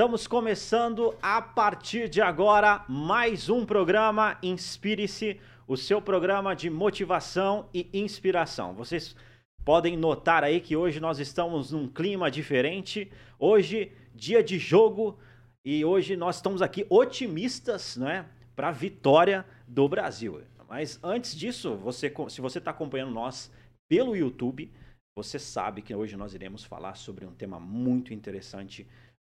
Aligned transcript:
Estamos 0.00 0.26
começando 0.26 1.14
a 1.20 1.42
partir 1.42 2.08
de 2.08 2.22
agora 2.22 2.82
mais 2.88 3.50
um 3.50 3.66
programa 3.66 4.38
Inspire-se, 4.42 5.38
o 5.68 5.76
seu 5.76 6.00
programa 6.00 6.56
de 6.56 6.70
motivação 6.70 7.68
e 7.74 7.86
inspiração. 7.92 8.72
Vocês 8.72 9.14
podem 9.62 9.98
notar 9.98 10.42
aí 10.42 10.58
que 10.58 10.74
hoje 10.74 11.00
nós 11.00 11.18
estamos 11.18 11.72
num 11.72 11.86
clima 11.86 12.30
diferente. 12.30 13.12
Hoje, 13.38 13.92
dia 14.14 14.42
de 14.42 14.58
jogo, 14.58 15.18
e 15.62 15.84
hoje 15.84 16.16
nós 16.16 16.36
estamos 16.36 16.62
aqui 16.62 16.86
otimistas, 16.88 17.98
né, 17.98 18.24
para 18.56 18.68
a 18.68 18.72
vitória 18.72 19.44
do 19.68 19.86
Brasil. 19.86 20.40
Mas 20.66 20.98
antes 21.02 21.36
disso, 21.36 21.76
você, 21.76 22.10
se 22.30 22.40
você 22.40 22.56
está 22.56 22.70
acompanhando 22.70 23.12
nós 23.12 23.52
pelo 23.86 24.16
YouTube, 24.16 24.72
você 25.14 25.38
sabe 25.38 25.82
que 25.82 25.94
hoje 25.94 26.16
nós 26.16 26.32
iremos 26.32 26.64
falar 26.64 26.94
sobre 26.94 27.26
um 27.26 27.34
tema 27.34 27.60
muito 27.60 28.14
interessante 28.14 28.86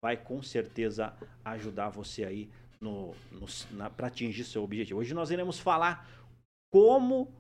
vai 0.02 0.16
com 0.16 0.42
certeza 0.42 1.14
ajudar 1.45 1.88
você 1.88 2.24
aí 2.24 2.50
no, 2.80 3.14
no 3.32 3.46
para 3.91 4.09
atingir 4.09 4.45
seu 4.45 4.62
objetivo. 4.62 5.00
Hoje 5.00 5.14
nós 5.14 5.30
iremos 5.30 5.59
falar 5.59 6.09
como 6.73 7.32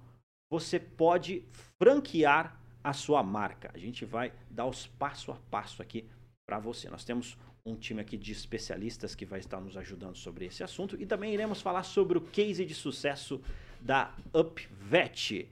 você 0.50 0.78
pode 0.78 1.44
franquear 1.78 2.60
a 2.82 2.92
sua 2.92 3.22
marca. 3.22 3.70
A 3.74 3.78
gente 3.78 4.04
vai 4.04 4.32
dar 4.48 4.66
os 4.66 4.86
passo 4.86 5.32
a 5.32 5.36
passo 5.50 5.82
aqui 5.82 6.08
para 6.46 6.58
você. 6.58 6.88
Nós 6.88 7.04
temos 7.04 7.36
um 7.64 7.74
time 7.74 8.00
aqui 8.00 8.16
de 8.16 8.30
especialistas 8.30 9.14
que 9.14 9.26
vai 9.26 9.40
estar 9.40 9.60
nos 9.60 9.76
ajudando 9.76 10.16
sobre 10.16 10.46
esse 10.46 10.62
assunto 10.62 11.00
e 11.00 11.04
também 11.04 11.34
iremos 11.34 11.60
falar 11.60 11.82
sobre 11.82 12.16
o 12.16 12.20
case 12.20 12.64
de 12.64 12.74
sucesso 12.74 13.42
da 13.80 14.14
UpVet. 14.32 15.48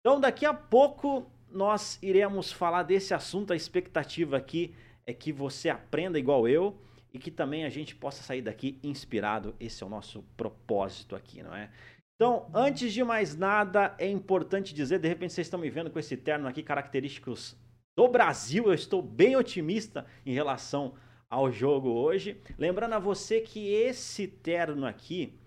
Então, 0.00 0.18
daqui 0.18 0.46
a 0.46 0.54
pouco 0.54 1.30
nós 1.50 1.98
iremos 2.02 2.50
falar 2.50 2.82
desse 2.82 3.12
assunto. 3.12 3.52
A 3.52 3.56
expectativa 3.56 4.36
aqui 4.36 4.74
é 5.06 5.12
que 5.12 5.32
você 5.32 5.68
aprenda 5.68 6.18
igual 6.18 6.48
eu 6.48 6.78
e 7.12 7.18
que 7.18 7.30
também 7.30 7.64
a 7.64 7.68
gente 7.68 7.94
possa 7.94 8.22
sair 8.22 8.42
daqui 8.42 8.78
inspirado. 8.82 9.54
Esse 9.60 9.82
é 9.82 9.86
o 9.86 9.90
nosso 9.90 10.22
propósito 10.36 11.14
aqui, 11.14 11.42
não 11.42 11.54
é? 11.54 11.70
Então, 12.14 12.48
antes 12.54 12.92
de 12.92 13.02
mais 13.02 13.36
nada, 13.36 13.94
é 13.98 14.08
importante 14.08 14.72
dizer, 14.72 14.98
de 14.98 15.08
repente 15.08 15.32
vocês 15.32 15.46
estão 15.46 15.58
me 15.58 15.68
vendo 15.68 15.90
com 15.90 15.98
esse 15.98 16.16
terno 16.16 16.46
aqui, 16.46 16.62
característicos 16.62 17.56
do 17.96 18.08
Brasil, 18.08 18.66
eu 18.66 18.74
estou 18.74 19.02
bem 19.02 19.36
otimista 19.36 20.06
em 20.24 20.32
relação 20.32 20.94
ao 21.28 21.50
jogo 21.50 21.88
hoje. 21.90 22.40
Lembrando 22.56 22.94
a 22.94 22.98
você 22.98 23.40
que 23.40 23.72
esse 23.72 24.28
terno 24.28 24.86
aqui, 24.86 25.38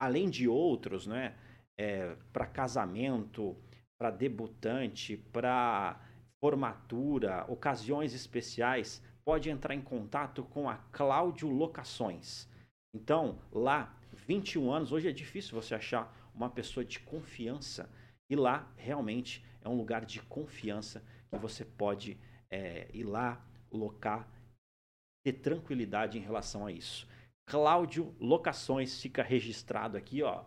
além 0.00 0.30
de 0.30 0.46
outros, 0.46 1.06
né, 1.06 1.34
é, 1.76 2.16
para 2.32 2.46
casamento, 2.46 3.56
para 3.98 4.10
debutante, 4.10 5.16
para 5.16 6.00
formatura, 6.42 7.44
ocasiões 7.48 8.12
especiais, 8.12 9.00
pode 9.24 9.48
entrar 9.48 9.76
em 9.76 9.80
contato 9.80 10.42
com 10.42 10.68
a 10.68 10.76
Cláudio 10.90 11.48
Locações. 11.48 12.48
Então, 12.92 13.38
lá, 13.52 13.96
21 14.26 14.72
anos, 14.72 14.90
hoje 14.90 15.08
é 15.08 15.12
difícil 15.12 15.54
você 15.54 15.72
achar 15.72 16.12
uma 16.34 16.50
pessoa 16.50 16.84
de 16.84 16.98
confiança. 16.98 17.88
E 18.28 18.34
lá, 18.34 18.68
realmente, 18.76 19.44
é 19.60 19.68
um 19.68 19.76
lugar 19.76 20.04
de 20.04 20.20
confiança 20.22 21.04
que 21.30 21.38
você 21.38 21.64
pode 21.64 22.18
é, 22.50 22.88
ir 22.92 23.04
lá, 23.04 23.40
locar, 23.70 24.28
ter 25.24 25.34
tranquilidade 25.34 26.18
em 26.18 26.22
relação 26.22 26.66
a 26.66 26.72
isso. 26.72 27.06
Cláudio 27.48 28.16
Locações 28.18 29.00
fica 29.00 29.22
registrado 29.22 29.96
aqui, 29.96 30.24
ó. 30.24 30.44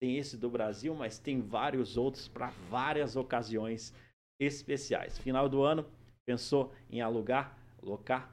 Tem 0.00 0.16
esse 0.16 0.38
do 0.38 0.48
Brasil, 0.48 0.94
mas 0.94 1.18
tem 1.18 1.42
vários 1.42 1.98
outros 1.98 2.26
para 2.26 2.48
várias 2.70 3.16
ocasiões 3.16 3.94
especiais. 4.38 5.18
Final 5.18 5.48
do 5.48 5.62
ano, 5.62 5.86
pensou 6.26 6.72
em 6.90 7.00
alugar, 7.00 7.56
locar? 7.82 8.32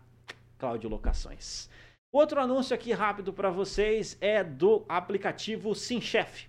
Cláudio 0.58 0.90
Locações. 0.90 1.70
Outro 2.12 2.40
anúncio 2.40 2.74
aqui 2.74 2.94
rápido 2.94 3.34
para 3.34 3.50
vocês 3.50 4.18
é 4.22 4.44
do 4.44 4.86
aplicativo 4.88 5.74
SimChef. 5.76 6.48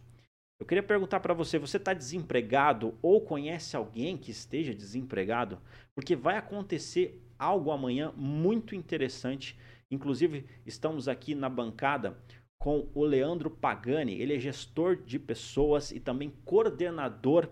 Eu 0.60 0.64
queria 0.64 0.82
perguntar 0.82 1.18
para 1.18 1.34
você: 1.34 1.58
você 1.58 1.78
está 1.78 1.92
desempregado 1.92 2.96
ou 3.02 3.20
conhece 3.20 3.76
alguém 3.76 4.16
que 4.16 4.30
esteja 4.30 4.72
desempregado? 4.72 5.60
Porque 5.96 6.14
vai 6.14 6.36
acontecer 6.36 7.20
algo 7.36 7.72
amanhã 7.72 8.12
muito 8.16 8.72
interessante. 8.72 9.58
Inclusive, 9.90 10.46
estamos 10.64 11.08
aqui 11.08 11.34
na 11.34 11.48
bancada 11.48 12.16
com 12.58 12.88
o 12.94 13.04
Leandro 13.04 13.50
Pagani. 13.50 14.20
Ele 14.20 14.34
é 14.34 14.38
gestor 14.38 14.96
de 14.96 15.18
pessoas 15.18 15.90
e 15.90 16.00
também 16.00 16.30
coordenador 16.44 17.48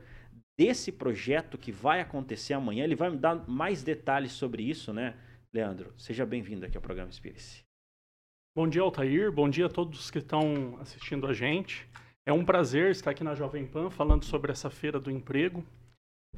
desse 0.58 0.92
projeto 0.92 1.58
que 1.58 1.72
vai 1.72 2.00
acontecer 2.00 2.54
amanhã. 2.54 2.84
Ele 2.84 2.96
vai 2.96 3.10
me 3.10 3.16
dar 3.16 3.48
mais 3.48 3.82
detalhes 3.82 4.32
sobre 4.32 4.62
isso, 4.62 4.92
né, 4.92 5.16
Leandro? 5.52 5.92
Seja 5.96 6.24
bem-vindo 6.24 6.64
aqui 6.64 6.76
ao 6.76 6.82
programa 6.82 7.10
Espírito. 7.10 7.64
Bom 8.56 8.68
dia, 8.68 8.82
Altair. 8.82 9.32
Bom 9.32 9.48
dia 9.48 9.66
a 9.66 9.68
todos 9.68 10.10
que 10.10 10.18
estão 10.18 10.78
assistindo 10.80 11.26
a 11.26 11.32
gente. 11.32 11.88
É 12.26 12.32
um 12.32 12.44
prazer 12.44 12.90
estar 12.90 13.10
aqui 13.10 13.24
na 13.24 13.34
Jovem 13.34 13.66
Pan 13.66 13.90
falando 13.90 14.24
sobre 14.24 14.52
essa 14.52 14.70
feira 14.70 15.00
do 15.00 15.10
emprego. 15.10 15.64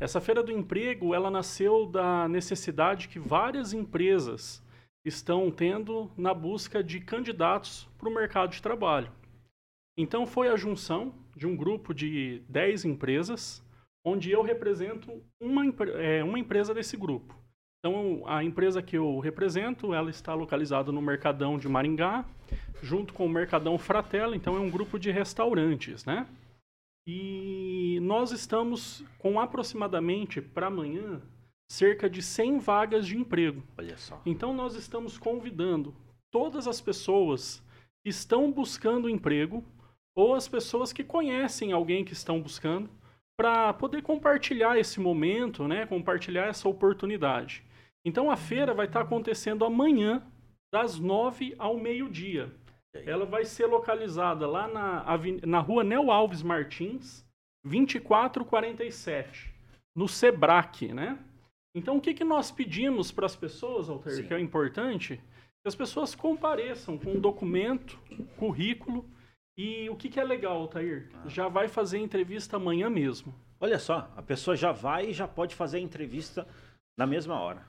Essa 0.00 0.20
feira 0.20 0.42
do 0.42 0.50
emprego, 0.50 1.14
ela 1.14 1.30
nasceu 1.30 1.86
da 1.86 2.28
necessidade 2.28 3.08
que 3.08 3.18
várias 3.18 3.72
empresas 3.72 4.62
estão 5.06 5.50
tendo 5.52 6.10
na 6.16 6.34
busca 6.34 6.82
de 6.82 6.98
candidatos 6.98 7.88
para 7.96 8.08
o 8.08 8.14
mercado 8.14 8.50
de 8.50 8.60
trabalho. 8.60 9.12
Então 9.96 10.26
foi 10.26 10.48
a 10.48 10.56
junção 10.56 11.14
de 11.34 11.46
um 11.46 11.56
grupo 11.56 11.94
de 11.94 12.42
10 12.48 12.84
empresas, 12.84 13.62
onde 14.04 14.30
eu 14.30 14.42
represento 14.42 15.22
uma, 15.40 15.64
é, 15.94 16.24
uma 16.24 16.38
empresa 16.38 16.74
desse 16.74 16.96
grupo. 16.96 17.34
Então 17.78 18.24
a 18.26 18.42
empresa 18.42 18.82
que 18.82 18.98
eu 18.98 19.20
represento, 19.20 19.94
ela 19.94 20.10
está 20.10 20.34
localizada 20.34 20.90
no 20.90 21.00
Mercadão 21.00 21.56
de 21.56 21.68
Maringá, 21.68 22.24
junto 22.82 23.14
com 23.14 23.26
o 23.26 23.30
Mercadão 23.30 23.78
Fratella, 23.78 24.34
então 24.34 24.56
é 24.56 24.60
um 24.60 24.70
grupo 24.70 24.98
de 24.98 25.10
restaurantes, 25.10 26.04
né? 26.04 26.26
E 27.06 28.00
nós 28.02 28.32
estamos 28.32 29.04
com 29.18 29.38
aproximadamente 29.38 30.42
para 30.42 30.66
amanhã 30.66 31.22
cerca 31.70 32.08
de 32.08 32.22
100 32.22 32.58
vagas 32.58 33.06
de 33.06 33.16
emprego. 33.16 33.62
Olha 33.76 33.96
só. 33.96 34.20
Então 34.24 34.52
nós 34.52 34.74
estamos 34.74 35.18
convidando 35.18 35.94
todas 36.30 36.66
as 36.66 36.80
pessoas 36.80 37.62
que 38.04 38.10
estão 38.10 38.50
buscando 38.52 39.08
emprego 39.08 39.64
ou 40.14 40.34
as 40.34 40.48
pessoas 40.48 40.92
que 40.92 41.04
conhecem 41.04 41.72
alguém 41.72 42.04
que 42.04 42.12
estão 42.12 42.40
buscando 42.40 42.88
para 43.38 43.72
poder 43.74 44.02
compartilhar 44.02 44.78
esse 44.78 44.98
momento, 44.98 45.68
né, 45.68 45.84
compartilhar 45.84 46.46
essa 46.46 46.68
oportunidade. 46.68 47.62
Então 48.04 48.30
a 48.30 48.36
feira 48.36 48.72
vai 48.72 48.86
estar 48.86 49.02
acontecendo 49.02 49.64
amanhã, 49.64 50.22
das 50.72 50.98
9 50.98 51.54
ao 51.58 51.76
meio-dia. 51.76 52.52
Ela 52.94 53.26
vai 53.26 53.44
ser 53.44 53.66
localizada 53.66 54.46
lá 54.46 54.66
na, 54.68 55.04
na 55.44 55.58
rua 55.60 55.84
Nel 55.84 56.10
Alves 56.10 56.42
Martins, 56.42 57.24
2447, 57.64 59.52
no 59.94 60.08
Sebrac, 60.08 60.92
né? 60.92 61.18
Então, 61.76 61.98
o 61.98 62.00
que, 62.00 62.14
que 62.14 62.24
nós 62.24 62.50
pedimos 62.50 63.12
para 63.12 63.26
as 63.26 63.36
pessoas, 63.36 63.90
Altair, 63.90 64.16
Sim. 64.16 64.22
que 64.26 64.32
é 64.32 64.40
importante? 64.40 65.16
Que 65.62 65.68
as 65.68 65.74
pessoas 65.74 66.14
compareçam 66.14 66.96
com 66.96 67.12
um 67.12 67.20
documento, 67.20 67.98
currículo, 68.38 69.04
e 69.58 69.88
o 69.90 69.94
que, 69.94 70.08
que 70.08 70.18
é 70.18 70.24
legal, 70.24 70.56
Altair? 70.56 71.10
Ah. 71.12 71.28
Já 71.28 71.48
vai 71.48 71.68
fazer 71.68 71.98
entrevista 71.98 72.56
amanhã 72.56 72.88
mesmo. 72.88 73.34
Olha 73.60 73.78
só, 73.78 74.10
a 74.16 74.22
pessoa 74.22 74.56
já 74.56 74.72
vai 74.72 75.10
e 75.10 75.12
já 75.12 75.28
pode 75.28 75.54
fazer 75.54 75.76
a 75.76 75.80
entrevista 75.80 76.48
na 76.96 77.06
mesma 77.06 77.38
hora. 77.38 77.66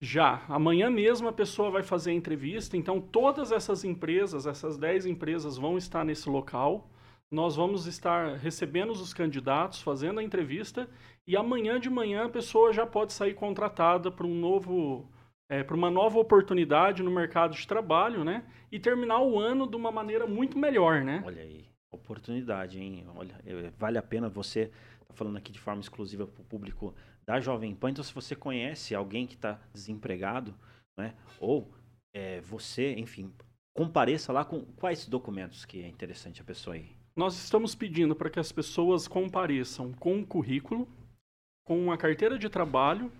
Já, 0.00 0.44
amanhã 0.48 0.90
mesmo 0.90 1.28
a 1.28 1.32
pessoa 1.32 1.70
vai 1.70 1.84
fazer 1.84 2.10
a 2.10 2.14
entrevista, 2.14 2.76
então 2.76 3.00
todas 3.00 3.52
essas 3.52 3.84
empresas, 3.84 4.46
essas 4.46 4.76
10 4.76 5.06
empresas 5.06 5.56
vão 5.56 5.78
estar 5.78 6.04
nesse 6.04 6.28
local. 6.28 6.90
Nós 7.30 7.56
vamos 7.56 7.86
estar 7.86 8.36
recebendo 8.36 8.90
os 8.90 9.12
candidatos, 9.12 9.82
fazendo 9.82 10.18
a 10.18 10.22
entrevista 10.22 10.88
e 11.26 11.36
amanhã 11.36 11.78
de 11.78 11.90
manhã 11.90 12.24
a 12.24 12.30
pessoa 12.30 12.72
já 12.72 12.86
pode 12.86 13.12
sair 13.12 13.34
contratada 13.34 14.10
para 14.10 14.26
um 14.26 14.34
novo 14.34 15.10
é, 15.50 15.62
para 15.62 15.76
uma 15.76 15.90
nova 15.90 16.18
oportunidade 16.18 17.02
no 17.02 17.10
mercado 17.10 17.54
de 17.54 17.66
trabalho, 17.66 18.24
né? 18.24 18.44
E 18.70 18.78
terminar 18.78 19.20
o 19.20 19.38
ano 19.38 19.66
de 19.66 19.76
uma 19.76 19.90
maneira 19.90 20.26
muito 20.26 20.58
melhor, 20.58 21.02
né? 21.02 21.22
Olha 21.24 21.42
aí, 21.42 21.66
oportunidade, 21.90 22.78
hein? 22.78 23.06
Olha, 23.14 23.38
é, 23.44 23.70
vale 23.78 23.98
a 23.98 24.02
pena 24.02 24.28
você 24.28 24.70
tá 25.06 25.14
falando 25.14 25.36
aqui 25.36 25.52
de 25.52 25.58
forma 25.58 25.80
exclusiva 25.80 26.26
para 26.26 26.42
o 26.42 26.44
público 26.44 26.94
da 27.26 27.40
Jovem 27.40 27.74
Pan. 27.74 27.90
Então, 27.90 28.04
se 28.04 28.14
você 28.14 28.34
conhece 28.34 28.94
alguém 28.94 29.26
que 29.26 29.34
está 29.34 29.60
desempregado, 29.72 30.54
né? 30.98 31.14
Ou 31.40 31.70
é, 32.14 32.40
você, 32.40 32.94
enfim, 32.94 33.32
compareça 33.74 34.32
lá 34.32 34.44
com 34.44 34.64
quais 34.76 35.06
documentos 35.06 35.64
que 35.64 35.82
é 35.82 35.88
interessante 35.88 36.42
a 36.42 36.44
pessoa 36.44 36.76
aí. 36.76 36.97
Nós 37.18 37.34
estamos 37.34 37.74
pedindo 37.74 38.14
para 38.14 38.30
que 38.30 38.38
as 38.38 38.52
pessoas 38.52 39.08
compareçam 39.08 39.92
com 39.94 40.14
um 40.14 40.24
currículo, 40.24 40.86
com 41.66 41.76
uma 41.76 41.98
carteira 41.98 42.38
de 42.38 42.48
trabalho 42.48 43.10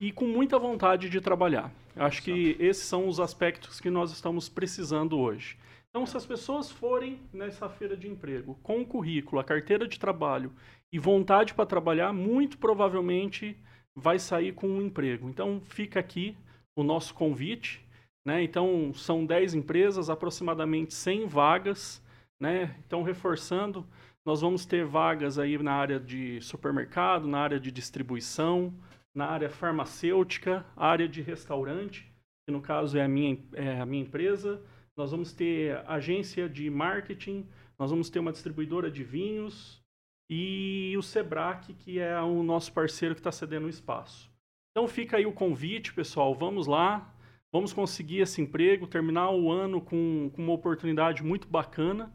e 0.00 0.10
com 0.10 0.26
muita 0.26 0.58
vontade 0.58 1.10
de 1.10 1.20
trabalhar. 1.20 1.70
Acho 1.94 2.22
que 2.22 2.56
esses 2.58 2.84
são 2.84 3.06
os 3.06 3.20
aspectos 3.20 3.82
que 3.82 3.90
nós 3.90 4.12
estamos 4.12 4.48
precisando 4.48 5.18
hoje. 5.18 5.58
Então, 5.90 6.06
se 6.06 6.16
as 6.16 6.24
pessoas 6.24 6.70
forem 6.70 7.20
nessa 7.30 7.68
feira 7.68 7.98
de 7.98 8.08
emprego 8.08 8.58
com 8.62 8.80
o 8.80 8.86
currículo, 8.86 9.38
a 9.38 9.44
carteira 9.44 9.86
de 9.86 10.00
trabalho 10.00 10.50
e 10.90 10.98
vontade 10.98 11.52
para 11.52 11.66
trabalhar, 11.66 12.14
muito 12.14 12.56
provavelmente 12.56 13.54
vai 13.94 14.18
sair 14.18 14.54
com 14.54 14.66
um 14.66 14.80
emprego. 14.80 15.28
Então, 15.28 15.60
fica 15.60 16.00
aqui 16.00 16.34
o 16.74 16.82
nosso 16.82 17.12
convite. 17.12 17.86
Né? 18.26 18.42
Então, 18.42 18.90
são 18.94 19.26
10 19.26 19.52
empresas, 19.52 20.08
aproximadamente 20.08 20.94
100 20.94 21.26
vagas. 21.26 22.02
Né? 22.40 22.76
Então, 22.86 23.02
reforçando, 23.02 23.86
nós 24.24 24.40
vamos 24.40 24.64
ter 24.64 24.84
vagas 24.84 25.38
aí 25.38 25.58
na 25.58 25.72
área 25.72 25.98
de 25.98 26.40
supermercado, 26.40 27.26
na 27.26 27.38
área 27.38 27.58
de 27.58 27.72
distribuição, 27.72 28.72
na 29.14 29.26
área 29.26 29.50
farmacêutica, 29.50 30.64
área 30.76 31.08
de 31.08 31.20
restaurante, 31.20 32.12
que 32.46 32.52
no 32.52 32.60
caso 32.60 32.96
é 32.96 33.02
a 33.02 33.08
minha, 33.08 33.38
é 33.54 33.80
a 33.80 33.86
minha 33.86 34.02
empresa. 34.02 34.62
Nós 34.96 35.10
vamos 35.10 35.32
ter 35.32 35.82
agência 35.86 36.48
de 36.48 36.68
marketing, 36.70 37.48
nós 37.78 37.90
vamos 37.90 38.10
ter 38.10 38.18
uma 38.18 38.32
distribuidora 38.32 38.90
de 38.90 39.02
vinhos, 39.02 39.82
e 40.30 40.94
o 40.96 41.02
Sebrac, 41.02 41.72
que 41.72 41.98
é 41.98 42.20
o 42.20 42.42
nosso 42.42 42.72
parceiro 42.72 43.14
que 43.14 43.20
está 43.20 43.32
cedendo 43.32 43.66
o 43.66 43.70
espaço. 43.70 44.30
Então 44.70 44.86
fica 44.86 45.16
aí 45.16 45.26
o 45.26 45.32
convite, 45.32 45.94
pessoal. 45.94 46.34
Vamos 46.34 46.66
lá, 46.66 47.12
vamos 47.50 47.72
conseguir 47.72 48.18
esse 48.18 48.42
emprego, 48.42 48.86
terminar 48.86 49.30
o 49.30 49.50
ano 49.50 49.80
com, 49.80 50.30
com 50.34 50.42
uma 50.42 50.52
oportunidade 50.52 51.24
muito 51.24 51.48
bacana 51.48 52.12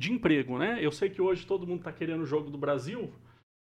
de 0.00 0.12
emprego, 0.14 0.58
né? 0.58 0.78
Eu 0.80 0.90
sei 0.90 1.10
que 1.10 1.20
hoje 1.20 1.46
todo 1.46 1.66
mundo 1.66 1.80
está 1.80 1.92
querendo 1.92 2.22
o 2.22 2.26
jogo 2.26 2.50
do 2.50 2.56
Brasil, 2.56 3.12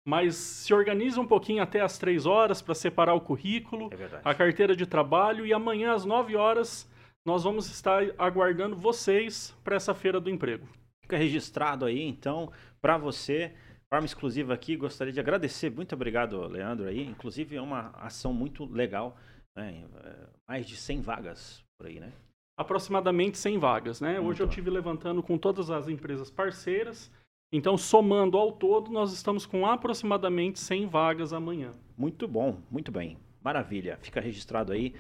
mas 0.08 0.36
se 0.36 0.74
organiza 0.74 1.20
um 1.20 1.28
pouquinho 1.28 1.62
até 1.62 1.82
as 1.82 1.98
três 1.98 2.26
horas 2.26 2.62
para 2.62 2.74
separar 2.74 3.14
o 3.14 3.20
currículo, 3.20 3.90
é 3.94 4.22
a 4.24 4.34
carteira 4.34 4.74
de 4.74 4.88
trabalho 4.88 5.46
e 5.46 5.52
amanhã 5.52 5.92
às 5.94 6.06
9 6.06 6.38
horas 6.38 6.90
nós 7.28 7.44
vamos 7.44 7.70
estar 7.70 8.02
aguardando 8.18 8.78
vocês 8.78 9.54
para 9.66 9.76
essa 9.76 9.94
feira 9.94 10.18
do 10.18 10.30
emprego. 10.30 10.66
Fica 11.04 11.18
registrado 11.18 11.84
aí, 11.84 12.02
então, 12.02 12.50
para 12.82 12.98
você 12.98 13.54
forma 13.90 14.06
exclusiva 14.06 14.54
aqui, 14.54 14.78
gostaria 14.78 15.12
de 15.12 15.20
agradecer. 15.20 15.70
Muito 15.70 15.94
obrigado, 15.94 16.40
Leandro, 16.48 16.88
aí. 16.88 17.06
Inclusive, 17.06 17.58
é 17.58 17.62
uma 17.62 17.90
ação 17.96 18.32
muito 18.32 18.64
legal. 18.66 19.18
Né? 19.58 19.84
É, 20.06 20.16
mais 20.48 20.66
de 20.66 20.78
100 20.78 21.02
vagas 21.02 21.62
por 21.78 21.88
aí, 21.88 22.00
né? 22.00 22.14
Aproximadamente 22.60 23.38
100 23.38 23.58
vagas, 23.58 24.02
né? 24.02 24.20
Muito 24.20 24.28
Hoje 24.32 24.44
eu 24.44 24.48
estive 24.48 24.70
levantando 24.70 25.24
com 25.24 25.38
todas 25.38 25.70
as 25.70 25.88
empresas 25.88 26.30
parceiras. 26.30 27.10
Então, 27.54 27.78
somando 27.78 28.38
ao 28.38 28.52
todo, 28.52 28.92
nós 28.92 29.14
estamos 29.14 29.46
com 29.46 29.66
aproximadamente 29.66 30.60
100 30.60 30.88
vagas 30.88 31.32
amanhã. 31.32 31.72
Muito 31.98 32.28
bom, 32.28 32.58
muito 32.70 32.92
bem. 32.92 33.18
Maravilha. 33.42 33.98
Fica 34.02 34.20
registrado 34.20 34.74
aí. 34.74 34.94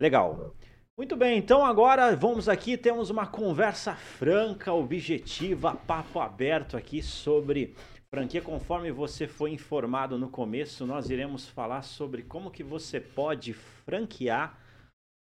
Legal. 0.00 0.54
Muito 0.96 1.16
bem, 1.16 1.38
então 1.38 1.64
agora 1.64 2.14
vamos 2.16 2.48
aqui, 2.48 2.76
temos 2.76 3.08
uma 3.08 3.26
conversa 3.26 3.94
franca, 3.94 4.72
objetiva, 4.72 5.74
papo 5.74 6.20
aberto 6.20 6.76
aqui 6.76 7.02
sobre 7.02 7.74
Franquia, 8.12 8.42
conforme 8.42 8.90
você 8.90 9.28
foi 9.28 9.52
informado 9.52 10.18
no 10.18 10.28
começo, 10.28 10.84
nós 10.84 11.08
iremos 11.08 11.48
falar 11.48 11.82
sobre 11.82 12.22
como 12.22 12.50
que 12.50 12.64
você 12.64 13.00
pode 13.00 13.54
franquear 13.54 14.58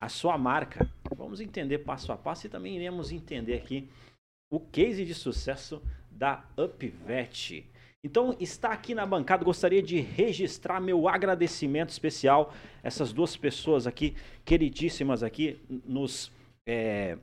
a 0.02 0.08
sua 0.08 0.36
marca. 0.36 0.90
Vamos 1.16 1.40
entender 1.40 1.78
passo 1.78 2.12
a 2.12 2.16
passo 2.16 2.46
e 2.46 2.50
também 2.50 2.76
iremos 2.76 3.12
entender 3.12 3.54
aqui 3.54 3.88
o 4.50 4.60
case 4.60 5.04
de 5.04 5.14
sucesso 5.14 5.82
da 6.10 6.44
UpVet. 6.56 7.66
Então, 8.04 8.36
está 8.40 8.70
aqui 8.70 8.94
na 8.94 9.06
bancada, 9.06 9.44
gostaria 9.44 9.82
de 9.82 10.00
registrar 10.00 10.80
meu 10.80 11.08
agradecimento 11.08 11.90
especial. 11.90 12.52
Essas 12.82 13.12
duas 13.12 13.36
pessoas 13.36 13.86
aqui, 13.86 14.16
queridíssimas 14.44 15.22
aqui, 15.22 15.60
nos 15.86 16.32
é, 16.66 17.16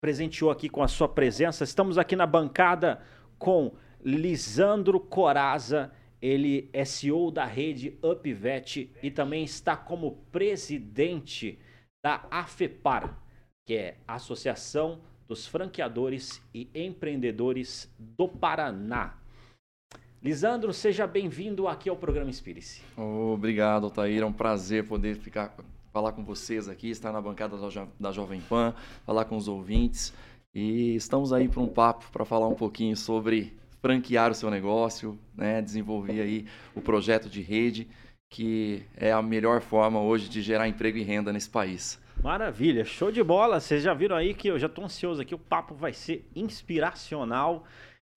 presenteou 0.00 0.50
aqui 0.50 0.68
com 0.68 0.82
a 0.82 0.88
sua 0.88 1.08
presença. 1.08 1.64
Estamos 1.64 1.98
aqui 1.98 2.14
na 2.14 2.26
bancada 2.26 3.02
com 3.38 3.72
Lisandro 4.04 5.00
Coraza, 5.00 5.92
ele 6.22 6.70
é 6.72 6.84
CEO 6.84 7.30
da 7.30 7.44
rede 7.44 7.98
UpVet 8.00 8.90
e 9.02 9.10
também 9.10 9.44
está 9.44 9.76
como 9.76 10.12
presidente 10.30 11.58
da 12.06 12.24
AFEPAR, 12.30 13.18
que 13.66 13.74
é 13.74 13.96
Associação 14.06 15.00
dos 15.26 15.44
Franqueadores 15.44 16.40
e 16.54 16.70
Empreendedores 16.72 17.92
do 17.98 18.28
Paraná. 18.28 19.14
Lisandro, 20.22 20.72
seja 20.72 21.04
bem-vindo 21.04 21.66
aqui 21.66 21.88
ao 21.88 21.96
programa 21.96 22.30
Inspire-se. 22.30 22.80
Obrigado, 22.96 23.86
Altair. 23.86 24.22
É 24.22 24.24
um 24.24 24.32
prazer 24.32 24.86
poder 24.86 25.16
ficar 25.16 25.52
falar 25.92 26.12
com 26.12 26.22
vocês 26.22 26.68
aqui, 26.68 26.90
estar 26.90 27.10
na 27.10 27.20
bancada 27.20 27.56
da 27.98 28.12
Jovem 28.12 28.40
Pan, 28.40 28.72
falar 29.04 29.24
com 29.24 29.36
os 29.36 29.48
ouvintes. 29.48 30.14
E 30.54 30.94
estamos 30.94 31.32
aí 31.32 31.48
para 31.48 31.60
um 31.60 31.66
papo 31.66 32.04
para 32.12 32.24
falar 32.24 32.46
um 32.46 32.54
pouquinho 32.54 32.96
sobre 32.96 33.52
franquear 33.82 34.30
o 34.30 34.34
seu 34.34 34.48
negócio, 34.48 35.18
né? 35.34 35.60
desenvolver 35.60 36.20
aí 36.20 36.46
o 36.72 36.80
projeto 36.80 37.28
de 37.28 37.42
rede, 37.42 37.88
que 38.30 38.82
é 38.96 39.12
a 39.12 39.22
melhor 39.22 39.60
forma 39.60 40.00
hoje 40.00 40.28
de 40.28 40.42
gerar 40.42 40.68
emprego 40.68 40.98
e 40.98 41.02
renda 41.02 41.32
nesse 41.32 41.48
país. 41.48 42.00
Maravilha, 42.22 42.84
show 42.84 43.12
de 43.12 43.22
bola. 43.22 43.60
Vocês 43.60 43.82
já 43.82 43.94
viram 43.94 44.16
aí 44.16 44.34
que 44.34 44.48
eu 44.48 44.58
já 44.58 44.66
estou 44.66 44.84
ansioso 44.84 45.20
aqui, 45.20 45.34
o 45.34 45.38
papo 45.38 45.74
vai 45.74 45.92
ser 45.92 46.28
inspiracional. 46.34 47.64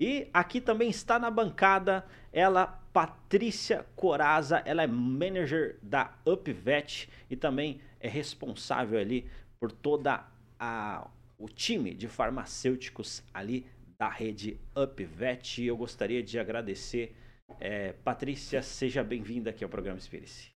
E 0.01 0.27
aqui 0.33 0.61
também 0.61 0.89
está 0.89 1.19
na 1.19 1.29
bancada 1.29 2.05
ela, 2.31 2.67
Patrícia 2.93 3.85
Coraza, 3.95 4.61
ela 4.65 4.83
é 4.83 4.87
manager 4.87 5.77
da 5.81 6.13
UpVet 6.25 7.09
e 7.29 7.35
também 7.35 7.81
é 7.99 8.07
responsável 8.07 8.99
ali 8.99 9.29
por 9.59 9.71
toda 9.71 10.25
a 10.59 11.07
o 11.37 11.47
time 11.47 11.93
de 11.93 12.07
farmacêuticos 12.09 13.23
ali 13.33 13.65
da 13.97 14.09
rede 14.09 14.59
UpVet. 14.75 15.63
Eu 15.63 15.77
gostaria 15.77 16.21
de 16.21 16.37
agradecer. 16.37 17.15
É, 17.59 17.93
Patrícia, 17.93 18.61
seja 18.61 19.03
bem-vinda 19.03 19.49
aqui 19.49 19.63
ao 19.63 19.69
programa 19.69 19.97
Espírito. 19.97 20.51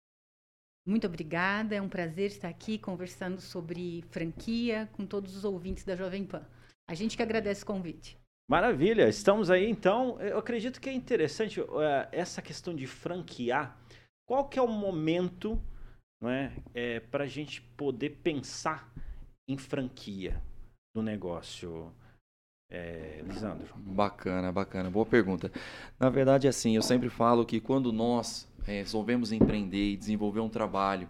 Muito 0.85 1.07
obrigada, 1.07 1.75
é 1.75 1.81
um 1.81 1.87
prazer 1.87 2.27
estar 2.27 2.49
aqui 2.49 2.77
conversando 2.77 3.39
sobre 3.39 4.03
franquia 4.09 4.89
com 4.91 5.05
todos 5.05 5.35
os 5.35 5.45
ouvintes 5.45 5.85
da 5.85 5.95
Jovem 5.95 6.25
Pan. 6.25 6.45
A 6.89 6.93
gente 6.93 7.15
que 7.15 7.23
agradece 7.23 7.63
o 7.63 7.67
convite. 7.67 8.17
Maravilha, 8.49 9.07
estamos 9.07 9.49
aí 9.49 9.69
então. 9.69 10.19
Eu 10.19 10.37
acredito 10.37 10.81
que 10.81 10.89
é 10.89 10.93
interessante 10.93 11.61
uh, 11.61 11.67
essa 12.11 12.41
questão 12.41 12.75
de 12.75 12.85
franquear. 12.85 13.77
Qual 14.27 14.49
que 14.49 14.59
é 14.59 14.61
o 14.61 14.67
momento 14.67 15.61
não 16.21 16.29
é, 16.29 16.53
é 16.73 16.99
para 16.99 17.23
a 17.23 17.27
gente 17.27 17.61
poder 17.61 18.21
pensar 18.21 18.93
em 19.47 19.57
franquia 19.57 20.41
do 20.93 21.01
negócio? 21.01 21.93
É, 22.73 23.21
Lisandro? 23.27 23.67
Bacana, 23.77 24.51
bacana. 24.51 24.89
Boa 24.89 25.05
pergunta. 25.05 25.51
Na 25.99 26.09
verdade, 26.09 26.47
assim, 26.47 26.75
eu 26.75 26.81
sempre 26.81 27.07
falo 27.07 27.45
que 27.45 27.59
quando 27.59 27.93
nós 27.93 28.47
é, 28.67 28.79
resolvemos 28.79 29.31
empreender 29.31 29.91
e 29.91 29.97
desenvolver 29.97 30.39
um 30.39 30.49
trabalho 30.49 31.07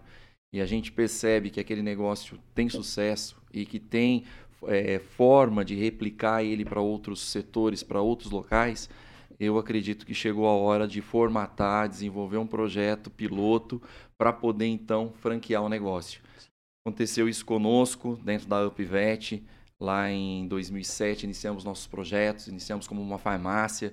e 0.52 0.60
a 0.60 0.66
gente 0.66 0.92
percebe 0.92 1.50
que 1.50 1.58
aquele 1.58 1.82
negócio 1.82 2.38
tem 2.54 2.68
sucesso 2.68 3.36
e 3.52 3.64
que 3.64 3.80
tem 3.80 4.24
é, 4.66 4.98
forma 4.98 5.64
de 5.64 5.74
replicar 5.74 6.44
ele 6.44 6.64
para 6.64 6.80
outros 6.80 7.20
setores, 7.20 7.82
para 7.82 8.00
outros 8.00 8.30
locais, 8.30 8.88
eu 9.40 9.58
acredito 9.58 10.06
que 10.06 10.14
chegou 10.14 10.46
a 10.46 10.52
hora 10.52 10.86
de 10.86 11.00
formatar, 11.00 11.88
desenvolver 11.88 12.36
um 12.36 12.46
projeto 12.46 13.10
piloto 13.10 13.82
para 14.16 14.32
poder 14.32 14.66
então 14.66 15.12
franquear 15.18 15.62
o 15.62 15.68
negócio. 15.68 16.20
Aconteceu 16.86 17.28
isso 17.28 17.44
conosco 17.44 18.18
dentro 18.22 18.46
da 18.46 18.66
UpVet, 18.66 19.42
lá 19.80 20.10
em 20.10 20.46
2007 20.48 21.24
iniciamos 21.24 21.64
nossos 21.64 21.86
projetos, 21.86 22.48
iniciamos 22.48 22.86
como 22.86 23.02
uma 23.02 23.18
farmácia, 23.18 23.92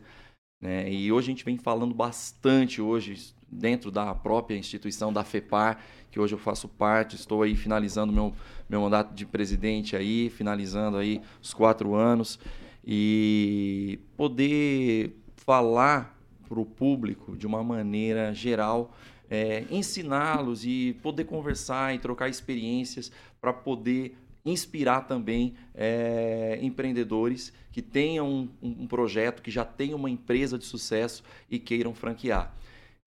né? 0.62 0.92
E 0.92 1.12
hoje 1.12 1.28
a 1.28 1.32
gente 1.32 1.44
vem 1.44 1.58
falando 1.58 1.94
bastante 1.94 2.82
hoje 2.82 3.34
dentro 3.52 3.92
da 3.92 4.14
própria 4.14 4.56
instituição 4.56 5.12
da 5.12 5.24
FEPAR, 5.24 5.80
que 6.12 6.20
hoje 6.20 6.36
eu 6.36 6.40
faço 6.40 6.70
parte, 6.70 7.16
estou 7.16 7.42
aí 7.42 7.56
finalizando 7.56 8.14
meu, 8.14 8.34
meu 8.70 8.82
mandato 8.82 9.14
de 9.14 9.26
presidente 9.26 9.96
aí, 9.96 10.30
finalizando 10.30 10.98
aí 10.98 11.22
os 11.42 11.54
quatro 11.54 11.96
anos, 11.96 12.40
e 12.86 14.00
poder 14.16 15.18
falar 15.36 16.18
para 16.48 16.60
o 16.60 16.66
público 16.66 17.36
de 17.36 17.48
uma 17.48 17.64
maneira 17.64 18.34
geral, 18.34 18.96
é, 19.30 19.66
ensiná-los 19.72 20.66
e 20.66 20.98
poder 21.02 21.24
conversar 21.24 21.96
e 21.96 22.00
trocar 22.00 22.30
experiências 22.30 23.12
para 23.40 23.54
poder 23.54 24.18
inspirar 24.46 25.02
também 25.02 25.56
é, 25.74 26.58
empreendedores 26.62 27.54
que 27.72 27.82
tenham 27.82 28.50
um, 28.62 28.84
um, 28.84 28.88
projeto, 28.88 29.42
que 29.42 29.52
já 29.52 29.64
tenham 29.64 29.98
uma 29.98 30.10
empresa 30.10 30.58
de 30.58 30.66
sucesso 30.66 31.24
e 31.50 31.60
queiram 31.60 31.94
franquear. 31.94 32.56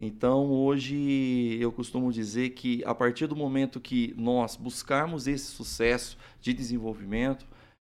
Então, 0.00 0.50
hoje 0.50 1.56
eu 1.60 1.72
costumo 1.72 2.12
dizer 2.12 2.50
que 2.50 2.82
a 2.84 2.94
partir 2.94 3.26
do 3.26 3.36
momento 3.36 3.80
que 3.80 4.14
nós 4.16 4.56
buscarmos 4.56 5.26
esse 5.26 5.46
sucesso 5.46 6.18
de 6.40 6.52
desenvolvimento, 6.52 7.46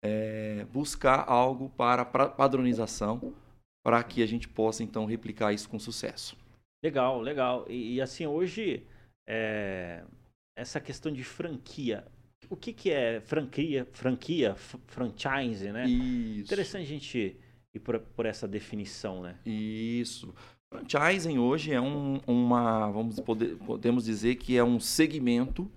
é, 0.04 0.66
buscar 0.72 1.26
algo 1.28 1.70
para 1.70 2.06
padronização, 2.06 3.34
para 3.84 4.04
que 4.04 4.24
a 4.24 4.26
gente 4.26 4.48
possa 4.48 4.84
então 4.84 5.06
replicar 5.06 5.54
isso 5.54 5.70
com 5.70 5.80
sucesso. 5.80 6.38
Legal, 6.84 7.22
legal. 7.22 7.66
E, 7.70 7.96
e 7.96 8.02
assim, 8.02 8.26
hoje, 8.26 8.86
é, 9.28 10.04
essa 10.58 10.80
questão 10.80 11.12
de 11.12 11.24
franquia, 11.24 12.06
o 12.50 12.56
que, 12.56 12.74
que 12.74 12.92
é 12.92 13.22
franquia, 13.22 13.88
franquia, 13.92 14.56
franchise, 14.88 15.72
né? 15.72 15.88
Isso. 15.88 16.42
Interessante 16.42 16.84
a 16.84 16.88
gente 16.88 17.38
ir 17.74 17.80
por, 17.80 18.00
por 18.00 18.26
essa 18.26 18.48
definição, 18.48 19.22
né? 19.22 19.36
Isso. 19.46 20.34
Franchising 20.72 21.40
hoje 21.40 21.74
é 21.74 21.82
um, 21.82 22.20
uma, 22.28 22.92
vamos 22.92 23.20
poder, 23.20 23.56
podemos 23.58 24.06
dizer 24.06 24.36
que 24.36 24.56
é 24.56 24.64
um 24.64 24.80
segmento 24.80 25.70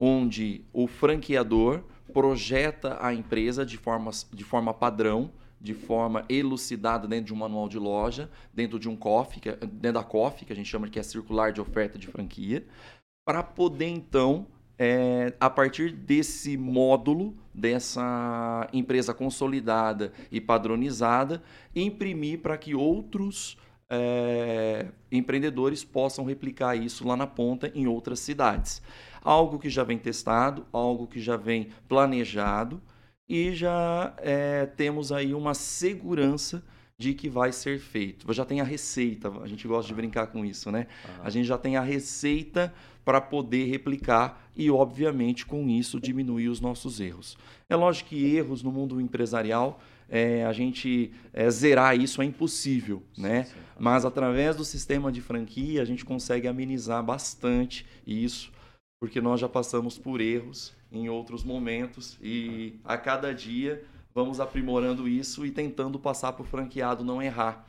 onde 0.00 0.64
o 0.72 0.88
franqueador 0.88 1.84
projeta 2.12 2.98
a 3.00 3.14
empresa 3.14 3.64
de 3.64 3.76
forma, 3.78 4.10
de 4.32 4.42
forma 4.42 4.74
padrão, 4.74 5.30
de 5.60 5.74
forma 5.74 6.24
elucidada 6.28 7.06
dentro 7.06 7.26
de 7.26 7.32
um 7.32 7.36
manual 7.36 7.68
de 7.68 7.78
loja, 7.78 8.28
dentro 8.52 8.80
de 8.80 8.88
um 8.88 8.96
COF, 8.96 9.40
é, 9.48 9.54
dentro 9.64 9.92
da 9.92 10.02
COF, 10.02 10.44
que 10.44 10.52
a 10.52 10.56
gente 10.56 10.68
chama 10.68 10.88
que 10.88 10.98
é 10.98 11.02
circular 11.04 11.52
de 11.52 11.60
oferta 11.60 11.96
de 11.96 12.08
franquia, 12.08 12.66
para 13.24 13.44
poder 13.44 13.86
então, 13.86 14.48
é, 14.84 15.32
a 15.38 15.48
partir 15.48 15.92
desse 15.92 16.56
módulo, 16.56 17.36
dessa 17.54 18.68
empresa 18.72 19.14
consolidada 19.14 20.12
e 20.28 20.40
padronizada, 20.40 21.40
imprimir 21.72 22.40
para 22.40 22.58
que 22.58 22.74
outros 22.74 23.56
é, 23.88 24.88
empreendedores 25.12 25.84
possam 25.84 26.24
replicar 26.24 26.74
isso 26.74 27.06
lá 27.06 27.16
na 27.16 27.28
ponta 27.28 27.70
em 27.76 27.86
outras 27.86 28.18
cidades. 28.18 28.82
Algo 29.22 29.56
que 29.56 29.70
já 29.70 29.84
vem 29.84 29.98
testado, 29.98 30.66
algo 30.72 31.06
que 31.06 31.20
já 31.20 31.36
vem 31.36 31.68
planejado 31.86 32.82
e 33.28 33.52
já 33.52 34.12
é, 34.18 34.66
temos 34.66 35.12
aí 35.12 35.32
uma 35.32 35.54
segurança 35.54 36.60
de 37.02 37.14
que 37.14 37.28
vai 37.28 37.50
ser 37.50 37.80
feito. 37.80 38.32
Já 38.32 38.44
tem 38.44 38.60
a 38.60 38.64
receita, 38.64 39.28
a 39.42 39.46
gente 39.48 39.66
gosta 39.66 39.88
de 39.88 39.94
brincar 39.94 40.28
com 40.28 40.44
isso, 40.44 40.70
né? 40.70 40.86
A 41.20 41.28
gente 41.30 41.46
já 41.46 41.58
tem 41.58 41.76
a 41.76 41.82
receita 41.82 42.72
para 43.04 43.20
poder 43.20 43.64
replicar 43.64 44.48
e, 44.56 44.70
obviamente, 44.70 45.44
com 45.44 45.68
isso 45.68 46.00
diminuir 46.00 46.48
os 46.48 46.60
nossos 46.60 47.00
erros. 47.00 47.36
É 47.68 47.74
lógico 47.74 48.10
que 48.10 48.36
erros 48.36 48.62
no 48.62 48.70
mundo 48.70 49.00
empresarial 49.00 49.80
é, 50.08 50.44
a 50.44 50.52
gente 50.52 51.12
é, 51.32 51.50
zerar 51.50 51.98
isso 51.98 52.22
é 52.22 52.24
impossível, 52.24 53.02
né? 53.18 53.44
Sim, 53.44 53.54
Mas 53.80 54.04
através 54.04 54.54
do 54.54 54.64
sistema 54.64 55.10
de 55.10 55.20
franquia 55.20 55.82
a 55.82 55.84
gente 55.84 56.04
consegue 56.04 56.46
amenizar 56.46 57.02
bastante 57.02 57.84
isso, 58.06 58.52
porque 59.00 59.20
nós 59.20 59.40
já 59.40 59.48
passamos 59.48 59.98
por 59.98 60.20
erros 60.20 60.72
em 60.92 61.08
outros 61.08 61.42
momentos 61.42 62.16
e 62.22 62.74
a 62.84 62.96
cada 62.96 63.34
dia 63.34 63.82
vamos 64.14 64.40
aprimorando 64.40 65.08
isso 65.08 65.44
e 65.44 65.50
tentando 65.50 65.98
passar 65.98 66.32
para 66.32 66.42
o 66.42 66.46
franqueado 66.46 67.04
não 67.04 67.22
errar, 67.22 67.66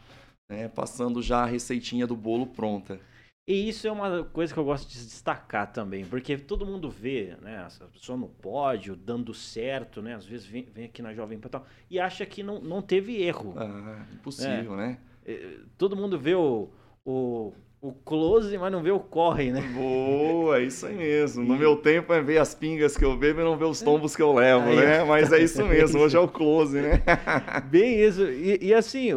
né? 0.50 0.68
Passando 0.68 1.22
já 1.22 1.44
a 1.44 1.46
receitinha 1.46 2.08
do 2.08 2.16
bolo 2.16 2.48
pronta. 2.48 3.00
E 3.46 3.68
isso 3.68 3.86
é 3.86 3.92
uma 3.92 4.24
coisa 4.24 4.54
que 4.54 4.60
eu 4.60 4.64
gosto 4.64 4.90
de 4.90 4.96
destacar 4.96 5.72
também, 5.74 6.06
porque 6.06 6.38
todo 6.38 6.66
mundo 6.66 6.90
vê, 6.90 7.36
né, 7.42 7.68
a 7.82 7.88
pessoa 7.88 8.18
no 8.18 8.30
pódio, 8.30 8.96
dando 8.96 9.34
certo, 9.34 10.02
né, 10.02 10.16
às 10.16 10.26
vezes 10.26 10.46
vem, 10.46 10.64
vem 10.74 10.86
aqui 10.86 11.02
na 11.02 11.14
Jovem 11.14 11.38
Pan 11.38 11.62
e 11.90 12.00
acha 12.00 12.26
que 12.26 12.42
não, 12.42 12.62
não 12.62 12.82
teve 12.82 13.22
erro. 13.22 13.54
Ah, 13.58 14.06
impossível, 14.14 14.76
é. 14.76 14.78
né? 14.78 15.00
É, 15.26 15.58
todo 15.78 15.96
mundo 15.96 16.18
vê 16.18 16.36
o, 16.36 16.70
o, 17.06 17.52
o 17.84 17.92
close, 17.92 18.58
mas 18.58 18.72
não 18.72 18.82
vê 18.82 18.92
o 18.92 19.00
corre, 19.00 19.52
né? 19.52 19.60
Boa, 19.74 20.58
é 20.58 20.64
isso 20.64 20.86
aí 20.86 20.96
mesmo. 20.96 21.44
No 21.44 21.58
meu 21.58 21.76
tempo 21.76 22.14
é 22.14 22.22
ver 22.22 22.38
as 22.38 22.56
pingas 22.56 22.96
que 22.96 23.04
eu 23.04 23.18
bebo 23.18 23.42
e 23.42 23.44
não 23.44 23.58
ver 23.58 23.66
os 23.66 23.82
tombos 23.82 24.16
que 24.16 24.22
eu 24.22 24.34
levo, 24.34 24.70
aí, 24.70 24.78
né? 24.78 25.04
Mas 25.04 25.34
é 25.34 25.44
isso 25.44 25.66
mesmo, 25.66 26.00
hoje 26.00 26.16
é 26.16 26.20
o 26.20 26.28
close, 26.28 26.80
né? 26.80 27.04
Bem 27.70 28.00
isso. 28.00 28.24
E, 28.24 28.58
e 28.62 28.74
assim, 28.74 29.10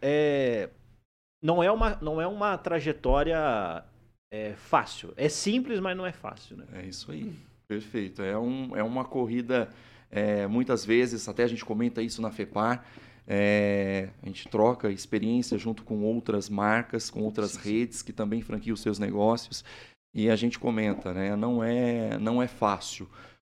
é 0.00 0.70
não 1.44 1.62
é 1.62 1.70
uma, 1.70 1.98
não 2.00 2.18
é 2.18 2.26
uma 2.26 2.56
trajetória 2.56 3.84
é, 4.32 4.54
fácil. 4.54 5.12
É 5.14 5.28
simples, 5.28 5.78
mas 5.78 5.94
não 5.94 6.06
é 6.06 6.12
fácil. 6.12 6.56
Né? 6.56 6.64
É 6.72 6.86
isso 6.86 7.12
aí. 7.12 7.34
Perfeito. 7.68 8.22
É, 8.22 8.38
um, 8.38 8.74
é 8.74 8.82
uma 8.82 9.04
corrida, 9.04 9.68
é, 10.10 10.46
muitas 10.46 10.86
vezes, 10.86 11.28
até 11.28 11.42
a 11.42 11.46
gente 11.46 11.62
comenta 11.62 12.00
isso 12.00 12.22
na 12.22 12.30
FEPAR, 12.30 12.86
é, 13.26 14.10
a 14.22 14.26
gente 14.26 14.48
troca 14.48 14.90
experiência 14.90 15.56
junto 15.58 15.82
com 15.82 16.02
outras 16.02 16.48
marcas, 16.48 17.10
com 17.10 17.22
outras 17.22 17.56
redes 17.56 18.02
que 18.02 18.12
também 18.12 18.42
franquiam 18.42 18.74
os 18.74 18.80
seus 18.80 18.98
negócios. 18.98 19.64
E 20.14 20.30
a 20.30 20.36
gente 20.36 20.58
comenta, 20.58 21.12
né? 21.12 21.34
Não 21.34 21.62
é, 21.62 22.18
não 22.18 22.42
é 22.42 22.46
fácil. 22.46 23.08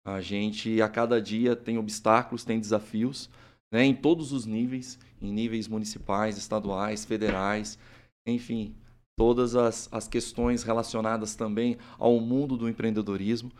A 0.06 0.20
gente, 0.20 0.80
a 0.82 0.88
cada 0.88 1.20
dia, 1.20 1.56
tem 1.56 1.78
obstáculos, 1.78 2.44
tem 2.44 2.60
desafios, 2.60 3.30
né? 3.72 3.84
em 3.84 3.94
todos 3.94 4.32
os 4.32 4.46
níveis 4.46 4.98
em 5.22 5.32
níveis 5.32 5.68
municipais, 5.68 6.36
estaduais, 6.36 7.04
federais, 7.04 7.78
enfim, 8.26 8.74
todas 9.16 9.54
as, 9.54 9.88
as 9.92 10.08
questões 10.08 10.64
relacionadas 10.64 11.36
também 11.36 11.78
ao 11.98 12.18
mundo 12.20 12.56
do 12.56 12.68
empreendedorismo. 12.68 13.52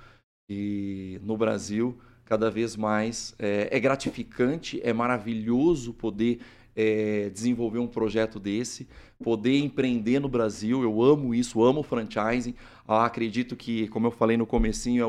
E 0.51 1.21
no 1.23 1.37
Brasil, 1.37 1.99
cada 2.25 2.51
vez 2.51 2.77
mais 2.77 3.35
é, 3.39 3.69
é 3.71 3.81
gratificante, 3.81 4.81
é 4.83 4.93
maravilhoso 4.93 5.93
poder 5.93 6.41
é, 6.75 7.31
desenvolver 7.31 7.79
um 7.79 7.87
projeto 7.87 8.41
desse, 8.41 8.89
poder 9.23 9.59
empreender 9.59 10.21
no 10.21 10.29
Brasil. 10.29 10.83
Eu 10.83 11.03
amo 11.03 11.35
isso, 11.35 11.63
amo 11.63 11.83
franchising. 11.83 12.55
Ah, 12.87 13.05
acredito 13.05 13.55
que, 13.55 13.89
como 13.89 14.07
eu 14.07 14.11
falei 14.11 14.37
no 14.37 14.47
comecinho, 14.47 15.03
é 15.03 15.07
o 15.07 15.09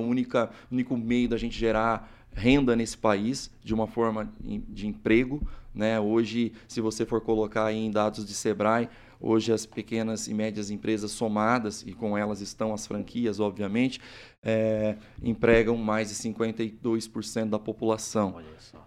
único 0.72 0.98
meio 0.98 1.30
da 1.30 1.38
gente 1.38 1.58
gerar 1.58 2.12
renda 2.36 2.76
nesse 2.76 2.98
país 2.98 3.52
de 3.64 3.74
uma 3.74 3.88
forma 3.88 4.32
de 4.42 4.88
emprego. 4.88 5.42
Né? 5.74 6.00
Hoje, 6.00 6.54
se 6.68 6.82
você 6.82 7.06
for 7.06 7.22
colocar 7.22 7.72
em 7.72 7.90
dados 7.90 8.26
de 8.26 8.34
Sebrae, 8.34 8.90
hoje 9.24 9.54
as 9.54 9.66
pequenas 9.66 10.28
e 10.28 10.34
médias 10.34 10.70
empresas 10.70 11.12
somadas, 11.12 11.82
e 11.88 11.94
com 11.94 12.18
elas 12.18 12.42
estão 12.42 12.74
as 12.74 12.86
franquias, 12.86 13.40
obviamente, 13.40 14.02
é, 14.44 14.98
empregam 15.24 15.78
mais 15.78 16.10
de 16.10 16.16
52% 16.16 17.50
da 17.50 17.58
população. 17.58 18.42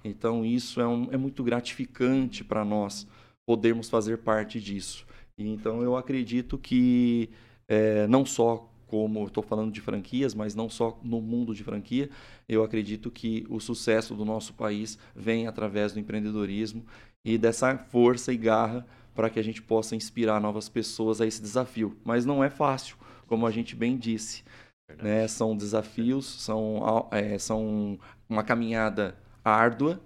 Então, 0.05 0.45
isso 0.45 0.81
é, 0.81 0.87
um, 0.87 1.09
é 1.11 1.17
muito 1.17 1.43
gratificante 1.43 2.45
para 2.45 2.65
nós 2.65 3.07
podermos 3.47 3.89
fazer 3.89 4.19
parte 4.19 4.61
disso. 4.61 5.07
E, 5.39 5.49
então, 5.49 5.83
eu 5.83 5.97
acredito 5.97 6.59
que 6.59 7.31
é, 7.67 8.07
não 8.07 8.25
só 8.27 8.71
como 8.87 9.25
estou 9.25 9.43
falando 9.43 9.73
de 9.73 9.81
franquias, 9.81 10.35
mas 10.35 10.55
não 10.55 10.69
só 10.69 10.99
no 11.03 11.21
mundo 11.21 11.55
de 11.55 11.65
franquia. 11.65 12.09
Eu 12.49 12.63
acredito 12.63 13.11
que 13.11 13.45
o 13.49 13.59
sucesso 13.59 14.15
do 14.15 14.25
nosso 14.25 14.55
país 14.55 14.99
vem 15.15 15.47
através 15.47 15.93
do 15.93 15.99
empreendedorismo 15.99 16.85
e 17.25 17.37
dessa 17.37 17.77
força 17.77 18.33
e 18.33 18.37
garra 18.37 18.87
para 19.17 19.31
que 19.31 19.41
a 19.41 19.43
gente 19.43 19.63
possa 19.63 19.97
inspirar 19.97 20.41
novas 20.41 20.69
pessoas 20.69 21.21
a 21.21 21.27
esse 21.27 21.41
desafio. 21.41 21.97
Mas 22.05 22.27
não 22.27 22.45
é 22.45 22.51
fácil, 22.51 22.97
como 23.27 23.47
a 23.47 23.51
gente 23.51 23.75
bem 23.75 23.97
disse. 23.97 24.45
Né? 25.03 25.27
São 25.27 25.57
desafios, 25.57 26.27
são, 26.27 27.09
é, 27.11 27.39
são 27.39 27.99
uma 28.29 28.45
caminhada 28.45 29.17
árdua 29.43 30.01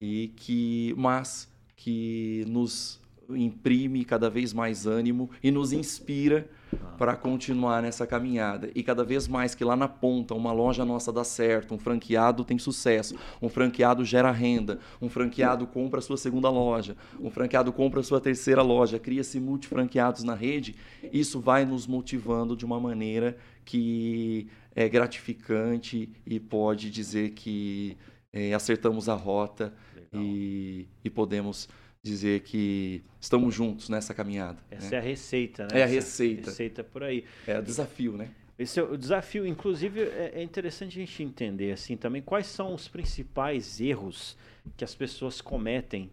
e 0.00 0.28
que, 0.36 0.94
mas 0.96 1.50
que 1.74 2.44
nos 2.46 3.00
imprime 3.30 4.04
cada 4.04 4.30
vez 4.30 4.52
mais 4.52 4.86
ânimo 4.86 5.30
e 5.42 5.50
nos 5.50 5.72
inspira 5.72 6.48
Ah. 6.72 6.96
para 6.98 7.16
continuar 7.16 7.80
nessa 7.80 8.06
caminhada. 8.06 8.70
E 8.74 8.82
cada 8.82 9.04
vez 9.04 9.28
mais 9.28 9.54
que 9.54 9.64
lá 9.64 9.76
na 9.76 9.86
ponta 9.86 10.34
uma 10.34 10.52
loja 10.52 10.84
nossa 10.84 11.12
dá 11.12 11.22
certo, 11.22 11.74
um 11.74 11.78
franqueado 11.78 12.44
tem 12.44 12.58
sucesso, 12.58 13.14
um 13.40 13.48
franqueado 13.48 14.04
gera 14.04 14.30
renda, 14.32 14.80
um 15.00 15.08
franqueado 15.08 15.66
compra 15.66 16.00
a 16.00 16.02
sua 16.02 16.16
segunda 16.16 16.50
loja, 16.50 16.96
um 17.20 17.30
franqueado 17.30 17.72
compra 17.72 18.00
a 18.00 18.02
sua 18.02 18.20
terceira 18.20 18.62
loja, 18.62 18.98
cria-se 18.98 19.38
multifranqueados 19.38 20.24
na 20.24 20.34
rede, 20.34 20.74
isso 21.12 21.40
vai 21.40 21.64
nos 21.64 21.86
motivando 21.86 22.56
de 22.56 22.64
uma 22.64 22.80
maneira 22.80 23.36
que 23.64 24.48
é 24.74 24.88
gratificante 24.88 26.10
e 26.26 26.40
pode 26.40 26.90
dizer 26.90 27.30
que 27.30 27.96
é, 28.32 28.52
acertamos 28.52 29.08
a 29.08 29.14
rota 29.14 29.72
e, 30.12 30.86
e 31.04 31.10
podemos 31.10 31.68
dizer 32.06 32.40
que 32.40 33.02
estamos 33.20 33.54
juntos 33.54 33.88
nessa 33.88 34.14
caminhada. 34.14 34.58
Essa 34.70 34.90
né? 34.90 34.96
é 34.96 34.98
a 34.98 35.02
receita, 35.02 35.62
né? 35.64 35.80
É 35.80 35.82
a 35.82 35.86
receita. 35.86 36.50
Receita 36.50 36.84
por 36.84 37.02
aí. 37.02 37.24
É 37.46 37.58
o 37.58 37.62
desafio, 37.62 38.16
né? 38.16 38.30
Esse 38.58 38.80
é 38.80 38.82
o 38.82 38.96
desafio, 38.96 39.46
inclusive, 39.46 40.00
é 40.00 40.32
é 40.36 40.42
interessante 40.42 40.98
a 40.98 41.04
gente 41.04 41.22
entender 41.22 41.72
assim 41.72 41.96
também 41.96 42.22
quais 42.22 42.46
são 42.46 42.72
os 42.72 42.88
principais 42.88 43.80
erros 43.80 44.36
que 44.76 44.84
as 44.84 44.94
pessoas 44.94 45.40
cometem 45.42 46.10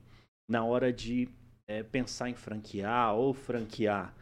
na 0.50 0.66
hora 0.66 0.92
de 0.92 1.30
é, 1.68 1.82
pensar 1.84 2.30
em 2.30 2.36
franquear 2.36 3.16
ou 3.16 3.34
franquear. 3.34 4.14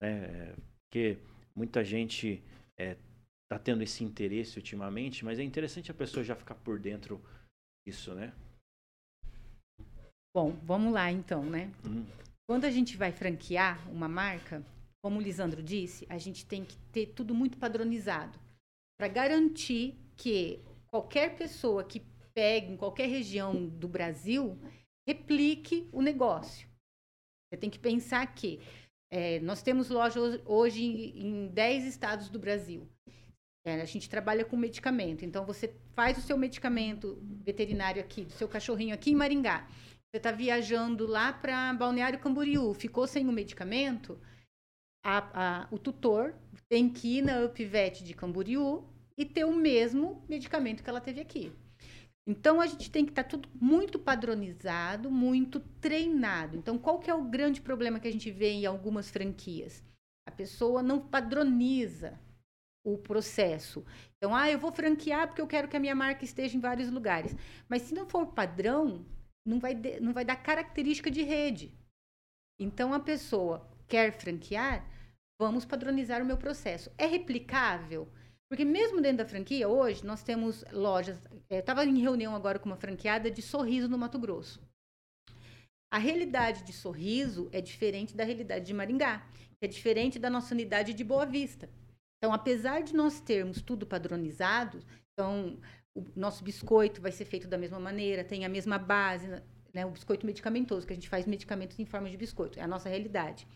né? 0.00 0.54
Porque 0.88 1.18
muita 1.54 1.84
gente 1.84 2.42
está 2.78 3.58
tendo 3.58 3.82
esse 3.82 4.02
interesse 4.02 4.56
ultimamente, 4.56 5.24
mas 5.24 5.38
é 5.38 5.42
interessante 5.42 5.90
a 5.90 5.94
pessoa 5.94 6.24
já 6.24 6.34
ficar 6.34 6.54
por 6.54 6.78
dentro 6.78 7.20
disso, 7.86 8.14
né? 8.14 8.32
Bom, 10.32 10.52
vamos 10.62 10.92
lá 10.92 11.10
então, 11.10 11.44
né? 11.44 11.72
Hum, 11.84 12.04
Quando 12.48 12.64
a 12.64 12.70
gente 12.70 12.96
vai 12.96 13.10
franquear 13.10 13.90
uma 13.90 14.08
marca, 14.08 14.64
como 15.02 15.18
o 15.18 15.22
Lisandro 15.22 15.62
disse, 15.62 16.06
a 16.08 16.18
gente 16.18 16.46
tem 16.46 16.64
que 16.64 16.76
ter 16.92 17.06
tudo 17.06 17.34
muito 17.34 17.58
padronizado 17.58 18.38
para 18.96 19.08
garantir 19.08 19.96
que 20.16 20.60
qualquer 20.86 21.36
pessoa 21.36 21.82
que 21.82 22.02
pegue 22.32 22.72
em 22.72 22.76
qualquer 22.76 23.08
região 23.08 23.66
do 23.66 23.88
Brasil 23.88 24.56
replique 25.08 25.88
o 25.90 26.00
negócio. 26.00 26.68
Você 27.48 27.58
tem 27.58 27.70
que 27.70 27.78
pensar 27.78 28.24
que 28.32 28.60
eh, 29.10 29.40
nós 29.40 29.62
temos 29.62 29.90
lojas 29.90 30.40
hoje 30.44 30.84
em 30.84 31.26
em 31.26 31.48
10 31.48 31.84
estados 31.86 32.28
do 32.28 32.38
Brasil. 32.38 32.88
É, 33.64 33.80
a 33.80 33.84
gente 33.84 34.08
trabalha 34.08 34.44
com 34.44 34.56
medicamento. 34.56 35.24
Então, 35.24 35.44
você 35.44 35.74
faz 35.94 36.16
o 36.16 36.22
seu 36.22 36.36
medicamento 36.36 37.18
veterinário 37.44 38.00
aqui, 38.00 38.24
do 38.24 38.32
seu 38.32 38.48
cachorrinho 38.48 38.94
aqui 38.94 39.10
em 39.10 39.14
Maringá. 39.14 39.68
Você 40.10 40.16
está 40.16 40.32
viajando 40.32 41.06
lá 41.06 41.32
para 41.32 41.72
Balneário 41.72 42.18
Camboriú, 42.18 42.74
ficou 42.74 43.06
sem 43.06 43.28
o 43.28 43.32
medicamento, 43.32 44.20
a- 45.04 45.62
a- 45.62 45.68
o 45.70 45.78
tutor 45.78 46.34
tem 46.68 46.88
que 46.88 47.18
ir 47.18 47.22
na 47.22 47.44
UpVet 47.44 48.02
de 48.02 48.12
Camboriú 48.12 48.84
e 49.16 49.24
ter 49.24 49.44
o 49.44 49.54
mesmo 49.54 50.24
medicamento 50.28 50.82
que 50.82 50.90
ela 50.90 51.00
teve 51.00 51.20
aqui. 51.20 51.52
Então, 52.26 52.60
a 52.60 52.66
gente 52.66 52.90
tem 52.90 53.04
que 53.04 53.12
estar 53.12 53.22
tudo 53.24 53.48
muito 53.54 53.98
padronizado, 54.00 55.10
muito 55.10 55.60
treinado. 55.80 56.56
Então, 56.56 56.76
qual 56.76 56.98
que 56.98 57.10
é 57.10 57.14
o 57.14 57.24
grande 57.24 57.60
problema 57.60 58.00
que 58.00 58.08
a 58.08 58.12
gente 58.12 58.30
vê 58.32 58.50
em 58.50 58.66
algumas 58.66 59.08
franquias? 59.10 59.82
A 60.28 60.32
pessoa 60.32 60.82
não 60.82 61.00
padroniza 61.00 62.20
o 62.84 62.98
processo. 62.98 63.84
Então, 64.16 64.34
ah, 64.34 64.50
eu 64.50 64.58
vou 64.58 64.72
franquear 64.72 65.28
porque 65.28 65.40
eu 65.40 65.46
quero 65.46 65.68
que 65.68 65.76
a 65.76 65.80
minha 65.80 65.94
marca 65.94 66.24
esteja 66.24 66.56
em 66.56 66.60
vários 66.60 66.90
lugares. 66.90 67.34
Mas 67.68 67.82
se 67.82 67.94
não 67.94 68.06
for 68.06 68.26
padrão, 68.26 69.06
não 69.46 69.58
vai, 69.58 69.74
de- 69.74 70.00
não 70.00 70.12
vai 70.12 70.24
dar 70.24 70.36
característica 70.36 71.10
de 71.10 71.22
rede. 71.22 71.72
Então, 72.60 72.92
a 72.92 73.00
pessoa 73.00 73.68
quer 73.88 74.12
franquear, 74.12 74.86
vamos 75.40 75.64
padronizar 75.64 76.22
o 76.22 76.26
meu 76.26 76.36
processo. 76.36 76.90
É 76.98 77.06
replicável? 77.06 78.10
Porque 78.50 78.64
mesmo 78.64 79.00
dentro 79.00 79.18
da 79.18 79.28
franquia, 79.28 79.68
hoje, 79.68 80.04
nós 80.04 80.22
temos 80.22 80.64
lojas... 80.72 81.22
Eu 81.48 81.60
estava 81.60 81.84
em 81.84 81.98
reunião 81.98 82.34
agora 82.34 82.58
com 82.58 82.68
uma 82.68 82.76
franqueada 82.76 83.30
de 83.30 83.40
Sorriso 83.40 83.88
no 83.88 83.96
Mato 83.96 84.18
Grosso. 84.18 84.60
A 85.92 85.98
realidade 85.98 86.62
de 86.64 86.72
Sorriso 86.72 87.48
é 87.52 87.60
diferente 87.60 88.14
da 88.16 88.24
realidade 88.24 88.64
de 88.64 88.74
Maringá, 88.74 89.26
é 89.60 89.66
diferente 89.66 90.18
da 90.18 90.30
nossa 90.30 90.54
unidade 90.54 90.94
de 90.94 91.02
Boa 91.02 91.26
Vista. 91.26 91.68
Então, 92.18 92.32
apesar 92.32 92.82
de 92.82 92.94
nós 92.94 93.20
termos 93.20 93.62
tudo 93.62 93.86
padronizado, 93.86 94.84
então 95.12 95.58
o 95.94 96.04
nosso 96.16 96.44
biscoito 96.44 97.00
vai 97.00 97.12
ser 97.12 97.24
feito 97.24 97.48
da 97.48 97.58
mesma 97.58 97.80
maneira, 97.80 98.24
tem 98.24 98.44
a 98.44 98.48
mesma 98.48 98.78
base, 98.78 99.28
né, 99.74 99.84
o 99.86 99.90
biscoito 99.90 100.26
medicamentoso, 100.26 100.86
que 100.86 100.92
a 100.92 100.96
gente 100.96 101.08
faz 101.08 101.26
medicamentos 101.26 101.78
em 101.78 101.84
forma 101.84 102.08
de 102.10 102.16
biscoito, 102.16 102.58
é 102.58 102.62
a 102.62 102.68
nossa 102.68 102.88
realidade. 102.88 103.46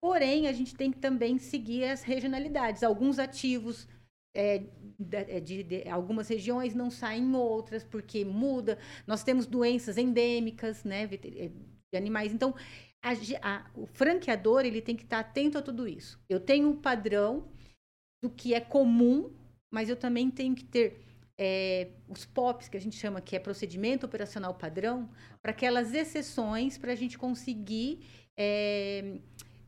Porém, 0.00 0.46
a 0.48 0.52
gente 0.52 0.74
tem 0.74 0.90
que 0.92 0.98
também 0.98 1.38
seguir 1.38 1.84
as 1.84 2.02
regionalidades. 2.02 2.82
Alguns 2.82 3.18
ativos 3.18 3.88
é, 4.34 4.64
da- 4.98 5.20
é, 5.20 5.40
de, 5.40 5.62
de 5.62 5.88
algumas 5.88 6.28
regiões 6.28 6.74
não 6.74 6.90
saem 6.90 7.22
em 7.22 7.34
outras, 7.34 7.84
porque 7.84 8.24
muda. 8.24 8.78
Nós 9.06 9.22
temos 9.24 9.46
doenças 9.46 9.96
endêmicas, 9.96 10.84
né, 10.84 11.04
é, 11.04 11.08
de 11.48 11.96
animais. 11.96 12.32
Então, 12.34 12.54
a 13.02 13.12
a- 13.42 13.70
o 13.74 13.86
franqueador 13.86 14.64
ele 14.64 14.82
tem 14.82 14.96
que 14.96 15.04
estar 15.04 15.20
atento 15.20 15.56
a 15.58 15.62
tudo 15.62 15.86
isso. 15.88 16.20
Eu 16.28 16.40
tenho 16.40 16.68
um 16.68 16.76
padrão 16.76 17.48
do 18.22 18.30
que 18.30 18.54
é 18.54 18.60
comum, 18.60 19.32
mas 19.70 19.88
eu 19.88 19.96
também 19.96 20.30
tenho 20.30 20.54
que 20.54 20.64
ter 20.64 21.00
é, 21.38 21.88
os 22.08 22.24
POPs, 22.24 22.68
que 22.68 22.76
a 22.76 22.80
gente 22.80 22.96
chama 22.96 23.20
que 23.20 23.34
é 23.34 23.38
procedimento 23.38 24.06
operacional 24.06 24.54
padrão, 24.54 25.08
para 25.42 25.50
aquelas 25.50 25.92
exceções 25.92 26.78
para 26.78 26.92
a 26.92 26.94
gente 26.94 27.18
conseguir 27.18 28.06
é, 28.36 29.18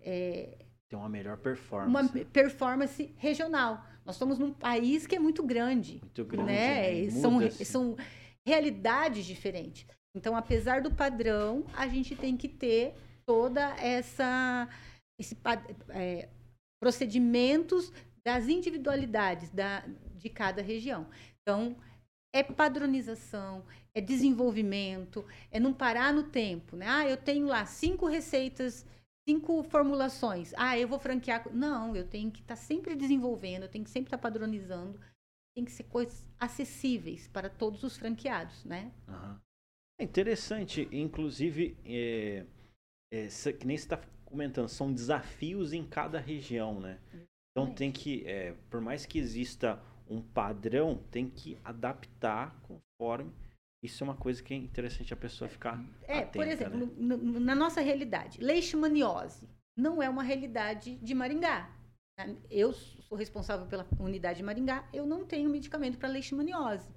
é, 0.01 0.59
Tem 0.89 0.99
uma 0.99 1.09
melhor 1.09 1.37
performance. 1.39 1.91
uma 2.19 2.25
performance 2.27 3.13
regional. 3.17 3.85
Nós 4.05 4.15
estamos 4.15 4.39
num 4.39 4.53
país 4.53 5.07
que 5.07 5.17
é 5.17 5.19
muito 5.19 5.43
grande, 5.43 5.99
Muito 6.01 6.25
grande. 6.25 6.53
né? 6.53 7.03
né? 7.05 7.11
São, 7.11 7.31
Muda-se. 7.33 7.65
são 7.65 7.97
realidades 8.47 9.25
diferentes. 9.25 9.87
Então, 10.17 10.37
apesar 10.37 10.81
do 10.81 10.91
padrão, 10.91 11.65
a 11.75 11.89
gente 11.89 12.15
tem 12.15 12.37
que 12.37 12.49
ter 12.49 12.95
toda 13.27 13.77
essa 13.81 14.69
esse, 15.19 15.37
é, 15.89 16.29
procedimentos 16.81 17.93
das 18.25 18.49
individualidades 18.49 19.51
da, 19.51 19.85
de 20.15 20.31
cada 20.31 20.63
região. 20.63 21.07
Então, 21.47 21.77
é 22.35 22.43
padronização, 22.43 23.65
é 23.95 24.01
desenvolvimento, 24.01 25.25
é 25.49 25.61
não 25.61 25.73
parar 25.73 26.13
no 26.13 26.25
tempo, 26.25 26.75
né? 26.75 26.87
Ah, 26.89 27.09
eu 27.09 27.17
tenho 27.17 27.47
lá 27.47 27.65
cinco 27.65 28.09
receitas, 28.09 28.85
cinco 29.29 29.63
formulações. 29.63 30.53
Ah, 30.57 30.77
eu 30.77 30.89
vou 30.89 30.99
franquear. 30.99 31.49
Não, 31.55 31.95
eu 31.95 32.05
tenho 32.05 32.33
que 32.33 32.41
estar 32.41 32.57
sempre 32.57 32.97
desenvolvendo, 32.97 33.63
eu 33.63 33.69
tenho 33.69 33.85
que 33.85 33.91
sempre 33.91 34.09
estar 34.09 34.19
padronizando. 34.19 34.99
Tem 35.55 35.65
que 35.65 35.71
ser 35.71 35.85
coisas 35.85 36.27
acessíveis 36.37 37.29
para 37.29 37.49
todos 37.49 37.85
os 37.85 37.97
franqueados, 37.97 38.65
né? 38.65 38.91
Aham. 39.07 39.41
É 40.01 40.05
interessante, 40.05 40.89
inclusive, 40.91 41.77
é, 41.85 42.45
é, 43.13 43.29
que 43.53 43.67
nem 43.67 43.79
você 43.79 43.85
está 43.85 44.03
comentando, 44.25 44.69
são 44.69 44.93
desafios 44.93 45.73
em 45.73 45.87
cada 45.87 46.19
região, 46.19 46.81
né? 46.81 46.99
Então 47.53 47.73
tem 47.73 47.93
que, 47.93 48.27
é, 48.27 48.53
por 48.69 48.81
mais 48.81 49.07
que 49.07 49.19
exista 49.19 49.81
um 50.09 50.21
padrão, 50.23 51.03
tem 51.11 51.29
que 51.29 51.59
adaptar 51.65 52.55
conforme. 52.63 53.33
Isso 53.83 54.03
é 54.03 54.05
uma 54.05 54.17
coisa 54.17 54.43
que 54.43 54.55
é 54.55 54.57
interessante 54.57 55.13
a 55.13 55.17
pessoa 55.17 55.49
ficar 55.49 55.79
É, 56.09 56.19
atenta, 56.19 56.33
por 56.33 56.47
exemplo, 56.49 56.87
né? 56.97 57.17
na 57.41 57.55
nossa 57.55 57.81
realidade, 57.81 58.41
leishmaniose 58.41 59.49
não 59.77 60.03
é 60.03 60.09
uma 60.09 60.23
realidade 60.23 60.97
de 60.97 61.15
Maringá. 61.15 61.71
né? 62.19 62.37
Eu 62.51 62.73
sou 62.73 63.17
responsável 63.19 63.67
pela 63.67 63.87
unidade 64.01 64.39
de 64.39 64.43
Maringá, 64.43 64.89
eu 64.93 65.05
não 65.05 65.25
tenho 65.25 65.51
medicamento 65.51 65.99
para 65.99 66.09
leishmaniose. 66.09 66.89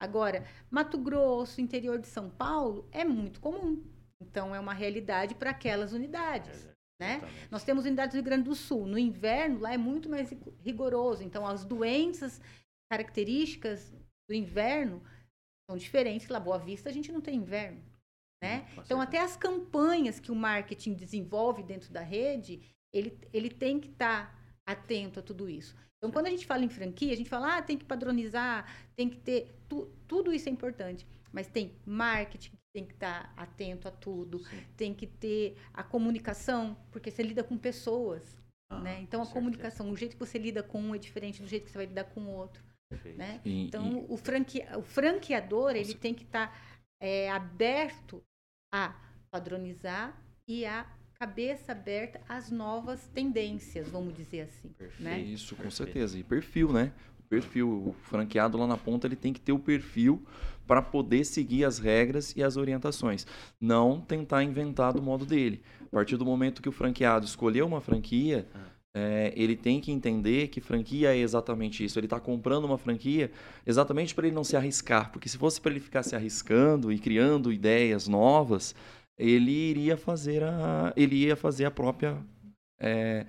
Agora, 0.00 0.44
Mato 0.70 0.98
Grosso, 0.98 1.60
interior 1.60 1.98
de 1.98 2.08
São 2.08 2.28
Paulo, 2.30 2.88
é 2.90 3.04
muito 3.04 3.40
comum. 3.40 3.84
Então, 4.20 4.54
é 4.54 4.58
uma 4.58 4.72
realidade 4.72 5.34
para 5.34 5.50
aquelas 5.50 5.92
unidades. 5.92 6.68
Né? 7.02 7.20
Nós 7.50 7.64
temos 7.64 7.84
unidades 7.84 8.12
do 8.12 8.16
Rio 8.16 8.24
Grande 8.24 8.44
do 8.44 8.54
Sul. 8.54 8.86
No 8.86 8.98
inverno, 8.98 9.58
lá 9.60 9.72
é 9.72 9.76
muito 9.76 10.08
mais 10.08 10.30
rig- 10.30 10.52
rigoroso. 10.60 11.22
Então, 11.22 11.46
as 11.46 11.64
doenças 11.64 12.40
características 12.90 13.92
do 14.28 14.34
inverno 14.34 15.02
são 15.68 15.76
diferentes. 15.76 16.28
Lá, 16.28 16.38
Boa 16.38 16.58
Vista, 16.58 16.88
a 16.88 16.92
gente 16.92 17.10
não 17.10 17.20
tem 17.20 17.36
inverno. 17.36 17.82
Né? 18.42 18.66
Então, 18.78 19.00
até 19.00 19.18
as 19.20 19.36
campanhas 19.36 20.18
que 20.18 20.32
o 20.32 20.34
marketing 20.34 20.94
desenvolve 20.94 21.62
dentro 21.62 21.92
da 21.92 22.00
rede, 22.00 22.60
ele, 22.92 23.18
ele 23.32 23.48
tem 23.50 23.78
que 23.80 23.88
estar 23.88 24.36
atento 24.66 25.20
a 25.20 25.22
tudo 25.22 25.48
isso. 25.48 25.76
Então, 25.98 26.10
quando 26.10 26.26
a 26.26 26.30
gente 26.30 26.46
fala 26.46 26.64
em 26.64 26.68
franquia, 26.68 27.12
a 27.12 27.16
gente 27.16 27.30
fala, 27.30 27.58
ah, 27.58 27.62
tem 27.62 27.78
que 27.78 27.84
padronizar, 27.84 28.66
tem 28.96 29.08
que 29.08 29.16
ter. 29.16 29.54
tu- 29.68 29.88
tudo 30.08 30.32
isso 30.32 30.48
é 30.48 30.52
importante. 30.52 31.06
Mas 31.32 31.46
tem 31.46 31.76
marketing 31.86 32.52
tem 32.72 32.86
que 32.86 32.94
estar 32.94 33.32
atento 33.36 33.86
a 33.86 33.90
tudo, 33.90 34.38
Sim. 34.44 34.62
tem 34.76 34.94
que 34.94 35.06
ter 35.06 35.56
a 35.74 35.82
comunicação, 35.82 36.76
porque 36.90 37.10
você 37.10 37.22
lida 37.22 37.44
com 37.44 37.56
pessoas. 37.58 38.40
Ah, 38.70 38.80
né? 38.80 39.00
Então, 39.02 39.20
a 39.22 39.26
com 39.26 39.32
comunicação, 39.32 39.90
o 39.90 39.96
jeito 39.96 40.12
que 40.16 40.18
você 40.20 40.38
lida 40.38 40.62
com 40.62 40.80
um 40.80 40.94
é 40.94 40.98
diferente 40.98 41.42
do 41.42 41.48
jeito 41.48 41.64
que 41.66 41.70
você 41.70 41.78
vai 41.78 41.86
lidar 41.86 42.04
com 42.04 42.22
o 42.22 42.30
outro. 42.30 42.62
certeza. 42.88 43.18
Né? 43.18 43.40
E- 43.44 43.66
Então, 43.66 44.06
o, 44.08 44.16
franque... 44.16 44.64
o 44.76 44.82
franqueador, 44.82 45.76
ele 45.76 45.94
tem 45.94 46.14
que 46.14 46.24
estar 46.24 46.58
é, 47.00 47.30
aberto 47.30 48.22
a 48.72 48.94
padronizar 49.30 50.18
e 50.48 50.64
a 50.64 50.86
cabeça 51.14 51.72
aberta 51.72 52.20
às 52.28 52.50
novas 52.50 53.06
tendências, 53.08 53.88
vamos 53.88 54.14
dizer 54.14 54.40
assim. 54.42 54.74
Né? 54.98 55.20
Isso, 55.20 55.54
com 55.54 55.70
certeza. 55.70 56.18
E 56.18 56.24
perfil, 56.24 56.72
né? 56.72 56.92
O 57.32 57.34
perfil, 57.34 57.68
o 57.68 57.94
franqueado 58.02 58.58
lá 58.58 58.66
na 58.66 58.76
ponta, 58.76 59.06
ele 59.06 59.16
tem 59.16 59.32
que 59.32 59.40
ter 59.40 59.52
o 59.52 59.58
perfil 59.58 60.22
para 60.66 60.82
poder 60.82 61.24
seguir 61.24 61.64
as 61.64 61.78
regras 61.78 62.36
e 62.36 62.42
as 62.42 62.58
orientações. 62.58 63.26
Não 63.58 64.02
tentar 64.02 64.42
inventar 64.42 64.92
do 64.92 65.00
modo 65.00 65.24
dele. 65.24 65.62
A 65.80 65.96
partir 65.96 66.18
do 66.18 66.26
momento 66.26 66.60
que 66.60 66.68
o 66.68 66.72
franqueado 66.72 67.24
escolheu 67.24 67.66
uma 67.66 67.80
franquia, 67.80 68.46
é, 68.94 69.32
ele 69.34 69.56
tem 69.56 69.80
que 69.80 69.90
entender 69.90 70.48
que 70.48 70.60
franquia 70.60 71.14
é 71.14 71.16
exatamente 71.16 71.82
isso. 71.82 71.98
Ele 71.98 72.04
está 72.04 72.20
comprando 72.20 72.66
uma 72.66 72.76
franquia 72.76 73.30
exatamente 73.66 74.14
para 74.14 74.26
ele 74.26 74.36
não 74.36 74.44
se 74.44 74.54
arriscar. 74.54 75.10
Porque 75.10 75.26
se 75.26 75.38
fosse 75.38 75.58
para 75.58 75.70
ele 75.70 75.80
ficar 75.80 76.02
se 76.02 76.14
arriscando 76.14 76.92
e 76.92 76.98
criando 76.98 77.50
ideias 77.50 78.06
novas, 78.06 78.74
ele 79.18 79.50
iria 79.50 79.96
fazer 79.96 80.42
a, 80.42 80.92
ele 80.94 81.16
ia 81.16 81.34
fazer 81.34 81.64
a 81.64 81.70
própria, 81.70 82.18
é, 82.82 83.24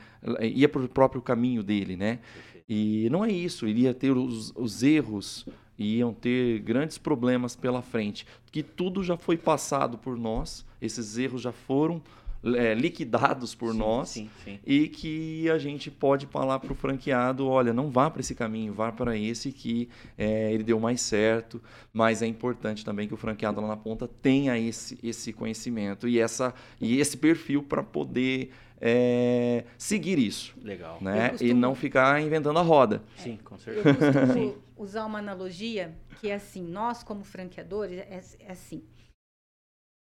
ia 0.48 0.68
para 0.68 0.82
o 0.82 0.90
próprio 0.90 1.22
caminho 1.22 1.62
dele, 1.62 1.96
né? 1.96 2.20
E 2.68 3.08
não 3.12 3.24
é 3.24 3.32
isso, 3.32 3.68
ele 3.68 3.82
ia 3.82 3.94
ter 3.94 4.12
os, 4.12 4.52
os 4.56 4.82
erros, 4.82 5.46
iam 5.78 6.14
ter 6.14 6.60
grandes 6.60 6.98
problemas 6.98 7.56
pela 7.56 7.82
frente, 7.82 8.26
que 8.52 8.64
tudo 8.64 9.04
já 9.04 9.16
foi 9.16 9.38
passado 9.38 9.98
por 9.98 10.18
nós, 10.18 10.66
esses 10.82 11.18
erros 11.18 11.42
já 11.42 11.52
foram 11.52 12.02
é, 12.44 12.74
liquidados 12.74 13.56
por 13.56 13.72
sim, 13.72 13.78
nós 13.78 14.10
sim, 14.10 14.30
sim. 14.44 14.60
e 14.66 14.88
que 14.88 15.50
a 15.50 15.58
gente 15.58 15.90
pode 15.90 16.26
falar 16.28 16.60
para 16.60 16.74
o 16.74 16.76
franqueado, 16.76 17.48
olha, 17.48 17.72
não 17.72 17.90
vá 17.90 18.10
para 18.10 18.20
esse 18.20 18.36
caminho, 18.36 18.74
vá 18.74 18.92
para 18.92 19.18
esse 19.18 19.52
que 19.52 19.88
é, 20.18 20.52
ele 20.52 20.64
deu 20.64 20.80
mais 20.80 21.02
certo, 21.02 21.62
mas 21.94 22.22
é 22.22 22.28
importante 22.28 22.84
também 22.84 23.08
que 23.08 23.14
o 23.14 23.18
franqueado 23.18 23.62
lá 23.62 23.68
na 23.68 23.78
ponta 23.78 24.10
tenha 24.22 24.58
esse, 24.60 25.00
esse 25.02 25.32
conhecimento 25.32 26.08
e, 26.08 26.20
essa, 26.20 26.54
e 26.82 27.00
esse 27.00 27.16
perfil 27.16 27.64
para 27.64 27.82
poder 27.82 28.52
é, 28.86 29.64
seguir 29.78 30.20
isso. 30.20 30.54
Legal. 30.62 30.98
Né? 31.02 31.30
Costumo... 31.30 31.50
E 31.50 31.54
não 31.54 31.74
ficar 31.74 32.22
inventando 32.22 32.60
a 32.60 32.62
roda. 32.62 33.02
Sim, 33.16 33.38
com 33.38 33.58
certeza. 33.58 33.90
Eu 33.90 33.96
costumo 33.96 34.64
usar 34.76 35.06
uma 35.06 35.20
analogia 35.20 35.96
que 36.20 36.30
é 36.30 36.36
assim, 36.36 36.62
nós 36.62 37.02
como 37.02 37.24
franqueadores, 37.24 37.98
é, 37.98 38.22
é 38.40 38.52
assim, 38.52 38.84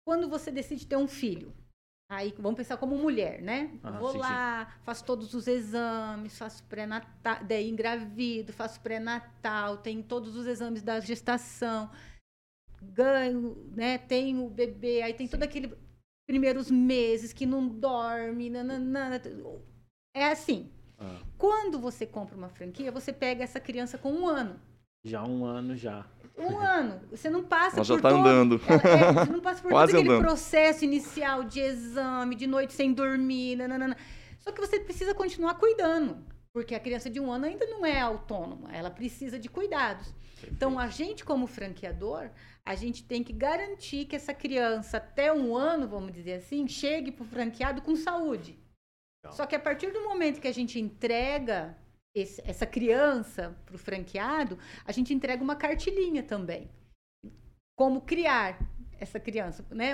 quando 0.06 0.28
você 0.28 0.52
decide 0.52 0.86
ter 0.86 0.98
um 0.98 1.08
filho, 1.08 1.54
Aí 2.08 2.36
vamos 2.38 2.56
pensar 2.56 2.78
como 2.78 2.96
mulher, 2.96 3.42
né? 3.42 3.72
Ah, 3.82 3.90
Vou 3.94 4.12
sim, 4.12 4.20
lá, 4.20 4.66
sim. 4.66 4.80
faço 4.84 5.04
todos 5.04 5.34
os 5.34 5.48
exames, 5.48 6.38
faço 6.38 6.64
pré-natal, 6.66 7.44
daí 7.44 7.68
engravido, 7.68 8.54
faço 8.54 8.80
pré-natal, 8.80 9.78
tenho 9.78 10.04
todos 10.04 10.36
os 10.36 10.46
exames 10.46 10.84
da 10.84 11.00
gestação, 11.00 11.90
ganho, 12.80 13.58
né? 13.76 13.98
Tenho 13.98 14.46
o 14.46 14.50
bebê, 14.52 15.02
aí 15.02 15.16
tem 15.16 15.26
sim. 15.26 15.32
todo 15.32 15.42
aquele 15.42 15.76
primeiros 16.28 16.70
meses 16.72 17.32
que 17.34 17.46
não 17.46 17.68
dorme, 17.68 18.50
nananana. 18.50 19.22
é 20.16 20.32
assim. 20.32 20.70
Ah. 20.98 21.20
Quando 21.38 21.80
você 21.80 22.06
compra 22.06 22.36
uma 22.38 22.50
franquia, 22.50 22.92
você 22.92 23.12
pega 23.12 23.44
essa 23.44 23.60
criança 23.60 23.98
com 23.98 24.12
um 24.12 24.28
ano. 24.28 24.60
Já 25.04 25.24
um 25.24 25.46
ano 25.46 25.76
já. 25.76 26.06
Um 26.38 26.58
ano. 26.58 27.00
Você 27.12 27.30
não 27.30 27.44
passa 27.44 27.78
Ela 27.78 27.84
já 27.86 27.94
por 27.96 28.02
tá 28.02 28.10
todo, 28.10 28.20
andando. 28.22 28.56
É, 28.68 29.26
você 29.26 29.32
não 29.32 29.40
passa 29.42 29.62
por 29.62 29.70
todo 29.72 29.84
aquele 29.84 30.10
andando. 30.10 30.22
processo 30.22 30.84
inicial 30.84 31.44
de 31.44 31.60
exame, 31.60 32.36
de 32.36 32.48
noite 32.48 32.74
sem 32.74 32.92
dormir, 32.94 33.56
nananana. 33.58 33.96
Só 34.40 34.52
que 34.52 34.60
você 34.60 34.80
precisa 34.80 35.14
continuar 35.14 35.56
cuidando. 35.56 36.18
Porque 36.56 36.74
a 36.74 36.80
criança 36.80 37.10
de 37.10 37.20
um 37.20 37.30
ano 37.30 37.48
ainda 37.48 37.66
não 37.66 37.86
é 37.86 38.00
autônoma. 38.00 38.74
Ela 38.74 38.90
precisa 38.90 39.38
de 39.38 39.50
cuidados. 39.50 40.16
Então, 40.50 40.80
a 40.80 40.88
gente, 40.88 41.26
como 41.26 41.48
franqueador, 41.48 42.30
a 42.66 42.76
gente 42.76 43.04
tem 43.04 43.22
que 43.22 43.34
garantir 43.34 44.06
que 44.06 44.16
essa 44.16 44.34
criança, 44.34 44.96
até 44.96 45.34
um 45.34 45.54
ano, 45.54 45.86
vamos 45.86 46.14
dizer 46.14 46.36
assim, 46.36 46.66
chegue 46.66 47.12
para 47.12 47.24
o 47.24 47.28
franqueado 47.28 47.82
com 47.82 47.94
saúde. 47.94 48.58
Só 49.32 49.46
que 49.46 49.54
a 49.54 49.60
partir 49.60 49.92
do 49.92 50.06
momento 50.06 50.40
que 50.40 50.48
a 50.48 50.54
gente 50.54 50.80
entrega 50.80 51.78
esse, 52.16 52.42
essa 52.46 52.66
criança 52.66 53.54
para 53.66 53.76
o 53.76 53.80
franqueado, 53.80 54.58
a 54.86 54.94
gente 54.94 55.14
entrega 55.14 55.44
uma 55.44 55.58
cartilhinha 55.58 56.24
também. 56.24 56.72
Como 57.78 58.00
criar 58.00 58.58
essa 58.98 59.20
criança, 59.20 59.66
né? 59.72 59.92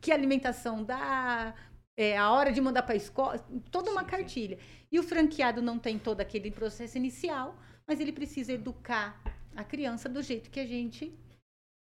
Que 0.00 0.10
alimentação 0.10 0.82
dá, 0.82 1.54
é, 1.96 2.16
a 2.16 2.30
hora 2.30 2.52
de 2.52 2.60
mandar 2.60 2.82
para 2.82 2.94
a 2.94 2.96
escola, 2.96 3.38
toda 3.70 3.90
uma 3.90 4.02
sim, 4.02 4.08
cartilha. 4.08 4.56
Sim. 4.56 4.62
E 4.92 4.98
o 4.98 5.02
franqueado 5.02 5.62
não 5.62 5.78
tem 5.78 5.98
todo 5.98 6.20
aquele 6.20 6.50
processo 6.50 6.96
inicial, 6.96 7.56
mas 7.86 8.00
ele 8.00 8.12
precisa 8.12 8.52
educar 8.52 9.20
a 9.54 9.64
criança 9.64 10.08
do 10.08 10.22
jeito 10.22 10.50
que 10.50 10.60
a 10.60 10.66
gente, 10.66 11.12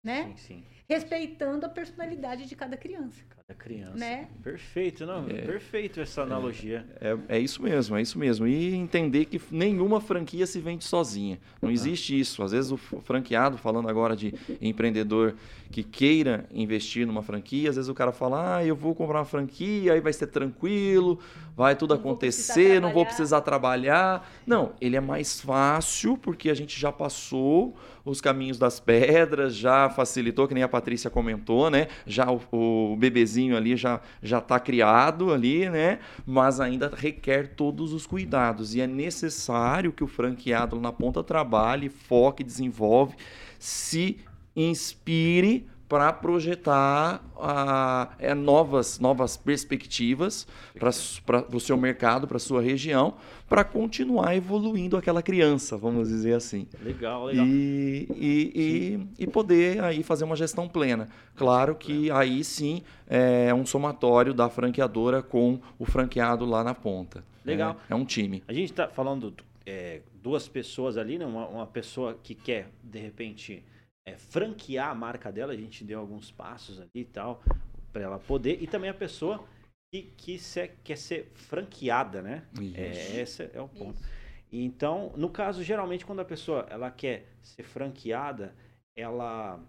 né? 0.03 0.27
Sim, 0.27 0.37
sim. 0.37 0.65
Respeitando 0.87 1.65
a 1.65 1.69
personalidade 1.69 2.45
de 2.45 2.55
cada 2.55 2.77
criança 2.77 3.23
da 3.47 3.53
criança. 3.53 3.97
Né? 3.97 4.29
Perfeito, 4.41 5.05
não? 5.05 5.27
É, 5.27 5.41
perfeito 5.41 5.99
essa 5.99 6.21
analogia. 6.21 6.85
É, 7.01 7.37
é, 7.37 7.39
isso 7.39 7.61
mesmo, 7.61 7.97
é 7.97 8.01
isso 8.01 8.17
mesmo. 8.17 8.47
E 8.47 8.73
entender 8.73 9.25
que 9.25 9.41
nenhuma 9.51 9.99
franquia 9.99 10.47
se 10.47 10.61
vende 10.61 10.85
sozinha. 10.85 11.37
Não 11.61 11.67
ah. 11.67 11.73
existe 11.73 12.17
isso. 12.17 12.41
Às 12.41 12.53
vezes 12.53 12.71
o 12.71 12.77
franqueado, 12.77 13.57
falando 13.57 13.89
agora 13.89 14.15
de 14.15 14.33
empreendedor 14.61 15.35
que 15.69 15.83
queira 15.83 16.45
investir 16.53 17.05
numa 17.05 17.21
franquia, 17.21 17.69
às 17.69 17.75
vezes 17.75 17.89
o 17.89 17.93
cara 17.93 18.13
fala: 18.13 18.57
ah, 18.57 18.65
eu 18.65 18.77
vou 18.77 18.95
comprar 18.95 19.19
uma 19.19 19.25
franquia, 19.25 19.91
aí 19.91 19.99
vai 19.99 20.13
ser 20.13 20.27
tranquilo, 20.27 21.19
vai 21.55 21.75
tudo 21.75 21.93
não 21.93 22.01
acontecer, 22.01 22.73
vou 22.73 22.81
não 22.81 22.93
vou 22.93 23.05
precisar 23.05 23.41
trabalhar. 23.41 24.27
Não, 24.45 24.73
ele 24.81 24.95
é 24.95 25.01
mais 25.01 25.39
fácil 25.39 26.17
porque 26.17 26.49
a 26.49 26.53
gente 26.53 26.79
já 26.79 26.91
passou 26.91 27.75
os 28.03 28.19
caminhos 28.19 28.57
das 28.57 28.79
pedras, 28.79 29.55
já 29.55 29.89
facilitou, 29.89 30.47
que 30.47 30.53
nem 30.53 30.63
a 30.63 30.67
Patrícia 30.67 31.09
comentou, 31.09 31.69
né? 31.69 31.87
Já 32.05 32.29
o, 32.29 32.41
o 32.51 32.97
bebezinho 32.97 33.55
ali 33.55 33.77
já 33.77 34.01
já 34.21 34.39
está 34.39 34.59
criado 34.59 35.31
ali, 35.31 35.69
né? 35.69 35.99
Mas 36.25 36.59
ainda 36.59 36.91
requer 36.93 37.55
todos 37.55 37.93
os 37.93 38.05
cuidados 38.05 38.75
e 38.75 38.81
é 38.81 38.87
necessário 38.87 39.93
que 39.93 40.03
o 40.03 40.07
franqueado 40.07 40.79
na 40.79 40.91
ponta 40.91 41.23
trabalhe, 41.23 41.89
foque, 41.89 42.43
desenvolve, 42.43 43.15
se 43.59 44.17
inspire 44.55 45.67
para 45.93 46.11
projetar 46.11 47.23
uh, 47.35 48.11
é, 48.17 48.33
novas, 48.33 48.97
novas 48.97 49.37
perspectivas 49.37 50.47
para 50.73 51.45
o 51.55 51.59
seu 51.59 51.77
mercado, 51.77 52.27
para 52.27 52.37
a 52.37 52.39
sua 52.39 52.63
região, 52.63 53.13
para 53.47 53.63
continuar 53.63 54.35
evoluindo 54.35 54.97
aquela 54.97 55.21
criança, 55.21 55.77
vamos 55.77 56.07
dizer 56.07 56.33
assim. 56.33 56.67
Legal, 56.81 57.25
legal. 57.25 57.45
E, 57.45 58.07
e, 58.09 59.05
e, 59.19 59.23
e 59.23 59.27
poder 59.27 59.83
aí 59.83 60.01
fazer 60.01 60.23
uma 60.23 60.35
gestão 60.35 60.67
plena. 60.67 61.09
Claro 61.35 61.75
que 61.75 62.09
aí 62.09 62.43
sim 62.43 62.81
é 63.07 63.53
um 63.53 63.63
somatório 63.63 64.33
da 64.33 64.49
franqueadora 64.49 65.21
com 65.21 65.59
o 65.77 65.85
franqueado 65.85 66.43
lá 66.43 66.63
na 66.63 66.73
ponta. 66.73 67.23
Legal. 67.45 67.77
É, 67.87 67.93
é 67.93 67.95
um 67.95 68.03
time. 68.03 68.41
A 68.47 68.53
gente 68.53 68.71
está 68.71 68.87
falando 68.87 69.31
é, 69.63 70.01
duas 70.23 70.47
pessoas 70.47 70.97
ali, 70.97 71.19
né? 71.19 71.25
uma, 71.27 71.45
uma 71.45 71.67
pessoa 71.67 72.17
que 72.23 72.33
quer, 72.33 72.69
de 72.83 72.97
repente 72.97 73.63
é, 74.05 74.17
franquear 74.17 74.89
a 74.89 74.95
marca 74.95 75.31
dela, 75.31 75.53
a 75.53 75.57
gente 75.57 75.83
deu 75.83 75.99
alguns 75.99 76.31
passos 76.31 76.79
ali 76.79 76.89
e 76.95 77.05
tal, 77.05 77.43
para 77.91 78.03
ela 78.03 78.19
poder, 78.19 78.61
e 78.61 78.67
também 78.67 78.89
a 78.89 78.93
pessoa 78.93 79.43
que, 79.91 80.03
que 80.17 80.39
se, 80.39 80.67
quer 80.83 80.97
ser 80.97 81.31
franqueada, 81.35 82.21
né? 82.21 82.43
É, 82.75 83.21
esse 83.21 83.49
é 83.53 83.61
o 83.61 83.67
ponto. 83.67 83.99
Isso. 83.99 84.23
Então, 84.51 85.11
no 85.15 85.29
caso, 85.29 85.63
geralmente, 85.63 86.05
quando 86.05 86.19
a 86.19 86.25
pessoa 86.25 86.67
ela 86.69 86.91
quer 86.91 87.27
ser 87.41 87.63
franqueada, 87.63 88.53
ela 88.95 89.59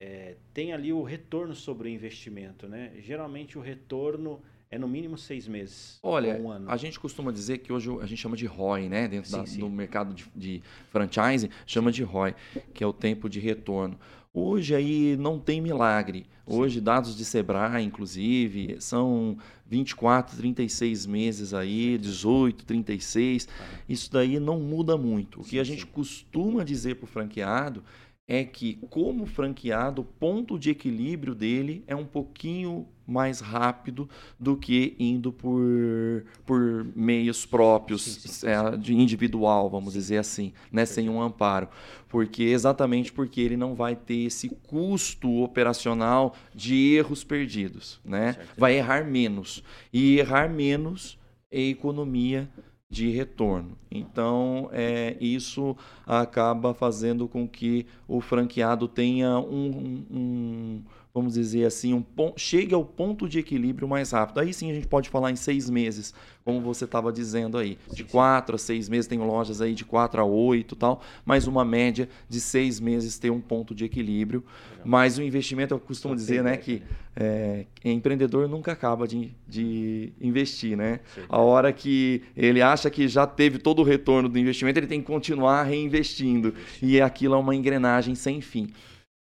é, 0.00 0.36
tem 0.54 0.72
ali 0.72 0.92
o 0.92 1.02
retorno 1.02 1.54
sobre 1.54 1.88
o 1.88 1.92
investimento, 1.92 2.68
né? 2.68 2.92
Geralmente 2.98 3.58
o 3.58 3.60
retorno 3.60 4.42
é 4.72 4.78
no 4.78 4.88
mínimo 4.88 5.18
seis 5.18 5.46
meses. 5.46 5.98
Olha, 6.02 6.40
um 6.40 6.68
a 6.68 6.76
gente 6.78 6.98
costuma 6.98 7.30
dizer 7.30 7.58
que 7.58 7.70
hoje 7.70 7.90
a 8.00 8.06
gente 8.06 8.18
chama 8.18 8.34
de 8.34 8.46
ROI, 8.46 8.88
né? 8.88 9.06
Dentro 9.06 9.28
sim, 9.28 9.36
da, 9.36 9.46
sim. 9.46 9.60
do 9.60 9.68
mercado 9.68 10.14
de, 10.14 10.24
de 10.34 10.62
franchising, 10.88 11.50
chama 11.66 11.92
de 11.92 12.02
ROI, 12.02 12.34
que 12.72 12.82
é 12.82 12.86
o 12.86 12.92
tempo 12.92 13.28
de 13.28 13.38
retorno. 13.38 13.98
Hoje 14.32 14.74
aí 14.74 15.14
não 15.18 15.38
tem 15.38 15.60
milagre. 15.60 16.24
Hoje, 16.46 16.80
dados 16.80 17.14
de 17.14 17.22
Sebrae, 17.22 17.84
inclusive, 17.84 18.78
são 18.80 19.36
24, 19.66 20.38
36 20.38 21.04
meses 21.04 21.52
aí, 21.52 21.98
18, 21.98 22.64
36. 22.64 23.46
Isso 23.86 24.10
daí 24.10 24.40
não 24.40 24.58
muda 24.58 24.96
muito. 24.96 25.42
O 25.42 25.44
que 25.44 25.60
a 25.60 25.64
gente 25.64 25.84
costuma 25.84 26.64
dizer 26.64 26.96
para 26.96 27.04
o 27.04 27.08
franqueado 27.08 27.84
é 28.32 28.44
que, 28.44 28.78
como 28.88 29.26
franqueado, 29.26 30.00
o 30.00 30.04
ponto 30.06 30.58
de 30.58 30.70
equilíbrio 30.70 31.34
dele 31.34 31.84
é 31.86 31.94
um 31.94 32.06
pouquinho 32.06 32.88
mais 33.06 33.40
rápido 33.40 34.08
do 34.40 34.56
que 34.56 34.96
indo 34.98 35.30
por, 35.30 36.24
por 36.46 36.86
meios 36.96 37.44
próprios, 37.44 38.00
sim, 38.00 38.20
sim, 38.20 38.28
sim. 38.28 38.46
É, 38.46 38.74
de 38.78 38.94
individual, 38.94 39.68
vamos 39.68 39.92
dizer 39.92 40.16
assim, 40.16 40.54
né, 40.72 40.86
sem 40.86 41.10
um 41.10 41.20
amparo. 41.20 41.68
Porque 42.08 42.44
exatamente 42.44 43.12
porque 43.12 43.38
ele 43.38 43.56
não 43.56 43.74
vai 43.74 43.94
ter 43.94 44.24
esse 44.24 44.48
custo 44.48 45.42
operacional 45.42 46.34
de 46.54 46.94
erros 46.94 47.22
perdidos, 47.22 48.00
né? 48.02 48.38
Vai 48.56 48.78
errar 48.78 49.04
menos. 49.04 49.62
E 49.92 50.18
errar 50.18 50.48
menos 50.48 51.18
é 51.50 51.60
economia 51.60 52.48
de 52.92 53.08
retorno. 53.08 53.70
Então, 53.90 54.68
é, 54.70 55.16
isso 55.18 55.74
acaba 56.06 56.74
fazendo 56.74 57.26
com 57.26 57.48
que 57.48 57.86
o 58.06 58.20
franqueado 58.20 58.86
tenha 58.86 59.38
um, 59.38 60.04
um, 60.10 60.82
vamos 61.14 61.34
dizer 61.34 61.66
assim, 61.66 61.92
um 61.92 62.04
chegue 62.36 62.74
ao 62.74 62.84
ponto 62.84 63.28
de 63.28 63.38
equilíbrio 63.38 63.86
mais 63.86 64.12
rápido. 64.12 64.40
Aí 64.40 64.52
sim 64.52 64.70
a 64.70 64.74
gente 64.74 64.86
pode 64.86 65.10
falar 65.10 65.30
em 65.30 65.36
seis 65.36 65.68
meses, 65.68 66.14
como 66.44 66.60
você 66.60 66.86
estava 66.86 67.12
dizendo 67.12 67.58
aí. 67.58 67.78
De 67.92 68.02
quatro 68.02 68.56
a 68.56 68.58
seis 68.58 68.88
meses, 68.88 69.06
tem 69.06 69.18
lojas 69.18 69.60
aí 69.60 69.74
de 69.74 69.84
quatro 69.84 70.20
a 70.20 70.24
oito 70.24 70.74
tal, 70.74 71.02
mas 71.24 71.46
uma 71.46 71.64
média 71.64 72.08
de 72.28 72.40
seis 72.40 72.80
meses 72.80 73.18
ter 73.18 73.30
um 73.30 73.40
ponto 73.40 73.74
de 73.74 73.84
equilíbrio. 73.84 74.42
Mas 74.84 75.18
o 75.18 75.22
investimento, 75.22 75.74
eu 75.74 75.78
costumo 75.78 76.16
dizer, 76.16 76.42
né, 76.42 76.56
que 76.56 76.82
é, 77.14 77.66
empreendedor 77.84 78.48
nunca 78.48 78.72
acaba 78.72 79.06
de, 79.06 79.30
de 79.46 80.12
investir, 80.20 80.76
né? 80.76 81.00
A 81.28 81.38
hora 81.38 81.72
que 81.72 82.22
ele 82.36 82.62
acha 82.62 82.90
que 82.90 83.06
já 83.06 83.26
teve 83.26 83.58
todo 83.58 83.80
o 83.80 83.84
retorno 83.84 84.28
do 84.28 84.38
investimento, 84.38 84.78
ele 84.78 84.86
tem 84.86 85.00
que 85.00 85.06
continuar 85.06 85.62
reinvestindo. 85.64 86.54
E 86.80 87.00
aquilo 87.00 87.34
é 87.34 87.38
uma 87.38 87.54
engrenagem 87.54 88.14
sem 88.14 88.40
fim. 88.40 88.70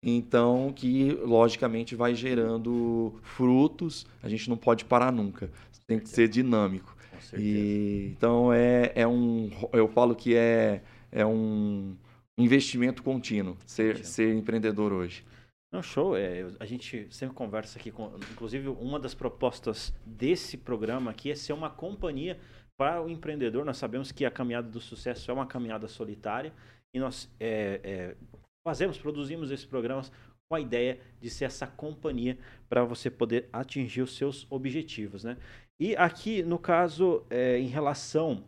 Então, 0.04 0.74
que 0.74 1.12
logicamente 1.12 1.96
vai 1.96 2.16
gerando 2.16 3.20
frutos, 3.22 4.08
a 4.24 4.28
gente 4.28 4.50
não 4.50 4.58
pode 4.58 4.84
parar 4.86 5.12
nunca, 5.12 5.52
tem 5.88 6.00
que 6.00 6.10
ser 6.10 6.28
dinâmico. 6.28 6.96
E, 7.38 8.14
então, 8.18 8.52
é, 8.52 8.92
é 8.96 9.08
um. 9.08 9.52
Eu 9.72 9.88
falo 9.88 10.16
que 10.16 10.36
é, 10.36 10.82
é 11.12 11.26
um 11.26 11.96
investimento 12.38 13.04
contínuo 13.04 13.56
ser, 13.66 14.04
ser 14.04 14.34
empreendedor 14.34 14.92
hoje. 14.92 15.24
Não, 15.72 15.82
show. 15.82 16.18
É, 16.18 16.48
a 16.60 16.66
gente 16.66 17.08
sempre 17.12 17.36
conversa 17.36 17.80
aqui 17.80 17.92
com. 17.92 18.12
Inclusive, 18.32 18.68
uma 18.70 19.00
das 19.00 19.14
propostas 19.14 19.94
desse 20.06 20.58
programa 20.58 21.12
aqui 21.12 21.32
é 21.32 21.36
ser 21.36 21.54
uma 21.54 21.70
companhia 21.70 22.40
para 22.78 23.02
o 23.02 23.10
empreendedor. 23.10 23.64
Nós 23.64 23.78
sabemos 23.78 24.12
que 24.12 24.26
a 24.26 24.32
caminhada 24.32 24.68
do 24.68 24.82
sucesso 24.82 25.30
é 25.30 25.34
uma 25.34 25.46
caminhada 25.46 25.88
solitária 25.88 26.52
e 26.94 27.00
nós 27.00 27.30
é, 27.40 27.80
é, 27.84 28.16
fazemos, 28.64 28.98
produzimos 28.98 29.52
esses 29.52 29.66
programas 29.66 30.12
com 30.50 30.56
a 30.56 30.60
ideia 30.60 31.00
de 31.20 31.30
ser 31.30 31.46
essa 31.46 31.66
companhia 31.66 32.38
para 32.68 32.84
você 32.84 33.10
poder 33.10 33.48
atingir 33.54 34.02
os 34.02 34.16
seus 34.16 34.46
objetivos, 34.50 35.24
né? 35.24 35.38
E 35.80 35.96
aqui, 35.96 36.44
no 36.44 36.60
caso, 36.60 37.26
é, 37.30 37.58
em 37.58 37.68
relação 37.68 38.44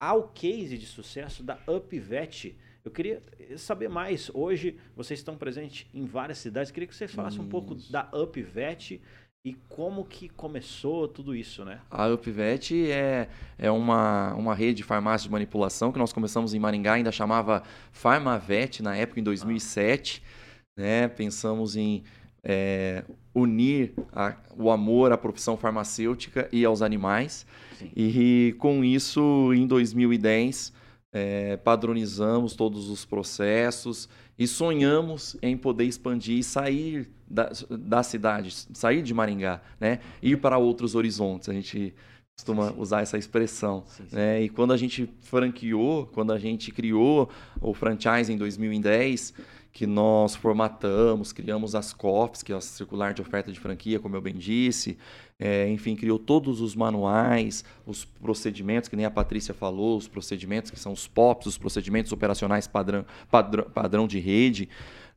ao 0.00 0.28
case 0.28 0.76
de 0.76 0.86
sucesso 0.86 1.42
da 1.42 1.58
UpVet, 1.66 2.56
eu 2.84 2.90
queria 2.90 3.22
saber 3.56 3.88
mais. 3.88 4.30
Hoje, 4.34 4.76
vocês 4.96 5.20
estão 5.20 5.36
presentes 5.36 5.86
em 5.94 6.04
várias 6.04 6.38
cidades. 6.38 6.70
Eu 6.70 6.74
queria 6.74 6.88
que 6.88 6.94
vocês 6.94 7.12
falassem 7.12 7.40
um 7.40 7.48
pouco 7.48 7.76
da 7.90 8.10
UpVet 8.12 9.00
e 9.44 9.54
como 9.68 10.04
que 10.04 10.28
começou 10.28 11.08
tudo 11.08 11.34
isso, 11.34 11.64
né? 11.64 11.80
A 11.90 12.06
UpVet 12.06 12.90
é, 12.90 13.28
é 13.58 13.70
uma, 13.72 14.32
uma 14.34 14.54
rede 14.54 14.74
de 14.78 14.82
farmácia 14.84 15.26
de 15.26 15.32
manipulação 15.32 15.90
que 15.90 15.98
nós 15.98 16.12
começamos 16.12 16.54
em 16.54 16.60
Maringá, 16.60 16.92
ainda 16.92 17.10
chamava 17.10 17.64
Farmavet 17.90 18.80
na 18.82 18.96
época, 18.96 19.18
em 19.18 19.22
2007. 19.24 20.22
Ah. 20.24 20.80
Né? 20.80 21.08
Pensamos 21.08 21.74
em 21.74 22.04
é, 22.44 23.04
unir 23.34 23.92
a, 24.12 24.36
o 24.56 24.70
amor 24.70 25.10
à 25.10 25.18
profissão 25.18 25.56
farmacêutica 25.56 26.48
e 26.52 26.64
aos 26.64 26.80
animais. 26.80 27.44
Sim. 27.78 27.90
E 27.96 28.54
com 28.60 28.84
isso, 28.84 29.52
em 29.52 29.66
2010, 29.66 30.72
é, 31.12 31.56
padronizamos 31.56 32.54
todos 32.54 32.88
os 32.88 33.04
processos 33.04 34.08
e 34.42 34.46
sonhamos 34.48 35.36
em 35.40 35.56
poder 35.56 35.84
expandir 35.84 36.38
e 36.38 36.42
sair 36.42 37.08
da, 37.28 37.50
da 37.70 38.02
cidade, 38.02 38.52
sair 38.72 39.02
de 39.02 39.14
Maringá, 39.14 39.62
né? 39.78 40.00
ir 40.20 40.38
para 40.38 40.58
outros 40.58 40.94
horizontes. 40.96 41.48
A 41.48 41.52
gente 41.52 41.94
costuma 42.36 42.68
sim, 42.68 42.74
sim. 42.74 42.80
usar 42.80 43.02
essa 43.02 43.16
expressão. 43.16 43.84
Sim, 43.86 44.04
né? 44.10 44.42
E 44.42 44.48
quando 44.48 44.72
a 44.72 44.76
gente 44.76 45.08
franqueou, 45.20 46.06
quando 46.06 46.32
a 46.32 46.38
gente 46.38 46.72
criou 46.72 47.30
o 47.60 47.72
franchise 47.72 48.32
em 48.32 48.36
2010, 48.36 49.32
que 49.72 49.86
nós 49.86 50.34
formatamos, 50.34 51.32
criamos 51.32 51.74
as 51.74 51.92
COFs, 51.92 52.42
que 52.42 52.52
é 52.52 52.56
a 52.56 52.60
circular 52.60 53.14
de 53.14 53.22
oferta 53.22 53.52
de 53.52 53.60
franquia, 53.60 54.00
como 54.00 54.16
eu 54.16 54.20
bem 54.20 54.34
disse, 54.34 54.98
é, 55.44 55.68
enfim, 55.68 55.96
criou 55.96 56.20
todos 56.20 56.60
os 56.60 56.76
manuais, 56.76 57.64
os 57.84 58.04
procedimentos, 58.04 58.88
que 58.88 58.94
nem 58.94 59.04
a 59.04 59.10
Patrícia 59.10 59.52
falou, 59.52 59.96
os 59.96 60.06
procedimentos 60.06 60.70
que 60.70 60.78
são 60.78 60.92
os 60.92 61.08
POPs, 61.08 61.46
os 61.46 61.58
procedimentos 61.58 62.12
operacionais 62.12 62.68
padrão, 62.68 63.04
padrão, 63.28 63.64
padrão 63.64 64.06
de 64.06 64.20
rede, 64.20 64.68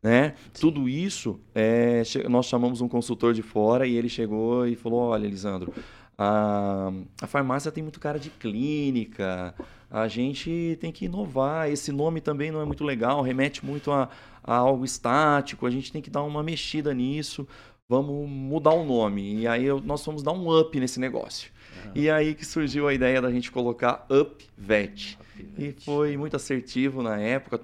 né? 0.02 0.34
Tudo 0.60 0.90
isso, 0.90 1.40
é, 1.54 2.02
nós 2.28 2.48
chamamos 2.48 2.82
um 2.82 2.88
consultor 2.88 3.36
de 3.36 3.44
fora 3.44 3.86
e 3.86 3.96
ele 3.96 4.10
chegou 4.10 4.68
e 4.68 4.76
falou, 4.76 5.00
olha, 5.00 5.28
Elisandro, 5.28 5.72
a, 6.18 6.92
a 7.22 7.28
farmácia 7.28 7.72
tem 7.72 7.84
muito 7.84 8.00
cara 8.00 8.18
de 8.18 8.32
clínica, 8.32 9.54
a 9.92 10.08
gente 10.08 10.76
tem 10.82 10.92
que 10.92 11.06
inovar, 11.06 11.70
esse 11.70 11.92
nome 11.92 12.20
também 12.20 12.50
não 12.50 12.62
é 12.62 12.66
muito 12.66 12.84
legal, 12.84 13.22
remete 13.22 13.64
muito 13.64 13.92
a, 13.92 14.10
a 14.44 14.56
algo 14.56 14.84
estático, 14.84 15.68
a 15.68 15.70
gente 15.70 15.92
tem 15.92 16.02
que 16.02 16.10
dar 16.10 16.24
uma 16.24 16.42
mexida 16.42 16.96
nisso, 16.96 17.48
vamos 17.88 18.28
mudar 18.30 18.74
o 18.74 18.86
nome. 18.86 19.42
E 19.42 19.48
aí 19.48 19.68
nós 19.84 20.04
fomos 20.04 20.24
dar 20.24 20.32
um 20.32 20.60
up 20.60 20.80
nesse 20.80 21.00
negócio. 21.00 21.52
Uhum. 21.86 21.92
E 21.96 22.10
aí 22.10 22.34
que 22.34 22.46
surgiu 22.46 22.88
a 22.88 22.94
ideia 22.94 23.22
da 23.22 23.32
gente 23.32 23.52
colocar 23.52 24.06
UpVet. 24.10 25.18
E 25.58 25.74
foi 25.74 26.16
muito 26.16 26.36
assertivo 26.36 27.02
na 27.04 27.18
época, 27.20 27.60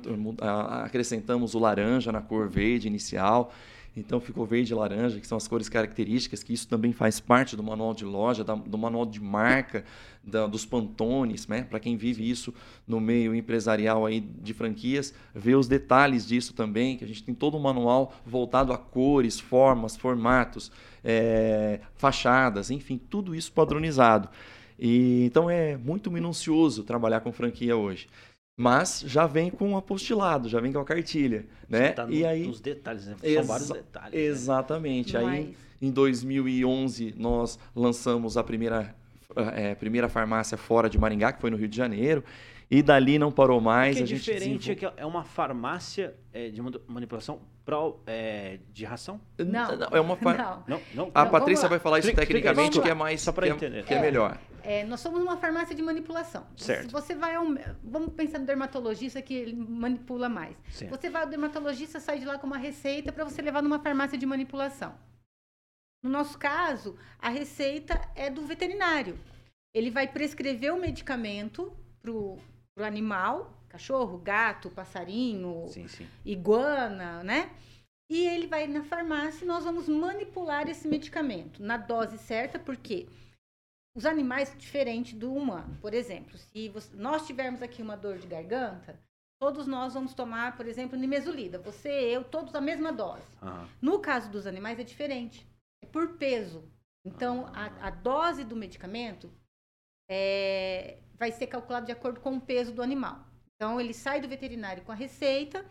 acrescentamos 0.84 1.56
o 1.56 1.60
laranja 1.60 2.12
na 2.12 2.22
cor 2.22 2.50
verde 2.50 2.88
inicial. 2.88 3.54
Então 3.96 4.22
ficou 4.22 4.46
verde 4.46 4.72
e 4.72 4.76
laranja, 4.76 5.20
que 5.20 5.28
são 5.28 5.38
as 5.38 5.48
cores 5.48 5.68
características, 5.68 6.44
que 6.44 6.54
isso 6.54 6.68
também 6.68 6.94
faz 6.94 7.20
parte 7.20 7.56
do 7.56 7.64
manual 7.64 7.94
de 7.94 8.06
loja, 8.06 8.44
do 8.44 8.78
manual 8.78 9.06
de 9.06 9.22
marca, 9.22 9.84
da, 10.24 10.46
dos 10.48 10.66
pantones, 10.66 11.48
né? 11.48 11.64
Para 11.64 11.80
quem 11.80 11.98
vive 11.98 12.30
isso 12.30 12.54
no 12.88 13.00
meio 13.00 13.34
empresarial 13.34 14.06
aí 14.06 14.20
de 14.20 14.54
franquias, 14.54 15.14
ver 15.34 15.56
os 15.56 15.68
detalhes 15.68 16.28
disso 16.28 16.54
também, 16.54 16.98
que 16.98 17.04
a 17.04 17.08
gente 17.08 17.24
tem 17.24 17.34
todo 17.34 17.58
um 17.58 17.60
manual 17.60 18.14
voltado 18.26 18.72
a 18.72 18.78
cores, 18.78 19.40
formas, 19.40 19.96
formatos, 19.96 20.72
é, 21.04 21.80
fachadas, 21.96 22.70
enfim, 22.70 22.98
tudo 22.98 23.34
isso 23.34 23.52
padronizado. 23.52 24.30
E, 24.80 25.26
então 25.26 25.50
é 25.50 25.78
muito 25.78 26.12
minucioso 26.12 26.84
trabalhar 26.84 27.22
com 27.22 27.32
franquia 27.32 27.76
hoje. 27.76 28.08
Mas 28.58 29.04
já 29.08 29.26
vem 29.26 29.50
com 29.50 29.76
apostilado, 29.76 30.48
já 30.48 30.60
vem 30.60 30.72
com 30.72 30.80
a 30.80 30.86
cartilha, 30.86 31.46
né? 31.68 31.94
Tá 31.94 32.06
no, 32.06 32.14
e 32.14 32.26
aí 32.26 32.46
nos 32.46 32.60
detalhes, 32.60 33.08
né? 33.08 33.16
São 33.20 33.44
vários 33.44 33.70
detalhes. 33.70 34.14
Né? 34.14 34.26
Exatamente. 34.26 35.14
Né? 35.14 35.26
Aí 35.26 35.56
em 35.82 35.90
2011 35.90 37.16
nós 37.18 37.58
lançamos 37.76 38.38
a 38.38 38.44
primeira 38.44 38.96
é, 39.56 39.76
primeira 39.76 40.10
farmácia 40.10 40.58
fora 40.58 40.89
de 40.89 40.98
Maringá, 40.98 41.32
que 41.32 41.41
foi 41.41 41.50
no 41.50 41.58
Rio 41.58 41.67
de 41.67 41.78
Janeiro. 41.78 42.24
E 42.70 42.82
dali 42.82 43.20
não 43.20 43.34
parou 43.34 43.60
mais. 43.60 43.98
O 43.98 43.98
que 43.98 44.04
é 44.04 44.15
diferente 44.15 44.72
é 44.72 44.76
que 44.76 44.86
é 44.96 45.06
uma 45.06 45.26
farmácia 45.26 46.15
é, 46.32 46.48
de 46.48 46.62
manipulação 46.88 47.41
pro, 47.65 48.00
é, 48.08 48.60
de 48.72 48.86
ração? 48.86 49.20
Não, 49.38 49.76
não, 49.76 49.88
é 49.91 50.00
uma 50.00 50.15
far... 50.15 50.38
não. 50.38 50.63
não, 50.65 50.82
não. 50.94 51.12
A 51.13 51.26
não, 51.26 51.32
Patrícia 51.32 51.67
vai 51.67 51.80
falar 51.80 52.00
isso 52.00 52.15
tecnicamente, 52.15 52.80
que 52.80 52.88
é 52.88 52.94
mais 52.94 53.20
só 53.20 53.34
para 53.34 53.48
é 53.48 53.50
entender, 53.50 53.84
que 53.84 53.94
é, 53.94 54.00
melhor. 54.00 54.39
É, 54.63 54.86
nós 54.86 55.02
somos 55.02 55.22
uma 55.22 55.36
farmácia 55.36 55.76
de 55.76 55.82
manipulação. 55.82 56.46
Certo. 56.56 56.91
Você 56.91 57.13
vai 57.13 57.36
ao, 57.36 57.46
vamos 57.84 58.13
pensar 58.13 58.39
no 58.39 58.46
dermatologista 58.46 59.22
que 59.22 59.34
ele 59.34 59.54
manipula 59.54 60.30
mais. 60.30 60.56
Certo. 60.70 60.91
Você 60.91 61.10
vai 61.10 61.24
ao 61.24 61.28
dermatologista, 61.28 62.00
sai 62.00 62.20
de 62.20 62.26
lá 62.26 62.38
com 62.38 62.48
uma 62.48 62.58
receita 62.58 63.12
para 63.12 63.26
você 63.26 63.41
levar 63.41 63.62
numa 63.62 63.80
farmácia 63.80 64.17
de 64.17 64.26
manipulação. 64.26 64.94
No 66.04 66.10
nosso 66.10 66.38
caso, 66.38 66.98
a 67.20 67.30
receita 67.30 68.02
é 68.16 68.30
do 68.30 68.42
veterinário. 68.46 69.18
Ele 69.74 69.92
vai 69.92 70.08
prescrever 70.08 70.74
o 70.74 70.80
medicamento 70.80 71.72
para 72.02 72.12
o 72.12 72.40
animal, 72.78 73.54
cachorro, 73.70 74.18
gato, 74.18 74.70
passarinho, 74.70 75.68
sim, 75.70 75.88
sim. 75.88 76.08
iguana, 76.26 77.24
né? 77.24 77.52
E 78.10 78.28
ele 78.28 78.48
vai 78.48 78.68
na 78.68 78.84
farmácia 78.84 79.46
e 79.46 79.48
nós 79.48 79.64
vamos 79.64 79.88
manipular 79.88 80.68
esse 80.68 80.88
medicamento 80.88 81.64
na 81.64 81.78
dose 81.78 82.18
certa, 82.18 82.60
porque 82.60 83.08
os 83.96 84.06
animais 84.06 84.54
diferente 84.58 85.16
do 85.16 85.34
humano. 85.34 85.78
Por 85.80 85.94
exemplo, 85.94 86.38
se 86.38 86.68
você, 86.70 86.94
nós 86.96 87.26
tivermos 87.26 87.62
aqui 87.62 87.82
uma 87.82 87.96
dor 87.96 88.18
de 88.18 88.28
garganta, 88.28 89.00
todos 89.40 89.66
nós 89.66 89.94
vamos 89.94 90.14
tomar, 90.14 90.58
por 90.58 90.66
exemplo, 90.66 90.98
nimesulida. 90.98 91.58
Você, 91.60 91.90
eu, 91.90 92.24
todos 92.24 92.54
a 92.54 92.60
mesma 92.60 92.92
dose. 92.92 93.24
Uhum. 93.42 93.68
No 93.82 94.00
caso 94.00 94.30
dos 94.30 94.46
animais 94.46 94.80
é 94.80 94.84
diferente. 94.84 95.48
É 95.84 95.88
por 95.88 96.17
peso. 96.17 96.70
Então, 97.06 97.39
uhum. 97.39 97.48
a, 97.48 97.88
a, 97.88 97.89
dose 97.89 98.44
do 98.44 98.56
medicamento 98.56 99.32
é, 100.10 101.00
vai 101.15 101.32
ser 101.32 101.48
calculado 101.48 101.86
de 101.86 101.91
acordo 101.91 102.20
com 102.20 102.36
o 102.36 102.41
peso 102.41 102.72
do 102.74 102.82
animal. 102.82 103.26
Então, 103.56 103.80
ele 103.80 103.94
sai 103.94 104.22
do 104.22 104.28
veterinário 104.28 104.84
com 104.84 104.91
a 104.91 104.96
receita, 104.96 105.65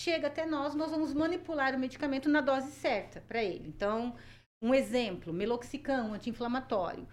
chega 0.00 0.28
até 0.28 0.46
nós, 0.46 0.74
nós 0.74 0.90
vamos 0.90 1.12
manipular 1.12 1.74
o 1.74 1.78
medicamento 1.78 2.28
na 2.28 2.40
dose 2.40 2.70
certa 2.72 3.20
para 3.20 3.42
ele. 3.42 3.68
Então, 3.68 4.16
um 4.62 4.74
exemplo, 4.74 5.32
meloxicam, 5.32 6.12
anti-inflamatório. 6.12 7.06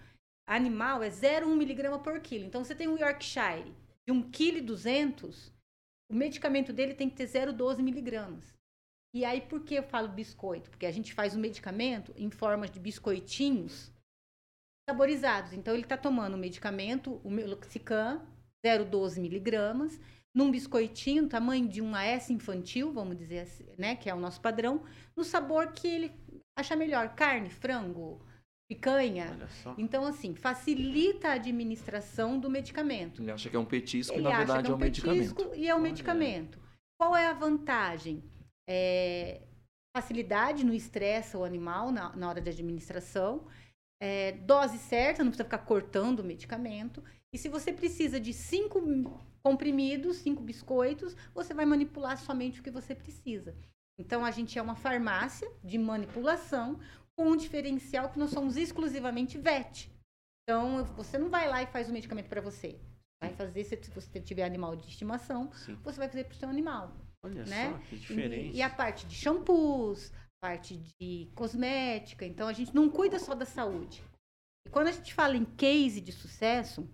Animal 0.46 1.02
é 1.02 1.08
0,1 1.08 1.56
miligrama 1.56 1.98
por 1.98 2.20
quilo. 2.20 2.44
Então, 2.44 2.64
você 2.64 2.74
tem 2.74 2.88
um 2.88 2.96
Yorkshire 2.96 3.74
de 4.06 4.12
1,2 4.12 4.32
kg, 4.32 5.52
o 6.10 6.14
medicamento 6.14 6.72
dele 6.72 6.94
tem 6.94 7.10
que 7.10 7.16
ter 7.16 7.26
0,12 7.26 7.82
miligramas. 7.82 8.57
E 9.14 9.24
aí, 9.24 9.40
por 9.40 9.62
que 9.64 9.74
eu 9.74 9.82
falo 9.82 10.08
biscoito? 10.08 10.70
Porque 10.70 10.86
a 10.86 10.90
gente 10.90 11.14
faz 11.14 11.34
o 11.34 11.38
medicamento 11.38 12.12
em 12.16 12.30
forma 12.30 12.68
de 12.68 12.78
biscoitinhos 12.78 13.92
saborizados. 14.88 15.52
Então, 15.52 15.74
ele 15.74 15.82
está 15.82 15.96
tomando 15.96 16.34
o 16.34 16.38
medicamento, 16.38 17.20
o 17.24 17.30
Meloxicam, 17.30 18.22
0,12 18.64 19.20
miligramas, 19.20 19.98
num 20.34 20.50
biscoitinho, 20.50 21.28
tamanho 21.28 21.68
de 21.68 21.80
um 21.80 21.94
AS 21.94 22.30
infantil, 22.30 22.92
vamos 22.92 23.16
dizer 23.16 23.40
assim, 23.40 23.66
né, 23.76 23.96
que 23.96 24.08
é 24.08 24.14
o 24.14 24.20
nosso 24.20 24.40
padrão, 24.40 24.82
no 25.16 25.24
sabor 25.24 25.72
que 25.72 25.88
ele 25.88 26.12
achar 26.56 26.76
melhor 26.76 27.14
carne, 27.14 27.50
frango, 27.50 28.20
picanha. 28.68 29.30
Olha 29.32 29.48
só. 29.48 29.74
Então, 29.78 30.04
assim, 30.04 30.34
facilita 30.34 31.28
a 31.28 31.32
administração 31.32 32.38
do 32.38 32.50
medicamento. 32.50 33.22
Ele 33.22 33.30
acha 33.30 33.48
que 33.48 33.56
é 33.56 33.58
um 33.58 33.64
petisco 33.64 34.14
e 34.14 34.16
Ele 34.16 34.24
na 34.24 34.30
acha 34.30 34.38
verdade 34.38 34.64
que 34.64 34.70
é 34.70 34.74
um 34.74 34.78
medicamento. 34.78 35.34
petisco 35.34 35.54
E 35.54 35.68
é 35.68 35.74
um 35.74 35.78
Olha. 35.78 35.88
medicamento. 35.88 36.58
Qual 37.00 37.16
é 37.16 37.26
a 37.26 37.32
vantagem? 37.32 38.22
É, 38.68 39.42
facilidade 39.96 40.64
no 40.64 40.74
estresse 40.74 41.36
o 41.36 41.44
animal 41.44 41.90
na, 41.90 42.14
na 42.14 42.28
hora 42.28 42.40
de 42.40 42.50
administração. 42.50 43.46
É, 44.00 44.32
dose 44.32 44.78
certa, 44.78 45.24
não 45.24 45.30
precisa 45.30 45.44
ficar 45.44 45.58
cortando 45.58 46.20
o 46.20 46.24
medicamento. 46.24 47.02
E 47.32 47.38
se 47.38 47.48
você 47.48 47.72
precisa 47.72 48.20
de 48.20 48.32
cinco 48.32 48.80
comprimidos, 49.42 50.18
cinco 50.18 50.42
biscoitos, 50.42 51.16
você 51.34 51.52
vai 51.52 51.64
manipular 51.64 52.16
somente 52.16 52.60
o 52.60 52.62
que 52.62 52.70
você 52.70 52.94
precisa. 52.94 53.56
Então, 53.98 54.24
a 54.24 54.30
gente 54.30 54.58
é 54.58 54.62
uma 54.62 54.76
farmácia 54.76 55.50
de 55.64 55.76
manipulação 55.76 56.78
com 57.16 57.30
um 57.30 57.36
diferencial 57.36 58.10
que 58.10 58.18
nós 58.18 58.30
somos 58.30 58.56
exclusivamente 58.56 59.38
VET. 59.38 59.90
Então, 60.44 60.84
você 60.84 61.18
não 61.18 61.28
vai 61.28 61.48
lá 61.48 61.62
e 61.62 61.66
faz 61.66 61.88
o 61.88 61.92
medicamento 61.92 62.28
para 62.28 62.40
você. 62.40 62.78
Vai 63.20 63.32
fazer, 63.34 63.64
se 63.64 63.76
você 63.90 64.20
tiver 64.20 64.44
animal 64.44 64.76
de 64.76 64.86
estimação, 64.86 65.52
Sim. 65.52 65.74
você 65.82 65.98
vai 65.98 66.08
fazer 66.08 66.24
para 66.24 66.34
o 66.34 66.38
seu 66.38 66.48
animal. 66.48 66.96
Olha 67.24 67.44
né? 67.44 67.72
só, 67.72 67.78
que 67.78 67.96
diferente. 67.96 68.54
E, 68.54 68.58
e 68.58 68.62
a 68.62 68.70
parte 68.70 69.06
de 69.06 69.14
shampoos, 69.14 70.12
parte 70.40 70.76
de 70.76 71.30
cosmética. 71.34 72.24
Então, 72.24 72.48
a 72.48 72.52
gente 72.52 72.74
não 72.74 72.88
cuida 72.88 73.18
só 73.18 73.34
da 73.34 73.44
saúde. 73.44 74.02
E 74.66 74.70
quando 74.70 74.88
a 74.88 74.92
gente 74.92 75.12
fala 75.14 75.36
em 75.36 75.44
case 75.44 76.00
de 76.00 76.12
sucesso, 76.12 76.88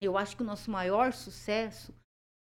eu 0.00 0.16
acho 0.16 0.36
que 0.36 0.42
o 0.42 0.46
nosso 0.46 0.70
maior 0.70 1.12
sucesso 1.12 1.94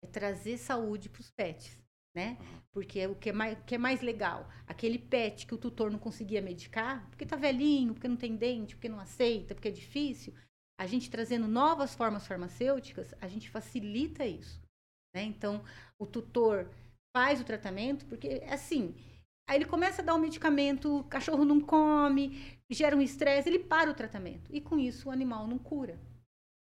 é 0.03 0.07
trazer 0.07 0.59
saúde 0.59 1.09
para 1.09 1.21
os 1.21 1.31
pets, 1.31 1.79
né? 2.15 2.37
Porque 2.73 3.07
o 3.07 3.15
que 3.15 3.31
é, 3.31 3.33
mais, 3.33 3.59
o 3.59 3.65
que 3.65 3.75
é 3.75 3.79
mais 3.79 4.03
legal, 4.03 4.49
aquele 4.67 4.99
pet 4.99 5.47
que 5.47 5.55
o 5.55 5.59
tutor 5.59 5.91
não 5.91 5.99
conseguia 5.99 6.43
medicar, 6.43 7.09
porque 7.09 7.25
tá 7.25 7.37
velhinho, 7.37 7.95
porque 7.95 8.09
não 8.09 8.17
tem 8.17 8.37
dente, 8.37 8.75
porque 8.75 8.89
não 8.89 9.01
aceita, 9.01 9.55
porque 9.55 9.69
é 9.69 9.73
difícil, 9.73 10.35
a 10.79 10.87
gente 10.87 11.11
trazendo 11.11 11.49
novas 11.49 11.95
formas 11.95 12.27
farmacêuticas, 12.27 13.15
a 13.21 13.29
gente 13.29 13.49
facilita 13.49 14.27
isso, 14.27 14.61
né? 15.15 15.23
Então, 15.23 15.65
o 15.99 16.07
tutor 16.07 16.71
faz 17.17 17.41
o 17.41 17.45
tratamento, 17.45 18.05
porque 18.05 18.43
assim, 18.47 18.95
aí 19.49 19.57
ele 19.57 19.65
começa 19.65 20.03
a 20.03 20.05
dar 20.05 20.15
o 20.15 20.19
medicamento, 20.19 20.99
o 20.99 21.05
cachorro 21.05 21.47
não 21.47 21.63
come, 21.63 22.59
gera 22.71 22.95
um 22.95 23.01
estresse, 23.01 23.49
ele 23.49 23.59
para 23.59 23.91
o 23.91 23.95
tratamento. 23.95 24.55
E 24.55 24.61
com 24.61 24.79
isso 24.79 25.09
o 25.09 25.11
animal 25.11 25.47
não 25.47 25.59
cura. 25.59 25.99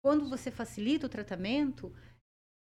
Quando 0.03 0.29
você 0.29 0.51
facilita 0.51 1.07
o 1.07 1.09
tratamento, 1.09 1.91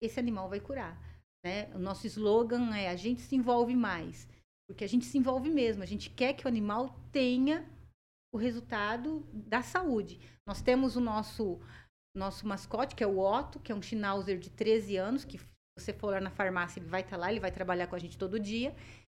esse 0.02 0.18
animal 0.18 0.48
vai 0.48 0.60
curar. 0.60 0.98
Né? 1.44 1.66
O 1.74 1.78
nosso 1.78 2.06
slogan 2.06 2.74
é 2.74 2.88
a 2.88 2.96
gente 2.96 3.20
se 3.20 3.36
envolve 3.36 3.76
mais. 3.76 4.26
Porque 4.66 4.82
a 4.82 4.88
gente 4.88 5.04
se 5.04 5.18
envolve 5.18 5.50
mesmo, 5.50 5.82
a 5.82 5.86
gente 5.86 6.08
quer 6.08 6.32
que 6.32 6.46
o 6.46 6.48
animal 6.48 6.98
tenha 7.12 7.70
o 8.32 8.38
resultado 8.38 9.28
da 9.30 9.60
saúde. 9.60 10.18
Nós 10.48 10.62
temos 10.62 10.96
o 10.96 11.02
nosso, 11.02 11.60
nosso 12.16 12.48
mascote, 12.48 12.94
que 12.94 13.04
é 13.04 13.06
o 13.06 13.18
Otto, 13.18 13.60
que 13.60 13.70
é 13.70 13.74
um 13.74 13.82
Schnauzer 13.82 14.38
de 14.38 14.48
13 14.48 14.96
anos, 14.96 15.22
que 15.26 15.38
você 15.76 15.92
for 15.92 16.10
lá 16.12 16.20
na 16.20 16.30
farmácia, 16.30 16.80
ele 16.80 16.88
vai 16.88 17.00
estar 17.00 17.16
lá, 17.16 17.30
ele 17.30 17.40
vai 17.40 17.50
trabalhar 17.50 17.86
com 17.86 17.96
a 17.96 17.98
gente 17.98 18.16
todo 18.16 18.38
dia. 18.38 18.74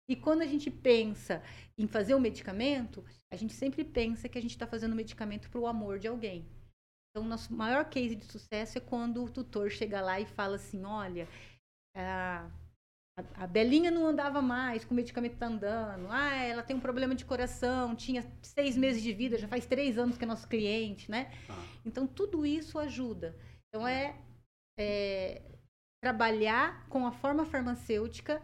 E 0.09 0.15
quando 0.15 0.41
a 0.41 0.45
gente 0.45 0.71
pensa 0.71 1.43
em 1.77 1.87
fazer 1.87 2.15
o 2.15 2.19
medicamento, 2.19 3.03
a 3.31 3.35
gente 3.35 3.53
sempre 3.53 3.83
pensa 3.83 4.29
que 4.29 4.37
a 4.37 4.41
gente 4.41 4.51
está 4.51 4.65
fazendo 4.65 4.93
o 4.93 4.95
medicamento 4.95 5.49
para 5.49 5.59
o 5.59 5.67
amor 5.67 5.99
de 5.99 6.07
alguém. 6.07 6.47
Então, 7.11 7.25
o 7.25 7.29
nosso 7.29 7.53
maior 7.53 7.85
case 7.89 8.15
de 8.15 8.25
sucesso 8.25 8.77
é 8.77 8.81
quando 8.81 9.23
o 9.23 9.29
tutor 9.29 9.69
chega 9.69 9.99
lá 10.01 10.19
e 10.19 10.25
fala 10.25 10.55
assim: 10.55 10.85
olha, 10.85 11.27
a, 11.95 12.49
a, 13.17 13.43
a 13.43 13.47
Belinha 13.47 13.91
não 13.91 14.07
andava 14.07 14.41
mais, 14.41 14.85
com 14.85 14.93
o 14.93 14.95
medicamento 14.95 15.33
está 15.33 15.47
andando. 15.47 16.07
Ah, 16.09 16.35
ela 16.35 16.63
tem 16.63 16.75
um 16.75 16.79
problema 16.79 17.13
de 17.13 17.25
coração, 17.25 17.95
tinha 17.95 18.23
seis 18.41 18.77
meses 18.77 19.03
de 19.03 19.11
vida, 19.11 19.37
já 19.37 19.47
faz 19.47 19.65
três 19.65 19.97
anos 19.97 20.17
que 20.17 20.23
é 20.23 20.27
nosso 20.27 20.47
cliente, 20.47 21.11
né? 21.11 21.31
Ah. 21.49 21.65
Então, 21.85 22.07
tudo 22.07 22.45
isso 22.45 22.79
ajuda. 22.79 23.35
Então, 23.67 23.85
é, 23.85 24.15
é 24.79 25.56
trabalhar 26.07 26.85
com 26.87 27.05
a 27.05 27.11
forma 27.11 27.43
farmacêutica 27.43 28.41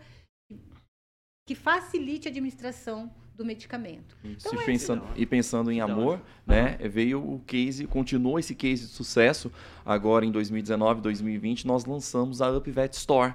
que 1.48 1.56
facilite 1.56 2.28
a 2.28 2.32
administração 2.32 3.10
do 3.36 3.46
medicamento. 3.46 4.18
Isso, 4.24 4.48
Então 4.48 4.60
e, 4.60 4.64
é 4.64 4.66
pensando, 4.66 5.04
e 5.16 5.26
pensando 5.26 5.72
em 5.72 5.78
Da 5.78 5.86
amor, 5.86 6.22
né, 6.46 6.78
veio 6.90 7.20
o 7.20 7.40
case, 7.40 7.88
continuou 7.88 8.38
esse 8.38 8.54
case 8.54 8.86
de 8.86 8.92
sucesso. 8.92 9.52
Agora 9.86 10.26
em 10.26 10.32
2019, 10.32 11.02
2020, 11.02 11.66
nós 11.66 11.86
lançamos 11.86 12.42
a 12.42 12.52
UpVet 12.52 12.94
Store, 12.96 13.34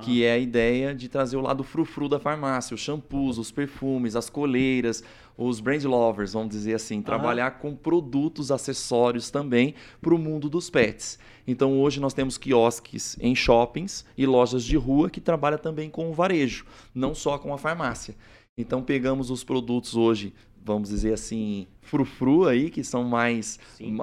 que 0.00 0.24
é 0.24 0.32
a 0.32 0.38
ideia 0.38 0.94
de 0.94 1.08
trazer 1.08 1.36
o 1.36 1.40
lado 1.40 1.62
frufru 1.64 2.08
da 2.08 2.20
farmácia, 2.20 2.74
os 2.74 2.80
shampoos, 2.80 3.38
os 3.38 3.50
perfumes, 3.50 4.16
as 4.16 4.30
coleiras, 4.30 5.02
os 5.36 5.60
brand 5.60 5.82
lovers, 5.84 6.32
vamos 6.32 6.50
dizer 6.50 6.74
assim, 6.74 7.02
trabalhar 7.02 7.58
com 7.58 7.74
produtos, 7.74 8.50
acessórios 8.50 9.30
também 9.30 9.74
para 10.00 10.14
o 10.14 10.18
mundo 10.18 10.48
dos 10.48 10.70
pets. 10.70 11.18
Então 11.46 11.80
hoje 11.80 12.00
nós 12.00 12.14
temos 12.14 12.38
quiosques 12.38 13.16
em 13.20 13.34
shoppings 13.34 14.04
e 14.16 14.26
lojas 14.26 14.64
de 14.64 14.76
rua 14.76 15.10
que 15.10 15.20
trabalham 15.20 15.58
também 15.58 15.90
com 15.90 16.08
o 16.08 16.14
varejo, 16.14 16.64
não 16.94 17.14
só 17.14 17.36
com 17.38 17.52
a 17.52 17.58
farmácia. 17.58 18.14
Então 18.56 18.82
pegamos 18.82 19.30
os 19.30 19.42
produtos 19.42 19.96
hoje, 19.96 20.32
vamos 20.64 20.88
dizer 20.88 21.12
assim, 21.12 21.66
frufru 21.82 22.46
aí, 22.46 22.70
que 22.70 22.84
são 22.84 23.04
mais 23.04 23.58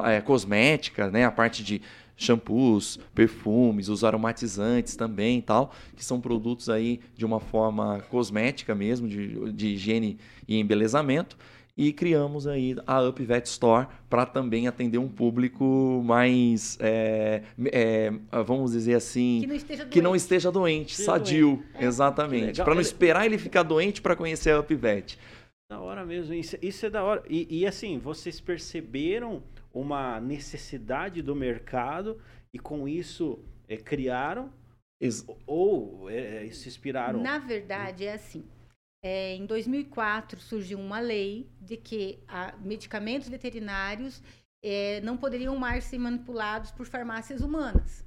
é, 0.05 0.19
cosmética, 0.21 1.09
né? 1.09 1.25
A 1.25 1.31
parte 1.31 1.63
de 1.63 1.81
shampoos, 2.23 2.99
perfumes, 3.13 3.89
os 3.89 4.03
aromatizantes 4.03 4.95
também 4.95 5.39
e 5.39 5.41
tal, 5.41 5.73
que 5.95 6.03
são 6.05 6.21
produtos 6.21 6.69
aí 6.69 6.99
de 7.15 7.25
uma 7.25 7.39
forma 7.39 7.99
cosmética 8.09 8.75
mesmo, 8.75 9.07
de, 9.07 9.51
de 9.51 9.67
higiene 9.69 10.17
e 10.47 10.59
embelezamento. 10.59 11.37
E 11.77 11.93
criamos 11.93 12.47
aí 12.47 12.75
a 12.85 13.01
Up 13.01 13.23
Vet 13.23 13.45
Store 13.47 13.87
para 14.09 14.25
também 14.25 14.67
atender 14.67 14.97
um 14.97 15.07
público 15.07 16.01
mais, 16.05 16.77
é, 16.81 17.43
é, 17.71 18.11
vamos 18.45 18.73
dizer 18.73 18.95
assim, 18.95 19.39
Que 19.41 19.47
não 19.47 19.55
esteja 19.55 19.85
que 19.85 20.01
não 20.01 20.11
doente. 20.11 20.21
esteja 20.21 20.51
doente, 20.51 20.91
Esteja 20.91 21.11
sadio, 21.11 21.63
Que 21.79 21.85
exatamente. 21.85 22.45
legal. 22.47 22.65
Para 22.65 22.75
não 22.75 22.81
esperar 22.81 23.25
ele 23.25 23.37
ficar 23.37 23.63
doente 23.63 24.01
para 24.01 24.15
conhecer 24.15 24.51
a 24.51 24.59
UpVet. 24.59 25.17
Da 25.71 25.79
hora 25.79 26.05
mesmo, 26.05 26.33
isso, 26.33 26.57
isso 26.61 26.85
é 26.85 26.89
da 26.89 27.01
hora. 27.01 27.23
E, 27.29 27.61
e, 27.61 27.65
assim, 27.65 27.97
vocês 27.97 28.41
perceberam 28.41 29.41
uma 29.73 30.19
necessidade 30.19 31.21
do 31.21 31.35
mercado 31.35 32.21
e 32.53 32.59
com 32.59 32.87
isso 32.87 33.39
é, 33.67 33.77
criaram 33.77 34.51
Ex- 34.99 35.25
ou 35.47 36.09
é, 36.09 36.47
se 36.51 36.67
inspiraram? 36.69 37.21
Na 37.21 37.39
verdade, 37.39 38.05
é 38.05 38.13
assim. 38.13 38.45
É, 39.03 39.33
em 39.35 39.47
2004 39.47 40.39
surgiu 40.39 40.79
uma 40.79 40.99
lei 40.99 41.49
de 41.59 41.75
que 41.75 42.19
ah, 42.27 42.53
medicamentos 42.61 43.27
veterinários 43.27 44.21
é, 44.63 45.01
não 45.01 45.17
poderiam 45.17 45.55
mais 45.55 45.85
ser 45.85 45.97
manipulados 45.97 46.69
por 46.71 46.85
farmácias 46.85 47.41
humanas. 47.41 48.05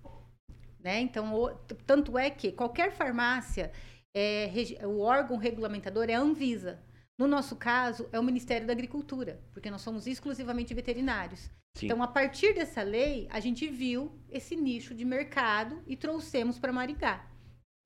Né? 0.78 1.00
Então, 1.00 1.34
o- 1.34 1.50
tanto 1.86 2.16
é 2.16 2.30
que 2.30 2.52
qualquer 2.52 2.92
farmácia, 2.92 3.72
é, 4.14 4.48
o 4.86 5.00
órgão 5.00 5.36
regulamentador 5.36 6.08
é 6.08 6.14
a 6.14 6.20
Anvisa. 6.20 6.78
No 7.18 7.28
nosso 7.28 7.54
caso, 7.56 8.08
é 8.12 8.18
o 8.18 8.24
Ministério 8.24 8.66
da 8.66 8.72
Agricultura, 8.72 9.40
porque 9.52 9.70
nós 9.70 9.82
somos 9.82 10.06
exclusivamente 10.06 10.74
veterinários. 10.74 11.48
Sim. 11.76 11.86
Então, 11.86 12.02
a 12.02 12.08
partir 12.08 12.54
dessa 12.54 12.82
lei, 12.82 13.28
a 13.30 13.40
gente 13.40 13.68
viu 13.68 14.20
esse 14.28 14.56
nicho 14.56 14.94
de 14.94 15.04
mercado 15.04 15.82
e 15.86 15.96
trouxemos 15.96 16.58
para 16.58 16.72
Maringá, 16.72 17.24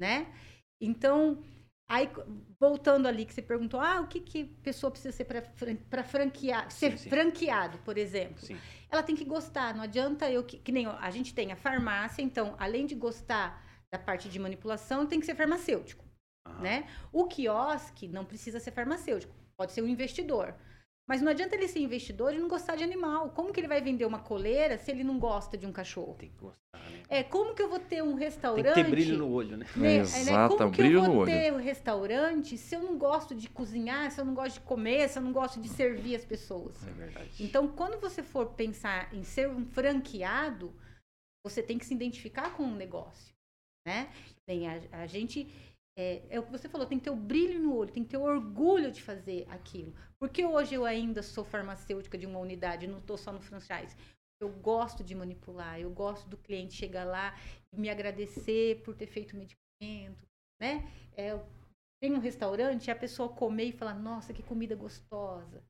né? 0.01 0.33
Então, 0.81 1.43
aí 1.91 2.11
voltando 2.59 3.07
ali 3.07 3.27
que 3.27 3.35
você 3.35 3.43
perguntou, 3.43 3.81
ah, 3.81 4.01
o 4.01 4.09
que 4.09 4.20
que 4.20 4.45
pessoa 4.45 4.91
precisa 4.91 5.14
ser 5.14 5.24
para 5.24 6.05
franquear, 6.05 6.70
ser 6.70 6.97
sim. 6.99 7.11
franqueado, 7.11 7.79
por 7.79 7.99
exemplo? 7.99 8.41
Sim. 8.41 8.59
Ela 8.91 9.03
tem 9.03 9.16
que 9.16 9.24
gostar, 9.24 9.74
não 9.74 9.83
adianta 9.83 10.31
eu 10.31 10.45
que, 10.45 10.59
que 10.59 10.72
nem 10.72 10.87
a 10.87 11.11
gente 11.11 11.35
tem 11.35 11.53
a 11.53 11.57
farmácia, 11.57 12.22
então, 12.22 12.55
além 12.59 12.87
de 12.87 12.95
gostar 12.95 13.62
da 13.93 13.99
parte 13.99 14.29
de 14.29 14.39
manipulação, 14.39 15.07
tem 15.07 15.20
que 15.20 15.26
ser 15.26 15.35
farmacêutico 15.35 16.08
Né? 16.61 16.88
O 17.12 17.26
quiosque 17.26 18.09
não 18.09 18.24
precisa 18.24 18.59
ser 18.59 18.72
farmacêutico, 18.72 19.34
pode 19.57 19.72
ser 19.72 19.82
um 19.82 19.88
investidor. 19.88 20.55
Mas 21.09 21.22
não 21.22 21.30
adianta 21.30 21.57
ele 21.57 21.66
ser 21.66 21.78
investidor 21.78 22.34
e 22.34 22.38
não 22.38 22.49
gostar 22.49 22.76
de 22.76 22.84
animal. 22.84 23.30
Como 23.30 23.51
que 23.51 23.59
ele 23.59 23.66
vai 23.66 23.80
vender 23.80 24.05
uma 24.05 24.18
coleira 24.18 24.76
se 24.76 24.90
ele 24.90 25.03
não 25.03 25.18
gosta 25.18 25.57
de 25.57 25.66
um 25.66 25.72
cachorro? 25.72 26.14
Tem 26.18 26.28
que 26.28 26.36
gostar, 26.36 26.78
né? 26.90 27.03
É, 27.09 27.22
como 27.22 27.55
que 27.55 27.62
eu 27.62 27.68
vou 27.70 27.78
ter 27.78 28.03
um 28.03 28.11
Tem 28.11 28.18
restaurante? 28.18 28.74
que 28.74 28.84
ter 28.84 28.90
brilho 28.90 29.16
no 29.16 29.30
olho, 29.30 29.57
né? 29.57 29.66
né? 29.74 29.94
É, 29.94 29.96
né? 29.96 30.01
Exato, 30.03 30.59
Como 30.59 30.70
que 30.70 30.82
brilho 30.82 31.03
eu 31.03 31.11
vou 31.11 31.24
ter 31.24 31.51
um 31.51 31.57
restaurante 31.57 32.59
se 32.59 32.74
eu 32.74 32.82
não 32.82 32.99
gosto 32.99 33.34
de 33.34 33.49
cozinhar, 33.49 34.11
se 34.11 34.20
eu 34.20 34.24
não 34.26 34.34
gosto 34.34 34.57
de 34.57 34.61
comer, 34.61 35.09
se 35.09 35.18
eu 35.18 35.22
não 35.22 35.32
gosto 35.32 35.59
de 35.59 35.68
servir 35.70 36.14
as 36.14 36.26
pessoas? 36.26 36.86
É 36.86 36.90
verdade. 36.90 37.42
Então, 37.42 37.68
quando 37.68 37.99
você 37.99 38.22
for 38.22 38.51
pensar 38.51 39.12
em 39.14 39.24
ser 39.24 39.49
um 39.49 39.64
franqueado, 39.64 40.74
você 41.42 41.62
tem 41.62 41.78
que 41.78 41.86
se 41.86 41.94
identificar 41.94 42.55
com 42.55 42.64
um 42.64 42.74
negócio, 42.74 43.34
né? 43.86 44.11
Bem, 44.46 44.68
a, 44.68 44.78
a 44.92 45.07
gente 45.07 45.49
é, 45.99 46.22
é 46.30 46.38
o 46.38 46.44
que 46.44 46.53
você 46.53 46.68
falou, 46.68 46.86
tem 46.86 46.96
que 46.96 47.05
ter 47.05 47.11
o 47.11 47.16
brilho 47.16 47.59
no 47.59 47.74
olho, 47.74 47.90
tem 47.90 48.05
que 48.05 48.11
ter 48.11 48.16
o 48.16 48.22
orgulho 48.22 48.92
de 48.92 49.03
fazer 49.03 49.44
aquilo. 49.51 49.92
Porque 50.20 50.44
hoje 50.44 50.76
eu 50.76 50.84
ainda 50.84 51.24
sou 51.24 51.44
farmacêutica 51.44 52.16
de 52.16 52.24
uma 52.24 52.38
unidade, 52.38 52.86
não 52.86 52.99
estou 52.99 53.18
só 53.18 53.32
no 53.32 53.40
franchise. 53.40 53.96
Eu 54.40 54.49
gosto 54.49 55.03
de 55.03 55.12
manipular, 55.16 55.80
eu 55.80 55.90
gosto 55.90 56.28
do 56.28 56.36
cliente 56.36 56.74
chegar 56.74 57.05
lá 57.05 57.36
e 57.72 57.80
me 57.80 57.90
agradecer 57.90 58.80
por 58.84 58.94
ter 58.94 59.09
feito 59.09 59.32
o 59.32 59.36
medicamento, 59.36 60.24
né? 60.62 60.88
É, 61.16 61.36
tem 62.01 62.14
um 62.14 62.20
restaurante 62.20 62.86
e 62.86 62.90
a 62.92 62.96
pessoa 62.96 63.28
comer 63.28 63.64
e 63.64 63.72
falar, 63.72 63.94
nossa, 63.94 64.32
que 64.32 64.42
comida 64.44 64.76
gostosa. 64.76 65.64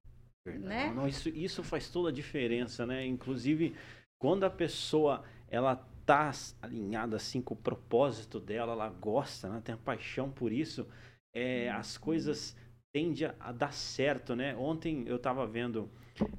Né? 0.45 0.93
Não, 0.95 1.09
isso, 1.09 1.31
isso 1.31 1.63
faz 1.65 1.89
toda 1.89 2.11
a 2.11 2.13
diferença, 2.13 2.85
né? 2.85 3.07
Inclusive, 3.07 3.75
quando 4.19 4.45
a 4.45 4.51
pessoa 4.51 5.25
ela 5.49 5.89
tá 6.09 6.33
alinhada 6.63 7.17
assim 7.17 7.43
com 7.43 7.53
o 7.53 7.57
propósito 7.57 8.41
dela, 8.41 8.73
ela 8.73 8.89
gosta, 8.89 9.47
né? 9.51 9.61
tem 9.63 9.75
a 9.75 9.79
paixão 9.79 10.31
por 10.31 10.51
isso, 10.51 10.89
é, 11.37 11.69
as 11.69 11.99
coisas 11.99 12.57
tendem 12.95 13.31
a, 13.39 13.53
dar 13.53 13.75
certo, 13.75 14.35
né? 14.35 14.57
Ontem 14.57 15.07
eu 15.07 15.17
estava 15.17 15.47
vendo 15.47 15.91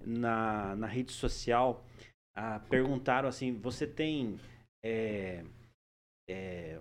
na, 0.03 0.75
na 0.75 0.87
rede 0.87 1.11
social, 1.11 1.85
ah, 2.35 2.59
perguntaram 2.67 3.29
assim, 3.29 3.59
você 3.59 3.85
tem 3.85 4.39
é, 4.83 5.45
é, 6.27 6.79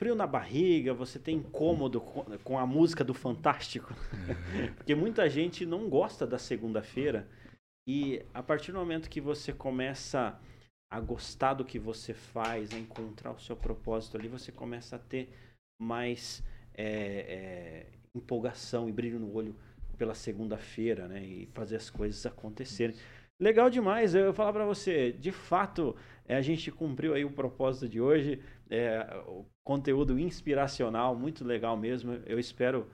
frio 0.00 0.14
na 0.14 0.26
barriga, 0.26 0.94
você 0.94 1.18
tem 1.18 1.36
incômodo 1.36 2.00
com, 2.00 2.24
com 2.38 2.58
a 2.58 2.66
música 2.66 3.04
do 3.04 3.12
Fantástico? 3.12 3.92
Porque 4.78 4.94
muita 4.94 5.28
gente 5.28 5.66
não 5.66 5.90
gosta 5.90 6.26
da 6.26 6.38
segunda-feira 6.38 7.28
e 7.86 8.24
a 8.32 8.42
partir 8.42 8.72
do 8.72 8.78
momento 8.78 9.10
que 9.10 9.20
você 9.20 9.52
começa 9.52 10.40
a 10.96 11.00
gostar 11.00 11.52
do 11.52 11.64
que 11.64 11.78
você 11.78 12.14
faz, 12.14 12.72
a 12.72 12.78
encontrar 12.78 13.30
o 13.30 13.38
seu 13.38 13.54
propósito 13.54 14.16
ali, 14.16 14.28
você 14.28 14.50
começa 14.50 14.96
a 14.96 14.98
ter 14.98 15.28
mais 15.78 16.42
é, 16.74 16.86
é, 16.86 17.86
empolgação 18.14 18.88
e 18.88 18.92
brilho 18.92 19.20
no 19.20 19.30
olho 19.34 19.54
pela 19.98 20.14
segunda-feira, 20.14 21.06
né? 21.06 21.22
E 21.22 21.46
fazer 21.52 21.76
as 21.76 21.90
coisas 21.90 22.24
acontecerem. 22.24 22.96
Legal 23.38 23.68
demais. 23.68 24.14
Eu 24.14 24.24
vou 24.24 24.32
falar 24.32 24.54
para 24.54 24.64
você, 24.64 25.12
de 25.12 25.32
fato, 25.32 25.94
é, 26.26 26.34
a 26.34 26.40
gente 26.40 26.72
cumpriu 26.72 27.12
aí 27.12 27.26
o 27.26 27.30
propósito 27.30 27.86
de 27.86 28.00
hoje. 28.00 28.40
É, 28.70 29.22
o 29.26 29.44
conteúdo 29.62 30.18
inspiracional, 30.18 31.14
muito 31.14 31.44
legal 31.44 31.76
mesmo. 31.76 32.14
Eu 32.24 32.38
espero 32.38 32.86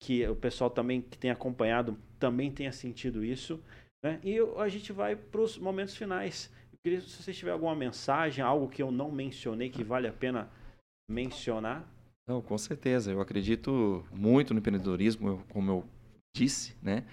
que 0.00 0.24
o 0.28 0.36
pessoal 0.36 0.70
também 0.70 1.02
que 1.02 1.18
tem 1.18 1.32
acompanhado 1.32 1.98
também 2.20 2.52
tenha 2.52 2.70
sentido 2.70 3.24
isso. 3.24 3.60
Né? 4.00 4.20
E 4.22 4.38
a 4.56 4.68
gente 4.68 4.92
vai 4.92 5.16
para 5.16 5.40
os 5.40 5.58
momentos 5.58 5.96
finais. 5.96 6.56
Eu 6.78 6.90
queria, 6.90 7.00
se 7.00 7.22
você 7.22 7.32
tiver 7.32 7.50
alguma 7.50 7.74
mensagem, 7.74 8.44
algo 8.44 8.68
que 8.68 8.80
eu 8.80 8.92
não 8.92 9.10
mencionei 9.10 9.68
que 9.68 9.82
vale 9.82 10.06
a 10.06 10.12
pena 10.12 10.48
mencionar. 11.10 11.84
Não, 12.28 12.40
com 12.40 12.56
certeza. 12.56 13.10
Eu 13.10 13.20
acredito 13.20 14.06
muito 14.12 14.54
no 14.54 14.60
empreendedorismo, 14.60 15.42
como 15.48 15.70
eu 15.70 15.84
disse, 16.36 16.76
né? 16.80 17.04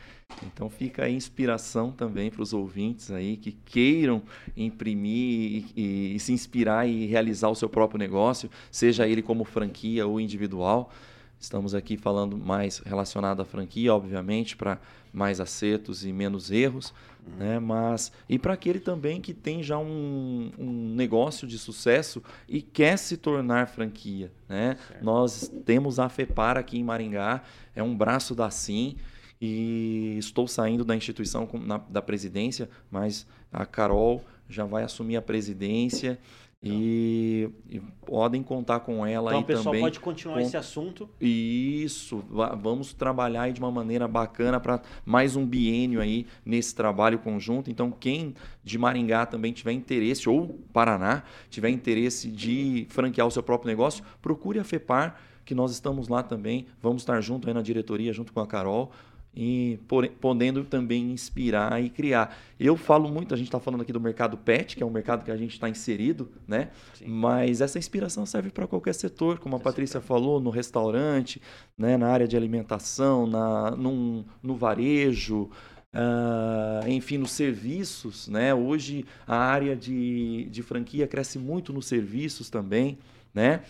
Então 0.43 0.69
fica 0.69 1.05
a 1.05 1.09
inspiração 1.09 1.91
também 1.91 2.29
para 2.29 2.43
os 2.43 2.53
ouvintes 2.53 3.09
aí 3.09 3.37
que 3.37 3.53
queiram 3.53 4.21
imprimir 4.55 5.65
e, 5.75 6.15
e, 6.15 6.19
se 6.19 6.31
inspirar 6.31 6.87
e 6.87 7.07
realizar 7.07 7.49
o 7.49 7.55
seu 7.55 7.67
próprio 7.67 7.97
negócio, 7.97 8.51
seja 8.69 9.07
ele 9.07 9.23
como 9.23 9.43
franquia 9.43 10.05
ou 10.05 10.19
individual. 10.19 10.91
Estamos 11.39 11.75
aqui 11.75 11.97
falando 11.97 12.37
mais 12.37 12.79
relacionado 12.79 13.41
à 13.41 13.45
franquia, 13.45 13.93
obviamente, 13.93 14.55
para 14.55 14.79
mais 15.13 15.39
acertos 15.39 16.05
e 16.05 16.11
menos 16.11 16.51
erros, 16.51 16.93
uhum. 17.25 17.35
né? 17.37 17.59
Mas 17.59 18.11
e 18.27 18.37
para 18.37 18.53
aquele 18.53 18.79
também 18.79 19.21
que 19.21 19.33
tem 19.33 19.63
já 19.63 19.77
um, 19.77 20.51
um, 20.57 20.95
negócio 20.95 21.47
de 21.47 21.57
sucesso 21.57 22.21
e 22.47 22.61
quer 22.61 22.97
se 22.97 23.15
tornar 23.17 23.67
franquia, 23.67 24.31
né? 24.47 24.77
Nós 25.01 25.51
temos 25.65 25.99
a 25.99 26.09
FEPAR 26.09 26.57
aqui 26.57 26.77
em 26.79 26.83
Maringá, 26.83 27.43
é 27.75 27.83
um 27.83 27.95
braço 27.95 28.33
da 28.35 28.49
Sim 28.49 28.95
e 29.39 30.15
estou 30.17 30.47
saindo 30.47 30.83
da 30.83 30.95
instituição 30.95 31.47
na, 31.53 31.77
da 31.77 32.01
presidência, 32.01 32.69
mas 32.89 33.27
a 33.51 33.65
Carol 33.65 34.23
já 34.49 34.65
vai 34.65 34.83
assumir 34.83 35.15
a 35.15 35.21
presidência. 35.21 36.19
E, 36.63 37.47
e, 37.69 37.79
podem 37.79 38.41
contar 38.41 38.79
com 38.79 39.05
ela 39.05 39.29
então, 39.29 39.39
aí 39.39 39.43
também. 39.43 39.59
Então, 39.59 39.61
o 39.61 39.73
pessoal 39.73 39.75
pode 39.75 39.99
continuar 39.99 40.35
com... 40.35 40.41
esse 40.41 40.57
assunto. 40.57 41.09
Isso, 41.21 42.23
vamos 42.59 42.91
trabalhar 42.93 43.43
aí 43.43 43.53
de 43.53 43.59
uma 43.59 43.71
maneira 43.71 44.07
bacana 44.07 44.59
para 44.59 44.81
mais 45.05 45.35
um 45.35 45.45
biênio 45.45 46.01
aí 46.01 46.25
nesse 46.43 46.73
trabalho 46.73 47.19
conjunto. 47.19 47.69
Então, 47.69 47.91
quem 47.91 48.33
de 48.63 48.79
Maringá 48.79 49.25
também 49.25 49.53
tiver 49.53 49.73
interesse, 49.73 50.27
ou 50.27 50.59
Paraná, 50.73 51.23
tiver 51.49 51.69
interesse 51.69 52.31
de 52.31 52.87
franquear 52.89 53.27
o 53.27 53.31
seu 53.31 53.43
próprio 53.43 53.69
negócio, 53.69 54.03
procure 54.21 54.59
a 54.59 54.63
FEPAR, 54.63 55.19
que 55.43 55.53
nós 55.53 55.71
estamos 55.71 56.07
lá 56.07 56.23
também. 56.23 56.65
Vamos 56.81 57.03
estar 57.03 57.21
junto 57.21 57.47
aí 57.47 57.53
na 57.53 57.61
diretoria, 57.61 58.11
junto 58.11 58.33
com 58.33 58.39
a 58.39 58.47
Carol 58.47 58.91
e 59.35 59.79
podendo 60.21 60.63
também 60.63 61.11
inspirar 61.11 61.83
e 61.83 61.89
criar. 61.89 62.37
Eu 62.59 62.77
falo 62.77 63.09
muito, 63.09 63.33
a 63.33 63.37
gente 63.37 63.47
está 63.47 63.59
falando 63.59 63.81
aqui 63.81 63.91
do 63.91 63.99
mercado 63.99 64.37
pet, 64.37 64.75
que 64.75 64.81
é 64.81 64.85
um 64.85 64.89
mercado 64.89 65.25
que 65.25 65.31
a 65.31 65.35
gente 65.35 65.51
está 65.51 65.67
inserido, 65.67 66.31
né? 66.47 66.69
Sim. 66.93 67.07
Mas 67.07 67.59
essa 67.59 67.77
inspiração 67.77 68.25
serve 68.25 68.49
para 68.49 68.65
qualquer 68.65 68.93
setor, 68.93 69.39
como 69.39 69.57
a 69.57 69.59
Patrícia 69.59 69.99
falou, 69.99 70.39
no 70.39 70.49
restaurante, 70.49 71.41
né? 71.77 71.97
na 71.97 72.07
área 72.07 72.27
de 72.27 72.37
alimentação, 72.37 73.27
na, 73.27 73.71
num, 73.71 74.23
no 74.41 74.55
varejo, 74.55 75.49
uh, 75.93 76.87
enfim, 76.87 77.17
nos 77.17 77.31
serviços, 77.31 78.27
né? 78.27 78.53
Hoje 78.53 79.05
a 79.27 79.37
área 79.37 79.75
de, 79.75 80.47
de 80.49 80.63
franquia 80.63 81.07
cresce 81.07 81.37
muito 81.37 81.73
nos 81.73 81.87
serviços 81.87 82.49
também, 82.49 82.97
né? 83.33 83.61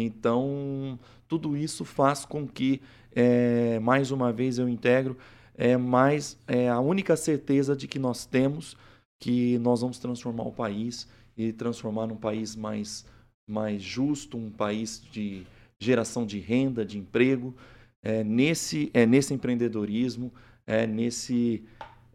Então, 0.00 0.98
tudo 1.26 1.56
isso 1.56 1.84
faz 1.84 2.24
com 2.24 2.46
que 2.46 2.80
é, 3.12 3.78
mais 3.80 4.10
uma 4.10 4.32
vez 4.32 4.58
eu 4.58 4.68
integro, 4.68 5.16
é 5.54 5.76
mais 5.76 6.38
é 6.46 6.68
a 6.68 6.78
única 6.78 7.16
certeza 7.16 7.74
de 7.74 7.88
que 7.88 7.98
nós 7.98 8.24
temos 8.24 8.76
que 9.18 9.58
nós 9.58 9.80
vamos 9.80 9.98
transformar 9.98 10.44
o 10.44 10.52
país 10.52 11.08
e 11.36 11.52
transformar 11.52 12.06
num 12.06 12.16
país 12.16 12.54
mais, 12.54 13.04
mais 13.48 13.82
justo, 13.82 14.36
um 14.36 14.50
país 14.50 15.02
de 15.10 15.46
geração 15.78 16.24
de 16.24 16.38
renda, 16.38 16.84
de 16.84 16.98
emprego, 16.98 17.54
é 18.02 18.22
nesse, 18.22 18.90
é 18.94 19.04
nesse 19.04 19.34
empreendedorismo, 19.34 20.32
é 20.66 20.86
nesse, 20.86 21.64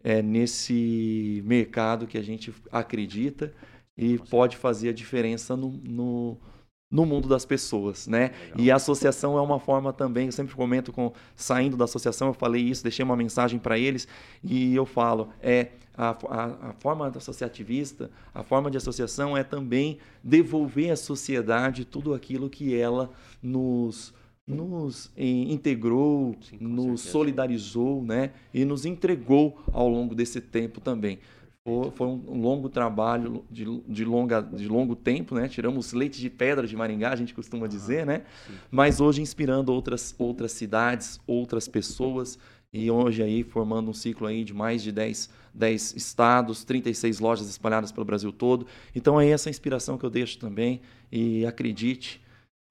é 0.04 0.22
nesse 0.22 1.42
mercado 1.46 2.08
que 2.08 2.18
a 2.18 2.22
gente 2.22 2.54
acredita 2.72 3.54
e 3.98 4.18
pode 4.18 4.58
fazer 4.58 4.90
a 4.90 4.94
diferença 4.94 5.56
no, 5.56 5.70
no 5.84 6.38
no 6.94 7.08
mundo 7.08 7.28
das 7.28 7.44
pessoas, 7.44 8.06
né? 8.06 8.30
Legal. 8.40 8.60
E 8.60 8.70
a 8.70 8.76
associação 8.76 9.36
é 9.36 9.42
uma 9.42 9.60
forma 9.60 9.92
também, 9.92 10.28
eu 10.28 10.32
sempre 10.32 10.54
comento 10.54 10.94
com 10.94 11.12
saindo 11.36 11.76
da 11.76 11.86
associação, 11.86 12.28
eu 12.28 12.36
falei 12.36 12.62
isso, 12.62 12.84
deixei 12.84 13.04
uma 13.04 13.16
mensagem 13.16 13.58
para 13.58 13.80
eles 13.80 14.08
e 14.44 14.76
eu 14.76 14.86
falo, 14.86 15.30
é 15.42 15.70
a, 15.98 16.10
a, 16.10 16.70
a, 16.70 16.74
forma 16.74 17.08
associativista, 17.08 18.12
a 18.32 18.44
forma 18.44 18.70
de 18.70 18.78
associação 18.78 19.36
é 19.36 19.44
também 19.44 19.98
devolver 20.24 20.92
à 20.92 20.96
sociedade 20.96 21.84
tudo 21.84 22.14
aquilo 22.14 22.48
que 22.48 22.76
ela 22.76 23.10
nos 23.42 24.14
nos 24.46 25.10
integrou, 25.18 26.36
Sim, 26.42 26.58
nos 26.60 27.00
certeza. 27.00 27.12
solidarizou, 27.12 28.04
né? 28.04 28.32
E 28.54 28.66
nos 28.66 28.86
entregou 28.86 29.58
ao 29.72 29.88
longo 29.88 30.14
desse 30.14 30.42
tempo 30.42 30.82
também. 30.82 31.18
Foi 31.96 32.08
um 32.08 32.42
longo 32.42 32.68
trabalho 32.68 33.46
de, 33.50 33.64
de, 33.88 34.04
longa, 34.04 34.42
de 34.42 34.68
longo 34.68 34.98
tempo, 34.98 35.34
né? 35.34 35.48
Tiramos 35.48 35.94
leite 35.94 36.20
de 36.20 36.30
pedra 36.30 36.68
de 36.68 36.76
Maringá, 36.76 37.14
a 37.14 37.16
gente 37.16 37.34
costuma 37.34 37.68
dizer, 37.68 38.06
né? 38.06 38.24
Sim. 38.46 38.54
Mas 38.70 39.00
hoje 39.00 39.22
inspirando 39.22 39.72
outras, 39.72 40.14
outras 40.20 40.52
cidades, 40.52 41.22
outras 41.26 41.66
pessoas 41.66 42.38
e 42.74 42.92
hoje 42.92 43.24
aí 43.24 43.44
formando 43.44 43.90
um 43.90 43.94
ciclo 43.94 44.28
aí 44.28 44.44
de 44.44 44.54
mais 44.54 44.84
de 44.84 44.92
10, 44.92 45.30
10 45.54 45.96
estados, 45.96 46.66
36 46.66 47.22
lojas 47.22 47.48
espalhadas 47.48 47.94
pelo 47.94 48.06
Brasil 48.06 48.34
todo. 48.34 48.68
Então 48.94 49.22
é 49.22 49.30
essa 49.30 49.50
inspiração 49.50 49.98
que 49.98 50.06
eu 50.06 50.10
deixo 50.10 50.38
também 50.40 50.82
e 51.10 51.46
acredite, 51.46 52.22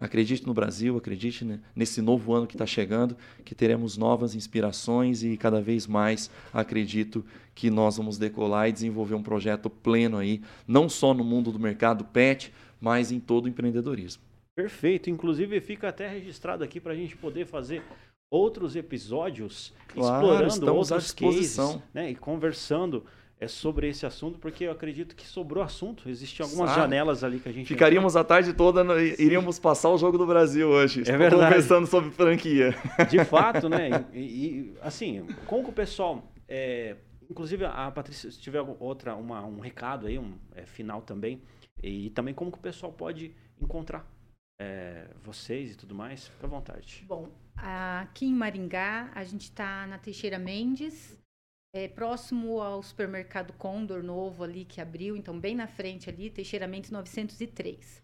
Acredite 0.02 0.44
no 0.44 0.52
Brasil, 0.52 0.96
acredite 0.96 1.46
nesse 1.76 2.02
novo 2.02 2.34
ano 2.34 2.44
que 2.44 2.56
está 2.56 2.66
chegando, 2.66 3.16
que 3.44 3.54
teremos 3.54 3.96
novas 3.96 4.34
inspirações 4.34 5.22
e 5.22 5.36
cada 5.36 5.62
vez 5.62 5.86
mais 5.86 6.28
acredito 6.52 7.24
que 7.54 7.70
nós 7.70 7.98
vamos 7.98 8.18
decolar 8.18 8.68
e 8.68 8.72
desenvolver 8.72 9.14
um 9.14 9.22
projeto 9.22 9.70
pleno 9.70 10.18
aí, 10.18 10.42
não 10.66 10.88
só 10.88 11.14
no 11.14 11.22
mundo 11.22 11.52
do 11.52 11.58
mercado 11.60 12.04
pet, 12.04 12.52
mas 12.80 13.12
em 13.12 13.20
todo 13.20 13.44
o 13.44 13.48
empreendedorismo. 13.48 14.20
Perfeito. 14.56 15.08
Inclusive 15.08 15.60
fica 15.60 15.88
até 15.88 16.08
registrado 16.08 16.64
aqui 16.64 16.80
para 16.80 16.94
a 16.94 16.96
gente 16.96 17.16
poder 17.16 17.46
fazer 17.46 17.80
outros 18.28 18.74
episódios 18.74 19.72
claro, 19.86 20.46
explorando 20.48 20.74
outros 20.74 21.12
cases 21.12 21.56
né, 21.94 22.10
e 22.10 22.16
conversando 22.16 23.04
é 23.42 23.48
sobre 23.48 23.88
esse 23.88 24.06
assunto, 24.06 24.38
porque 24.38 24.62
eu 24.64 24.70
acredito 24.70 25.16
que 25.16 25.26
sobrou 25.26 25.64
assunto. 25.64 26.08
Existem 26.08 26.44
algumas 26.44 26.70
Sabe? 26.70 26.82
janelas 26.82 27.24
ali 27.24 27.40
que 27.40 27.48
a 27.48 27.52
gente. 27.52 27.66
Ficaríamos 27.66 28.14
a 28.14 28.22
tarde 28.22 28.52
toda, 28.52 28.84
no, 28.84 28.96
iríamos 29.00 29.58
passar 29.58 29.90
o 29.90 29.98
jogo 29.98 30.16
do 30.16 30.24
Brasil 30.24 30.68
hoje. 30.68 31.00
É 31.00 31.16
verdade. 31.16 31.42
Conversando 31.42 31.88
sobre 31.88 32.12
franquia. 32.12 32.72
De 33.10 33.18
fato, 33.26 33.68
né? 33.68 34.06
E, 34.12 34.20
e 34.20 34.74
assim, 34.80 35.26
como 35.46 35.64
que 35.64 35.70
o 35.70 35.72
pessoal. 35.72 36.32
É, 36.46 36.94
inclusive, 37.28 37.64
a 37.64 37.90
Patrícia, 37.90 38.30
se 38.30 38.38
tiver 38.38 38.60
outra, 38.78 39.16
uma, 39.16 39.44
um 39.44 39.58
recado 39.58 40.06
aí, 40.06 40.20
um 40.20 40.34
é, 40.54 40.64
final 40.64 41.02
também. 41.02 41.42
E 41.82 42.10
também 42.10 42.32
como 42.32 42.52
que 42.52 42.58
o 42.58 42.62
pessoal 42.62 42.92
pode 42.92 43.34
encontrar 43.60 44.08
é, 44.60 45.08
vocês 45.20 45.72
e 45.72 45.76
tudo 45.76 45.96
mais. 45.96 46.28
Fica 46.28 46.46
à 46.46 46.50
vontade. 46.50 47.04
Bom, 47.08 47.28
aqui 47.56 48.24
em 48.24 48.34
Maringá, 48.34 49.10
a 49.12 49.24
gente 49.24 49.42
está 49.42 49.84
na 49.88 49.98
Teixeira 49.98 50.38
Mendes, 50.38 51.20
é, 51.74 51.88
próximo 51.88 52.60
ao 52.60 52.82
supermercado 52.82 53.52
Condor 53.54 54.02
novo 54.02 54.44
ali 54.44 54.64
que 54.64 54.80
abriu, 54.80 55.16
então 55.16 55.38
bem 55.38 55.54
na 55.54 55.66
frente 55.66 56.08
ali, 56.10 56.30
Teixeira 56.30 56.66
Mendes 56.66 56.90
903. 56.90 58.02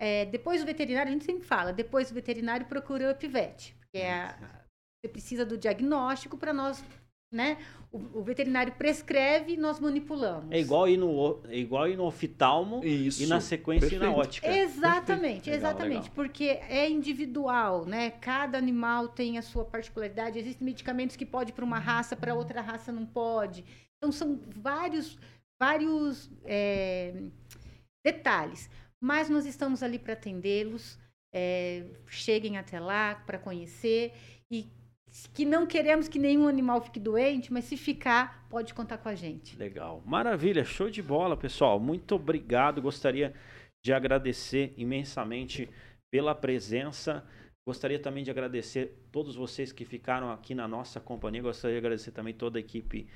É, 0.00 0.26
depois 0.26 0.60
do 0.60 0.66
veterinário, 0.66 1.10
a 1.10 1.12
gente 1.12 1.24
sempre 1.24 1.44
fala, 1.44 1.72
depois 1.72 2.08
do 2.10 2.14
veterinário 2.14 2.66
procura 2.66 3.08
o 3.08 3.12
UpVet, 3.12 3.74
porque 3.80 3.98
é 3.98 4.12
a- 4.12 4.64
você 5.00 5.08
precisa 5.10 5.46
do 5.46 5.56
diagnóstico 5.56 6.36
para 6.36 6.52
nós, 6.52 6.84
né? 7.30 7.58
O, 7.90 8.18
o 8.18 8.22
veterinário 8.22 8.72
prescreve 8.74 9.54
e 9.54 9.56
nós 9.56 9.80
manipulamos. 9.80 10.50
É 10.50 10.58
igual 10.60 10.88
ir 10.88 10.96
no, 10.96 11.40
é 11.48 11.56
igual 11.56 11.88
ir 11.88 11.96
no 11.96 12.04
oftalmo 12.04 12.84
Isso. 12.84 13.22
e 13.22 13.26
na 13.26 13.40
sequência 13.40 13.86
ir 13.86 13.98
na 13.98 14.06
Perfeito. 14.06 14.20
ótica. 14.20 14.48
Exatamente, 14.48 15.50
Legal, 15.50 15.58
exatamente. 15.70 16.02
legal. 16.02 16.14
Porque 16.14 16.44
é 16.44 16.88
individual, 16.88 17.86
né? 17.86 18.10
Cada 18.10 18.58
animal 18.58 19.08
tem 19.08 19.38
a 19.38 19.42
sua 19.42 19.64
particularidade. 19.64 20.38
Existem 20.38 20.64
medicamentos 20.64 21.16
que 21.16 21.26
pode 21.26 21.52
para 21.52 21.64
uma 21.64 21.78
raça, 21.78 22.14
para 22.16 22.34
outra 22.34 22.60
raça 22.60 22.92
não 22.92 23.06
pode. 23.06 23.64
Então 23.96 24.12
são 24.12 24.40
vários, 24.56 25.18
vários 25.60 26.30
é, 26.44 27.14
detalhes. 28.04 28.70
Mas 29.00 29.28
nós 29.28 29.46
estamos 29.46 29.82
ali 29.82 29.98
para 29.98 30.12
atendê-los. 30.14 30.98
é, 31.32 31.84
cheguem 32.06 32.56
até 32.56 32.80
lá 32.80 33.14
para 33.26 33.38
conhecer 33.38 34.12
e 34.50 34.66
que 35.34 35.44
não 35.44 35.66
queremos 35.66 36.08
que 36.08 36.18
nenhum 36.18 36.46
animal 36.48 36.80
fique 36.80 37.00
doente, 37.00 37.52
mas 37.52 37.64
se 37.64 37.76
ficar, 37.76 38.46
pode 38.48 38.74
contar 38.74 38.98
com 38.98 39.08
a 39.08 39.14
gente. 39.14 39.56
Legal. 39.56 40.02
Maravilha, 40.04 40.64
show 40.64 40.90
de 40.90 41.02
bola, 41.02 41.36
pessoal. 41.36 41.80
Muito 41.80 42.14
obrigado. 42.14 42.82
Gostaria 42.82 43.34
de 43.84 43.92
agradecer 43.92 44.74
imensamente 44.76 45.68
pela 46.10 46.34
presença. 46.34 47.24
Gostaria 47.66 47.98
também 47.98 48.24
de 48.24 48.30
agradecer 48.30 48.96
todos 49.12 49.36
vocês 49.36 49.72
que 49.72 49.84
ficaram 49.84 50.30
aqui 50.30 50.54
na 50.54 50.66
nossa 50.66 51.00
companhia. 51.00 51.42
Gostaria 51.42 51.74
de 51.74 51.86
agradecer 51.86 52.12
também 52.12 52.34
toda 52.34 52.58
a 52.58 52.60
equipe 52.60 53.06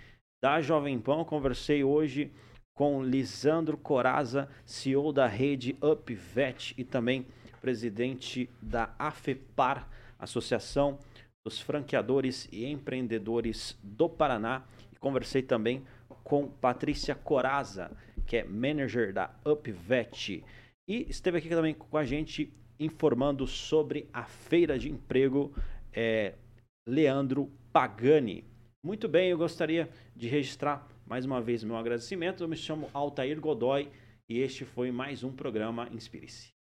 da 0.43 0.61
Jovem 0.61 0.99
Pan. 0.99 1.25
Conversei 1.25 1.85
hoje 1.85 2.33
com 2.75 3.03
Lisandro 3.03 3.77
Coraza, 3.77 4.49
CEO 4.65 5.13
da 5.13 5.27
rede 5.27 5.77
UpVet 5.81 6.75
e 6.77 6.85
também 6.85 7.27
presidente 7.61 8.51
da 8.61 8.95
AFEPAR, 8.99 9.89
Associação 10.19 10.99
dos 11.45 11.61
Franqueadores 11.61 12.49
e 12.53 12.65
Empreendedores 12.65 13.79
do 13.83 14.09
Paraná. 14.09 14.65
E 14.93 14.97
conversei 14.97 15.43
também 15.43 15.85
com 16.23 16.49
Patrícia 16.49 17.15
Coraza, 17.15 17.91
que 18.27 18.37
é 18.37 18.45
manager 18.45 19.13
da 19.13 19.35
UpVet. 19.45 20.45
E 20.89 21.07
esteve 21.09 21.39
aqui 21.39 21.49
também 21.49 21.75
com 21.75 21.97
a 21.97 22.05
gente 22.05 22.53
informando 22.79 23.47
sobre 23.47 24.09
a 24.13 24.25
feira 24.25 24.79
de 24.79 24.91
emprego 24.91 25.53
é, 25.93 26.35
Leandro 26.87 27.51
Pagani. 27.73 28.45
Muito 28.85 29.09
bem, 29.09 29.31
eu 29.31 29.39
gostaria 29.39 29.89
de 30.17 30.29
registrar 30.29 30.89
mais 31.07 31.25
uma 31.25 31.41
vez 31.41 31.63
meu 31.63 31.77
agradecimento. 31.77 32.43
Eu 32.43 32.49
me 32.49 32.57
chamo 32.57 32.91
Altair 32.93 33.41
Godoy 33.41 33.89
e 34.29 34.41
este 34.41 34.65
foi 34.65 34.91
mais 34.91 35.23
um 35.23 35.33
programa 35.33 35.89
Inspire-se. 35.93 36.62